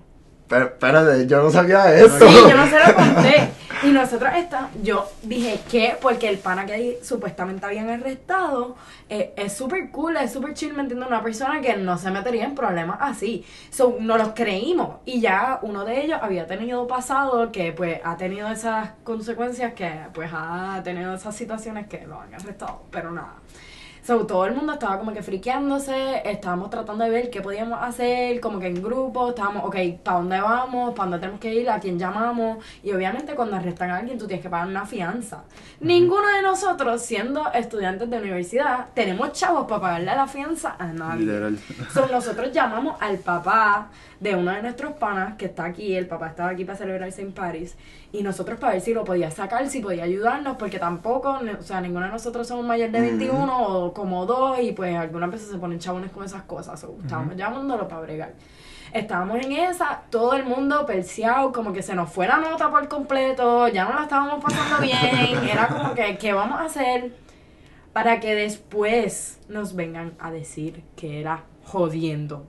Pero 0.48 0.66
espérate, 0.66 1.26
yo 1.26 1.42
no 1.42 1.50
sabía 1.50 1.94
eso. 1.94 2.18
Sí, 2.18 2.34
yo 2.48 2.56
no 2.56 2.66
se 2.66 2.78
lo 2.78 2.94
conté. 2.94 3.50
Y 3.82 3.88
nosotros 3.88 4.30
está, 4.34 4.70
yo 4.82 5.06
dije 5.22 5.60
que, 5.70 5.96
porque 6.00 6.28
el 6.28 6.38
pana 6.38 6.64
que 6.64 6.72
ahí 6.72 6.98
supuestamente 7.02 7.66
habían 7.66 7.90
arrestado 7.90 8.74
eh, 9.08 9.34
es 9.36 9.52
súper 9.52 9.90
cool, 9.90 10.16
es 10.16 10.32
súper 10.32 10.54
chill, 10.54 10.72
¿me 10.72 10.80
entiendes? 10.80 11.06
Una 11.06 11.22
persona 11.22 11.60
que 11.60 11.76
no 11.76 11.98
se 11.98 12.10
metería 12.10 12.44
en 12.44 12.54
problemas 12.54 12.96
así. 13.00 13.44
So, 13.70 13.96
no 14.00 14.16
los 14.16 14.28
creímos. 14.28 14.96
Y 15.04 15.20
ya 15.20 15.58
uno 15.62 15.84
de 15.84 16.04
ellos 16.04 16.18
había 16.22 16.46
tenido 16.46 16.86
pasado 16.86 17.52
que 17.52 17.72
pues 17.72 18.00
ha 18.02 18.16
tenido 18.16 18.48
esas 18.48 18.90
consecuencias 19.04 19.74
que 19.74 19.92
pues 20.14 20.30
ha 20.32 20.80
tenido 20.82 21.14
esas 21.14 21.36
situaciones 21.36 21.86
que 21.86 22.06
lo 22.06 22.18
han 22.20 22.34
arrestado. 22.34 22.82
Pero 22.90 23.10
nada. 23.10 23.34
So, 24.06 24.24
todo 24.24 24.46
el 24.46 24.54
mundo 24.54 24.74
estaba 24.74 25.00
como 25.00 25.12
que 25.12 25.20
friqueándose, 25.20 26.22
estábamos 26.30 26.70
tratando 26.70 27.02
de 27.02 27.10
ver 27.10 27.28
qué 27.28 27.40
podíamos 27.40 27.82
hacer, 27.82 28.38
como 28.38 28.60
que 28.60 28.68
en 28.68 28.80
grupo, 28.80 29.30
estábamos, 29.30 29.64
ok, 29.64 29.76
¿para 30.04 30.18
dónde 30.18 30.40
vamos? 30.40 30.94
¿Para 30.94 31.10
dónde 31.10 31.18
tenemos 31.18 31.40
que 31.40 31.52
ir? 31.52 31.68
¿A 31.68 31.80
quién 31.80 31.98
llamamos? 31.98 32.64
Y 32.84 32.92
obviamente 32.92 33.34
cuando 33.34 33.56
arrestan 33.56 33.90
a 33.90 33.96
alguien 33.96 34.16
tú 34.16 34.28
tienes 34.28 34.44
que 34.44 34.48
pagar 34.48 34.68
una 34.68 34.86
fianza. 34.86 35.42
Ninguno 35.80 36.28
de 36.28 36.40
nosotros, 36.40 37.02
siendo 37.02 37.52
estudiantes 37.52 38.08
de 38.08 38.18
universidad, 38.18 38.90
tenemos 38.94 39.32
chavos 39.32 39.66
para 39.66 39.80
pagarle 39.80 40.14
la 40.14 40.28
fianza 40.28 40.76
a 40.78 40.86
nadie. 40.86 41.26
Literal. 41.26 41.58
So, 41.92 42.06
nosotros 42.06 42.52
llamamos 42.52 42.94
al 43.00 43.18
papá 43.18 43.88
de 44.20 44.34
uno 44.34 44.52
de 44.52 44.62
nuestros 44.62 44.94
panas 44.94 45.36
que 45.36 45.46
está 45.46 45.64
aquí, 45.64 45.94
el 45.94 46.06
papá 46.06 46.28
estaba 46.28 46.50
aquí 46.50 46.64
para 46.64 46.78
celebrar 46.78 47.08
St. 47.08 47.32
Paris, 47.32 47.76
y 48.12 48.22
nosotros 48.22 48.58
para 48.58 48.72
ver 48.72 48.82
si 48.82 48.94
lo 48.94 49.04
podía 49.04 49.30
sacar, 49.30 49.68
si 49.68 49.80
podía 49.80 50.04
ayudarnos, 50.04 50.56
porque 50.56 50.78
tampoco, 50.78 51.38
o 51.58 51.62
sea, 51.62 51.80
ninguno 51.80 52.06
de 52.06 52.12
nosotros 52.12 52.46
somos 52.46 52.64
mayor 52.64 52.90
de 52.90 53.00
21 53.00 53.68
o 53.68 53.92
como 53.92 54.24
dos, 54.26 54.58
y 54.60 54.72
pues 54.72 54.96
algunas 54.96 55.30
veces 55.30 55.48
se 55.48 55.58
ponen 55.58 55.78
chabones 55.78 56.10
con 56.10 56.24
esas 56.24 56.42
cosas, 56.42 56.80
so, 56.80 56.96
estábamos 57.02 57.36
llamándolo 57.36 57.86
para 57.88 58.02
bregar. 58.02 58.34
Estábamos 58.92 59.44
en 59.44 59.52
esa, 59.52 60.02
todo 60.10 60.34
el 60.34 60.44
mundo 60.44 60.86
perseado, 60.86 61.52
como 61.52 61.72
que 61.72 61.82
se 61.82 61.94
nos 61.94 62.10
fue 62.10 62.26
la 62.26 62.38
nota 62.38 62.70
por 62.70 62.88
completo, 62.88 63.68
ya 63.68 63.84
no 63.84 63.94
la 63.94 64.04
estábamos 64.04 64.42
pasando 64.42 64.80
bien, 64.80 65.48
era 65.50 65.68
como 65.68 65.94
que, 65.94 66.16
¿qué 66.16 66.32
vamos 66.32 66.58
a 66.60 66.64
hacer? 66.64 67.12
Para 67.92 68.20
que 68.20 68.34
después 68.34 69.40
nos 69.48 69.74
vengan 69.74 70.14
a 70.18 70.30
decir 70.30 70.84
que 70.96 71.20
era 71.20 71.44
jodiendo. 71.64 72.46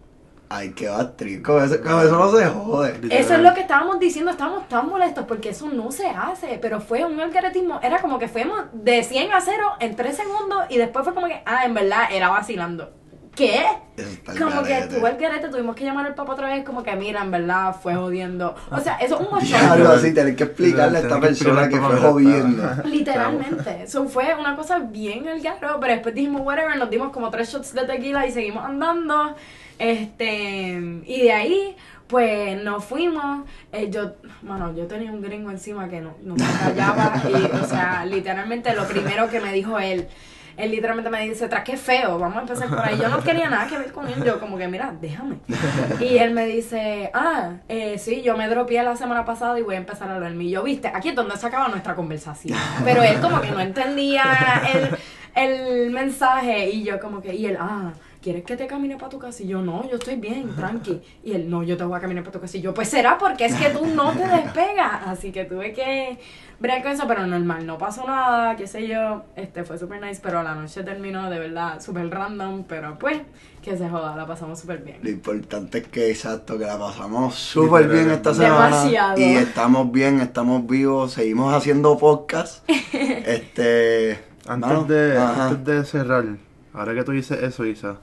Ay, 0.50 0.72
qué 0.72 0.88
batrico. 0.88 1.62
Eso, 1.62 1.82
con 1.82 2.00
eso 2.00 2.18
no 2.18 2.32
se 2.32 2.46
jode. 2.46 3.00
Eso 3.10 3.34
es 3.34 3.40
lo 3.40 3.54
que 3.54 3.62
estábamos 3.62 4.00
diciendo, 4.00 4.32
estábamos 4.32 4.68
tan 4.70 4.88
molestos 4.88 5.26
porque 5.26 5.50
eso 5.50 5.68
no 5.68 5.92
se 5.92 6.08
hace, 6.08 6.58
pero 6.62 6.80
fue 6.80 7.04
un 7.04 7.20
algoritmo, 7.20 7.80
era 7.84 8.00
como 8.00 8.18
que 8.18 8.28
fuimos 8.28 8.66
de 8.72 9.04
100 9.04 9.34
a 9.34 9.42
0 9.42 9.64
en 9.80 9.96
3 9.96 10.16
segundos 10.16 10.66
y 10.70 10.78
después 10.78 11.04
fue 11.04 11.14
como 11.14 11.28
que, 11.28 11.42
ah, 11.46 11.66
en 11.66 11.74
verdad, 11.74 12.06
era 12.12 12.30
vacilando. 12.30 12.94
¿Qué? 13.38 13.64
Como 14.40 14.64
que 14.64 14.70
garete. 14.70 14.96
tuvo 14.96 15.08
el 15.08 15.18
garete, 15.18 15.50
tuvimos 15.50 15.76
que 15.76 15.84
llamar 15.84 16.08
al 16.08 16.16
papá 16.16 16.34
otra 16.34 16.48
vez, 16.48 16.66
como 16.66 16.82
que 16.82 16.96
mira, 16.96 17.22
en 17.22 17.30
verdad 17.30 17.76
fue 17.80 17.94
jodiendo. 17.94 18.56
O 18.72 18.80
sea, 18.80 18.96
eso 18.96 19.22
es 19.22 19.28
un 19.28 19.40
Diablo, 19.40 19.70
bochorno. 19.70 19.90
así, 19.92 20.14
tener 20.14 20.36
que 20.36 20.46
explicarle 20.46 20.98
a 20.98 21.02
esta 21.02 21.20
persona 21.20 21.70
que 21.70 21.80
fue 21.80 21.98
jodiendo. 21.98 22.64
Literalmente. 22.86 23.84
Eso 23.84 24.08
fue 24.08 24.34
una 24.34 24.56
cosa 24.56 24.80
bien 24.80 25.28
al 25.28 25.40
garro, 25.40 25.80
pero 25.80 25.94
después 25.94 26.16
dijimos 26.16 26.42
whatever, 26.44 26.78
nos 26.78 26.90
dimos 26.90 27.12
como 27.12 27.30
tres 27.30 27.54
shots 27.54 27.76
de 27.76 27.86
tequila 27.86 28.26
y 28.26 28.32
seguimos 28.32 28.66
andando. 28.66 29.36
Este, 29.80 31.02
y 31.06 31.22
de 31.22 31.32
ahí, 31.32 31.76
Pues 32.08 32.64
nos 32.64 32.86
fuimos, 32.86 33.46
eh, 33.74 33.90
yo, 33.92 34.14
bueno, 34.42 34.74
yo 34.74 34.88
tenía 34.88 35.12
un 35.12 35.22
gringo 35.22 35.52
encima 35.52 35.90
que 35.90 36.00
no, 36.00 36.16
no 36.24 36.36
me 36.36 36.46
callaba 36.58 37.22
y, 37.30 37.34
o 37.54 37.66
sea, 37.66 38.06
literalmente 38.06 38.74
lo 38.74 38.88
primero 38.88 39.30
que 39.30 39.42
me 39.42 39.52
dijo 39.52 39.78
él, 39.78 40.08
él 40.56 40.72
literalmente 40.72 41.10
me 41.10 41.20
dice, 41.28 41.50
tras 41.50 41.66
qué 41.66 41.76
feo, 41.76 42.18
vamos 42.18 42.38
a 42.38 42.42
empezar 42.42 42.70
por 42.70 42.80
ahí. 42.80 42.98
Yo 42.98 43.10
no 43.10 43.22
quería 43.22 43.50
nada 43.50 43.68
que 43.68 43.78
ver 43.78 43.92
con 43.92 44.08
él, 44.08 44.24
yo 44.24 44.40
como 44.40 44.58
que, 44.58 44.70
mira, 44.70 44.94
déjame. 45.02 45.36
Y 46.00 46.18
él 46.18 46.34
me 46.34 46.46
dice, 46.46 47.12
ah, 47.14 47.58
eh, 47.68 47.98
sí, 48.00 48.22
yo 48.22 48.38
me 48.38 48.48
dropié 48.48 48.82
la 48.84 48.96
semana 48.96 49.26
pasada 49.26 49.60
y 49.60 49.64
voy 49.64 49.76
a 49.76 49.80
empezar 49.80 50.10
a 50.10 50.16
hablar 50.16 50.32
Y 50.32 50.50
yo, 50.50 50.64
viste, 50.64 50.88
aquí 50.88 51.10
es 51.10 51.16
donde 51.16 51.36
se 51.36 51.46
acaba 51.46 51.68
nuestra 51.68 51.94
conversación. 51.94 52.58
Pero 52.86 53.04
él 53.04 53.20
como 53.20 53.42
que 53.42 53.52
no 53.52 53.60
entendía 53.60 54.24
el, 54.74 54.98
el 55.36 55.92
mensaje 55.92 56.70
y 56.70 56.84
yo 56.86 57.02
como 57.02 57.22
que, 57.22 57.36
y 57.36 57.48
él, 57.48 57.58
ah, 57.60 57.92
¿quieres 58.28 58.44
que 58.44 58.58
te 58.58 58.68
camine 58.68 58.98
para 58.98 59.08
tu 59.08 59.20
casa? 59.20 59.42
Y 59.42 59.48
yo, 59.48 59.62
no, 59.62 59.90
yo 59.90 59.96
estoy 59.96 60.18
bien, 60.18 60.54
tranqui. 60.54 61.02
Y 61.24 61.32
él, 61.32 61.50
no, 61.50 61.64
yo 61.64 61.78
te 61.78 61.86
voy 61.86 61.98
a 61.98 62.02
caminar 62.02 62.26
para 62.26 62.34
tu 62.34 62.42
casa. 62.42 62.58
Y 62.58 62.62
yo, 62.62 62.74
pues 62.74 62.90
será 62.90 63.18
porque 63.18 63.46
es 63.46 63.56
que 63.56 63.70
tú 63.70 63.86
no 63.86 64.12
te 64.12 64.28
despegas. 64.28 65.02
Así 65.06 65.32
que 65.32 65.46
tuve 65.46 65.72
que 65.72 66.20
ver 66.60 66.84
con 66.84 66.92
eso, 66.92 67.08
pero 67.08 67.26
normal, 67.26 67.66
no 67.66 67.78
pasó 67.78 68.06
nada, 68.06 68.58
qué 68.58 68.68
sé 68.68 68.86
yo. 68.86 69.24
Este 69.38 69.64
fue 69.64 69.78
súper 69.78 70.02
nice, 70.02 70.20
pero 70.22 70.44
la 70.44 70.56
noche 70.56 70.84
terminó 70.84 71.30
de 71.30 71.40
verdad 71.40 71.82
súper 71.82 72.10
random, 72.10 72.66
pero 72.66 73.00
pues, 73.00 73.22
que 73.62 73.78
se 73.78 73.88
joda, 73.88 74.14
la 74.18 74.28
pasamos 74.28 74.60
súper 74.60 74.80
bien. 74.80 74.98
Lo 75.04 75.10
importante 75.10 75.78
es 75.78 75.88
que, 75.88 76.10
exacto, 76.12 76.60
que 76.60 76.66
la 76.66 76.78
pasamos 76.78 77.34
súper 77.34 77.88
bien 77.88 78.12
esta 78.12 78.34
semana. 78.34 78.66
Demasiado. 78.66 79.22
Y 79.22 79.24
estamos 79.38 79.90
bien, 79.90 80.20
estamos 80.20 80.68
vivos, 80.68 81.14
seguimos 81.14 81.54
haciendo 81.54 81.98
podcast. 81.98 82.70
este. 82.92 84.20
Antes, 84.46 84.88
de, 84.90 85.18
ajá. 85.18 85.48
antes 85.48 85.66
de 85.66 85.86
cerrar, 85.86 86.26
ahora 86.74 86.94
que 86.94 87.04
tú 87.06 87.14
dices 87.14 87.42
eso, 87.42 87.66
Isa, 87.66 87.98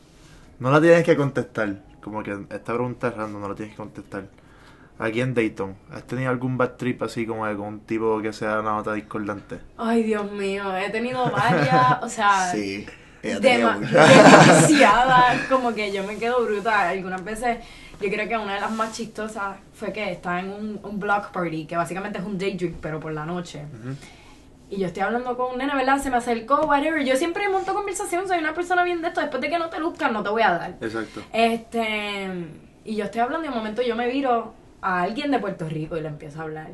no 0.59 0.71
la 0.71 0.81
tienes 0.81 1.05
que 1.05 1.17
contestar. 1.17 1.77
Como 2.03 2.23
que 2.23 2.33
esta 2.51 2.73
pregunta 2.75 3.09
es 3.09 3.15
random, 3.17 3.41
no 3.41 3.49
la 3.49 3.55
tienes 3.55 3.75
que 3.75 3.79
contestar. 3.79 4.25
Aquí 4.99 5.21
en 5.21 5.35
Dayton, 5.35 5.75
¿has 5.91 6.05
tenido 6.05 6.31
algún 6.31 6.57
bad 6.57 6.73
trip 6.73 7.03
así 7.03 7.27
como 7.27 7.47
de 7.47 7.57
con 7.57 7.67
un 7.67 7.81
tipo 7.81 8.21
que 8.23 8.33
sea 8.33 8.61
una 8.61 8.73
nota 8.73 8.93
discordante? 8.93 9.59
Ay, 9.77 10.05
Dios 10.05 10.31
mío, 10.31 10.77
he 10.77 10.89
tenido 10.91 11.29
varias, 11.31 12.03
o 12.03 12.09
sea, 12.09 12.47
Sí, 12.53 12.87
dema- 13.23 13.79
demasiadas, 13.81 15.41
como 15.49 15.75
que 15.75 15.93
yo 15.93 16.05
me 16.05 16.17
quedo 16.17 16.45
bruta. 16.45 16.89
Algunas 16.91 17.25
veces, 17.25 17.59
yo 18.01 18.09
creo 18.11 18.29
que 18.29 18.37
una 18.37 18.55
de 18.55 18.61
las 18.61 18.71
más 18.71 18.93
chistosas 18.93 19.57
fue 19.75 19.93
que 19.93 20.13
estaba 20.13 20.41
en 20.41 20.51
un, 20.51 20.81
un 20.83 21.01
block 21.01 21.31
party, 21.33 21.67
que 21.67 21.77
básicamente 21.77 22.19
es 22.19 22.25
un 22.25 22.39
day 22.39 22.57
drink, 22.57 22.77
pero 22.81 23.01
por 23.01 23.13
la 23.13 23.25
noche. 23.27 23.63
Y 24.75 24.81
yo 24.81 24.87
estoy 24.87 25.03
hablando 25.03 25.37
con 25.37 25.53
un 25.53 25.59
nene, 25.59 25.75
¿verdad? 25.75 25.99
Se 25.99 26.11
me 26.11 26.17
acercó, 26.17 26.67
whatever. 26.67 27.05
Yo 27.05 27.17
siempre 27.17 27.49
monto 27.49 27.75
conversación, 27.75 28.27
soy 28.27 28.39
una 28.39 28.55
persona 28.55 28.83
bien 28.85 29.03
de 29.03 29.09
esto. 29.09 29.21
Después 29.21 29.41
de 29.41 29.51
que 29.51 29.59
no 29.59 29.69
te 29.71 29.79
luzcas, 29.79 30.11
no 30.11 30.23
te 30.23 30.31
voy 30.31 30.43
a 30.43 30.51
dar. 30.53 30.75
Exacto. 30.81 31.21
Este, 31.33 32.29
y 32.85 32.97
yo 32.97 33.05
estoy 33.05 33.21
hablando 33.21 33.47
y 33.47 33.51
de 33.51 33.55
momento 33.55 33.83
yo 33.83 33.97
me 33.97 34.09
viro 34.09 34.55
a 34.83 35.03
alguien 35.03 35.31
de 35.31 35.39
Puerto 35.39 35.69
Rico 35.69 35.97
y 35.97 36.01
le 36.01 36.09
empiezo 36.09 36.41
a 36.41 36.43
hablar. 36.45 36.69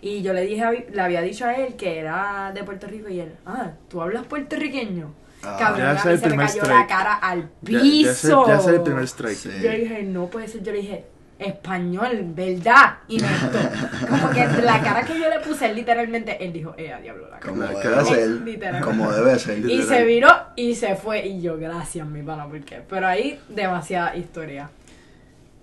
Y 0.00 0.22
yo 0.22 0.32
le 0.32 0.42
dije, 0.42 0.62
a- 0.62 0.72
le 0.72 1.00
había 1.00 1.20
dicho 1.22 1.46
a 1.46 1.54
él 1.54 1.76
que 1.76 1.98
era 1.98 2.50
de 2.54 2.64
Puerto 2.64 2.86
Rico 2.86 3.08
y 3.08 3.20
él, 3.20 3.34
ah, 3.46 3.70
¿tú 3.88 4.02
hablas 4.02 4.24
puertorriqueño? 4.26 5.14
Ah. 5.44 5.56
Cabrón, 5.58 5.96
Ya 6.04 6.10
el 6.10 6.18
se 6.20 6.28
me 6.28 6.36
cayó 6.36 6.62
la 6.62 6.62
strike. 6.68 6.88
cara 6.88 7.14
al 7.14 7.50
Ya, 7.62 7.80
piso. 7.80 8.46
ya, 8.46 8.54
ya 8.54 8.60
sé 8.60 8.70
el 8.76 8.82
primer 8.82 9.04
strike. 9.04 9.36
Sí. 9.36 9.50
Yo 9.62 9.70
le 9.70 9.78
dije, 9.78 10.02
no 10.02 10.26
puede 10.26 10.48
ser. 10.48 10.62
Yo 10.62 10.72
le 10.72 10.78
dije, 10.78 11.04
español, 11.42 12.10
¿verdad? 12.34 12.98
Y 13.08 13.18
me 13.20 13.28
Como 14.08 14.30
que 14.30 14.46
la 14.62 14.80
cara 14.82 15.02
que 15.04 15.18
yo 15.18 15.28
le 15.28 15.40
puse, 15.40 15.66
él 15.70 15.76
literalmente, 15.76 16.44
él 16.44 16.52
dijo, 16.52 16.74
eh, 16.76 16.92
a 16.92 17.00
diablo, 17.00 17.28
la 17.30 17.38
cara. 17.38 17.52
Como 17.52 17.62
debe 17.62 17.82
cara. 17.82 18.04
ser. 18.04 18.28
Literal. 18.44 18.82
Como 18.84 19.12
debe 19.12 19.38
ser. 19.38 19.58
Y 19.70 19.82
se 19.82 20.04
viró 20.04 20.28
y 20.56 20.74
se 20.74 20.96
fue. 20.96 21.26
Y 21.26 21.40
yo, 21.42 21.56
gracias, 21.58 22.06
mi 22.06 22.22
pana, 22.22 22.46
porque. 22.48 22.82
Pero 22.88 23.06
ahí, 23.06 23.40
demasiada 23.48 24.16
historia. 24.16 24.70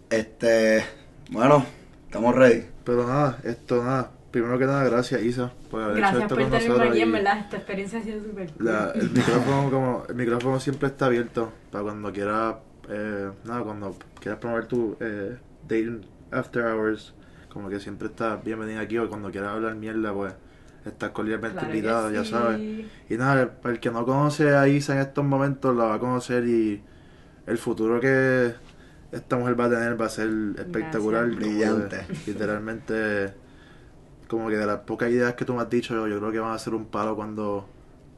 Este. 0.10 0.84
Bueno, 1.32 1.66
estamos 2.06 2.36
ready. 2.36 2.66
Pero 2.84 3.06
nada, 3.08 3.38
esto 3.44 3.84
nada. 3.84 4.12
Primero 4.32 4.60
que 4.60 4.66
nada, 4.66 4.84
gracias 4.84 5.24
Isa 5.24 5.52
por 5.72 5.82
haber 5.82 5.98
Gracias 5.98 6.18
hecho 6.18 6.24
esto 6.26 6.36
por 6.36 6.44
con 6.44 6.52
tenerme 6.52 6.68
nosotros. 6.70 6.92
aquí, 6.92 7.02
en 7.02 7.12
verdad. 7.12 7.40
Esta 7.40 7.58
experiencia 7.58 8.00
ha 8.00 8.04
sido 8.04 8.24
súper 8.24 8.52
cool. 8.52 8.66
la- 8.66 8.92
el 8.94 9.10
micrófono 9.10 9.70
como 9.72 10.04
el 10.08 10.16
micrófono 10.16 10.60
siempre 10.60 10.88
está 10.90 11.08
abierto 11.08 11.52
para 11.72 11.84
cuando 11.84 12.12
quieras 12.14 12.56
eh, 12.90 13.30
nada 13.46 13.62
cuando 13.64 13.96
quieras 14.20 14.40
promover 14.40 14.66
tu 14.68 14.96
eh, 15.00 15.36
dating 15.70 16.02
after 16.32 16.66
hours 16.66 17.14
como 17.54 17.70
que 17.70 17.80
siempre 17.80 18.08
estás 18.10 18.44
bienvenida 18.44 18.82
aquí 18.82 18.98
o 18.98 19.08
cuando 19.08 19.32
quieras 19.32 19.52
hablar 19.52 19.76
mierda 19.76 20.14
pues 20.14 20.34
estás 20.86 21.12
cordialmente 21.12 21.60
Claro 21.60 21.72
que 21.72 21.78
invitada 21.78 22.12
ya 22.12 22.26
sabes 22.26 22.60
y 23.10 23.18
nada 23.18 23.42
el, 23.44 23.72
el 23.72 23.80
que 23.80 23.92
no 23.92 24.06
conoce 24.06 24.56
a 24.56 24.68
Isa 24.68 24.96
en 24.96 25.00
estos 25.02 25.24
momentos 25.24 25.76
la 25.76 25.86
va 25.86 25.94
a 25.96 26.00
conocer 26.00 26.46
y 26.46 26.82
el 27.46 27.58
futuro 27.58 28.00
que 28.00 28.54
esta 29.12 29.38
mujer 29.38 29.60
va 29.60 29.66
a 29.66 29.70
tener 29.70 30.00
va 30.00 30.06
a 30.06 30.10
ser 30.10 30.30
espectacular 30.58 31.30
Gracias. 31.30 31.40
Brillante. 31.40 31.98
literalmente 32.28 33.34
como 34.28 34.50
que 34.50 34.58
de 34.58 34.66
las 34.66 34.80
pocas 34.82 35.10
ideas 35.10 35.34
que 35.34 35.46
tú 35.46 35.54
me 35.54 35.62
has 35.62 35.70
dicho 35.70 36.08
yo 36.08 36.20
creo 36.20 36.32
que 36.32 36.40
van 36.40 36.54
a 36.54 36.60
ser 36.60 36.74
un 36.74 36.86
palo 36.86 37.16
cuando 37.16 37.68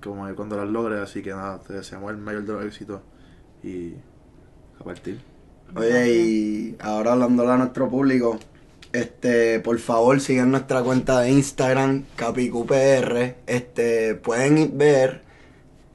como 0.02 0.28
que 0.28 0.34
cuando 0.34 0.58
las 0.58 0.68
logres 0.68 1.00
así 1.00 1.22
que 1.22 1.32
nada 1.32 1.60
te 1.60 1.74
deseamos 1.74 2.12
el 2.12 2.18
mayor 2.18 2.44
de 2.44 2.54
los 2.54 2.66
éxitos 2.66 3.02
y 3.64 3.94
a 4.80 4.84
partir 4.84 5.31
Oye, 5.74 6.14
y 6.14 6.76
ahora 6.80 7.14
hablándole 7.14 7.52
a 7.52 7.58
nuestro 7.58 7.90
público, 7.90 8.38
este, 8.92 9.62
por 9.62 9.80
favor 9.80 10.20
sigan 10.20 10.52
nuestra 10.52 10.84
cuenta 10.84 11.22
de 11.22 11.32
Instagram, 11.32 12.04
CapicuPR, 12.18 13.36
este, 13.48 14.16
pueden 14.16 14.78
ver, 14.78 15.22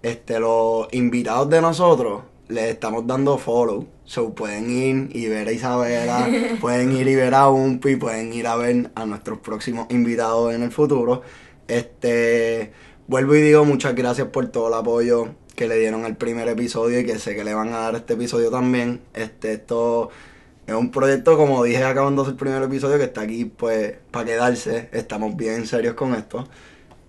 este, 0.02 0.40
los 0.40 0.88
invitados 0.92 1.50
de 1.50 1.60
nosotros, 1.60 2.22
les 2.48 2.70
estamos 2.70 3.06
dando 3.06 3.36
follow, 3.36 3.86
so 4.06 4.34
pueden 4.34 4.70
ir 4.70 5.14
y 5.14 5.28
ver 5.28 5.48
a 5.48 5.52
Isabela, 5.52 6.26
pueden 6.60 6.96
ir 6.96 7.06
y 7.06 7.14
ver 7.14 7.34
a 7.34 7.50
Umpi, 7.50 7.96
pueden 7.96 8.32
ir 8.32 8.46
a 8.46 8.56
ver 8.56 8.90
a 8.94 9.04
nuestros 9.04 9.40
próximos 9.40 9.88
invitados 9.90 10.54
en 10.54 10.62
el 10.62 10.72
futuro, 10.72 11.20
este, 11.68 12.72
vuelvo 13.08 13.34
y 13.34 13.42
digo 13.42 13.66
muchas 13.66 13.94
gracias 13.94 14.28
por 14.28 14.46
todo 14.48 14.68
el 14.68 14.74
apoyo 14.74 15.34
que 15.57 15.66
le 15.66 15.78
dieron 15.78 16.04
al 16.04 16.16
primer 16.16 16.46
episodio 16.48 17.00
y 17.00 17.07
que 17.07 17.18
sé 17.18 17.34
que 17.34 17.42
le 17.42 17.54
van 17.54 17.72
a 17.72 17.78
dar 17.78 17.96
este 17.96 18.14
episodio 18.14 18.50
también. 18.50 19.00
Este, 19.14 19.54
esto 19.54 20.11
es 20.66 20.74
un 20.74 20.90
proyecto, 20.90 21.36
como 21.36 21.64
dije 21.64 21.82
acabando 21.82 22.26
el 22.26 22.36
primer 22.36 22.62
episodio, 22.62 22.98
que 22.98 23.04
está 23.04 23.22
aquí 23.22 23.46
pues 23.46 23.94
para 24.11 24.26
quedarse. 24.26 24.88
Estamos 24.92 25.34
bien 25.36 25.66
serios 25.66 25.94
con 25.94 26.14
esto. 26.14 26.46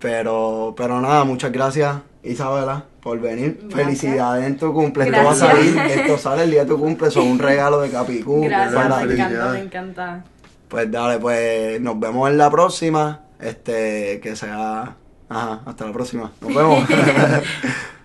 Pero, 0.00 0.74
pero 0.76 1.00
nada, 1.00 1.24
muchas 1.24 1.52
gracias 1.52 1.96
Isabela 2.22 2.84
por 3.00 3.20
venir. 3.20 3.58
Gracias. 3.60 3.84
Felicidades 3.84 4.46
en 4.46 4.56
tu 4.56 4.72
cumple. 4.72 5.04
Esto 5.04 5.24
va 5.24 5.32
a 5.32 5.34
salir, 5.34 5.76
esto 5.78 6.18
sale 6.18 6.44
el 6.44 6.50
día 6.50 6.64
de 6.64 6.70
tu 6.70 6.78
cumple, 6.78 7.10
son 7.10 7.26
un 7.26 7.38
regalo 7.38 7.80
de 7.80 7.90
Capicú. 7.90 8.42
Gracias, 8.44 8.74
para 8.74 9.04
me 9.04 9.14
encanta, 9.14 9.48
me 9.50 9.60
encanta. 9.60 10.24
Pues 10.68 10.90
dale, 10.90 11.18
pues 11.18 11.80
nos 11.80 11.98
vemos 11.98 12.28
en 12.30 12.38
la 12.38 12.50
próxima. 12.50 13.20
Este, 13.40 14.20
que 14.20 14.34
sea. 14.36 14.96
Ajá, 15.28 15.62
hasta 15.66 15.86
la 15.86 15.92
próxima. 15.92 16.32
Nos 16.40 16.54
vemos. 16.54 16.88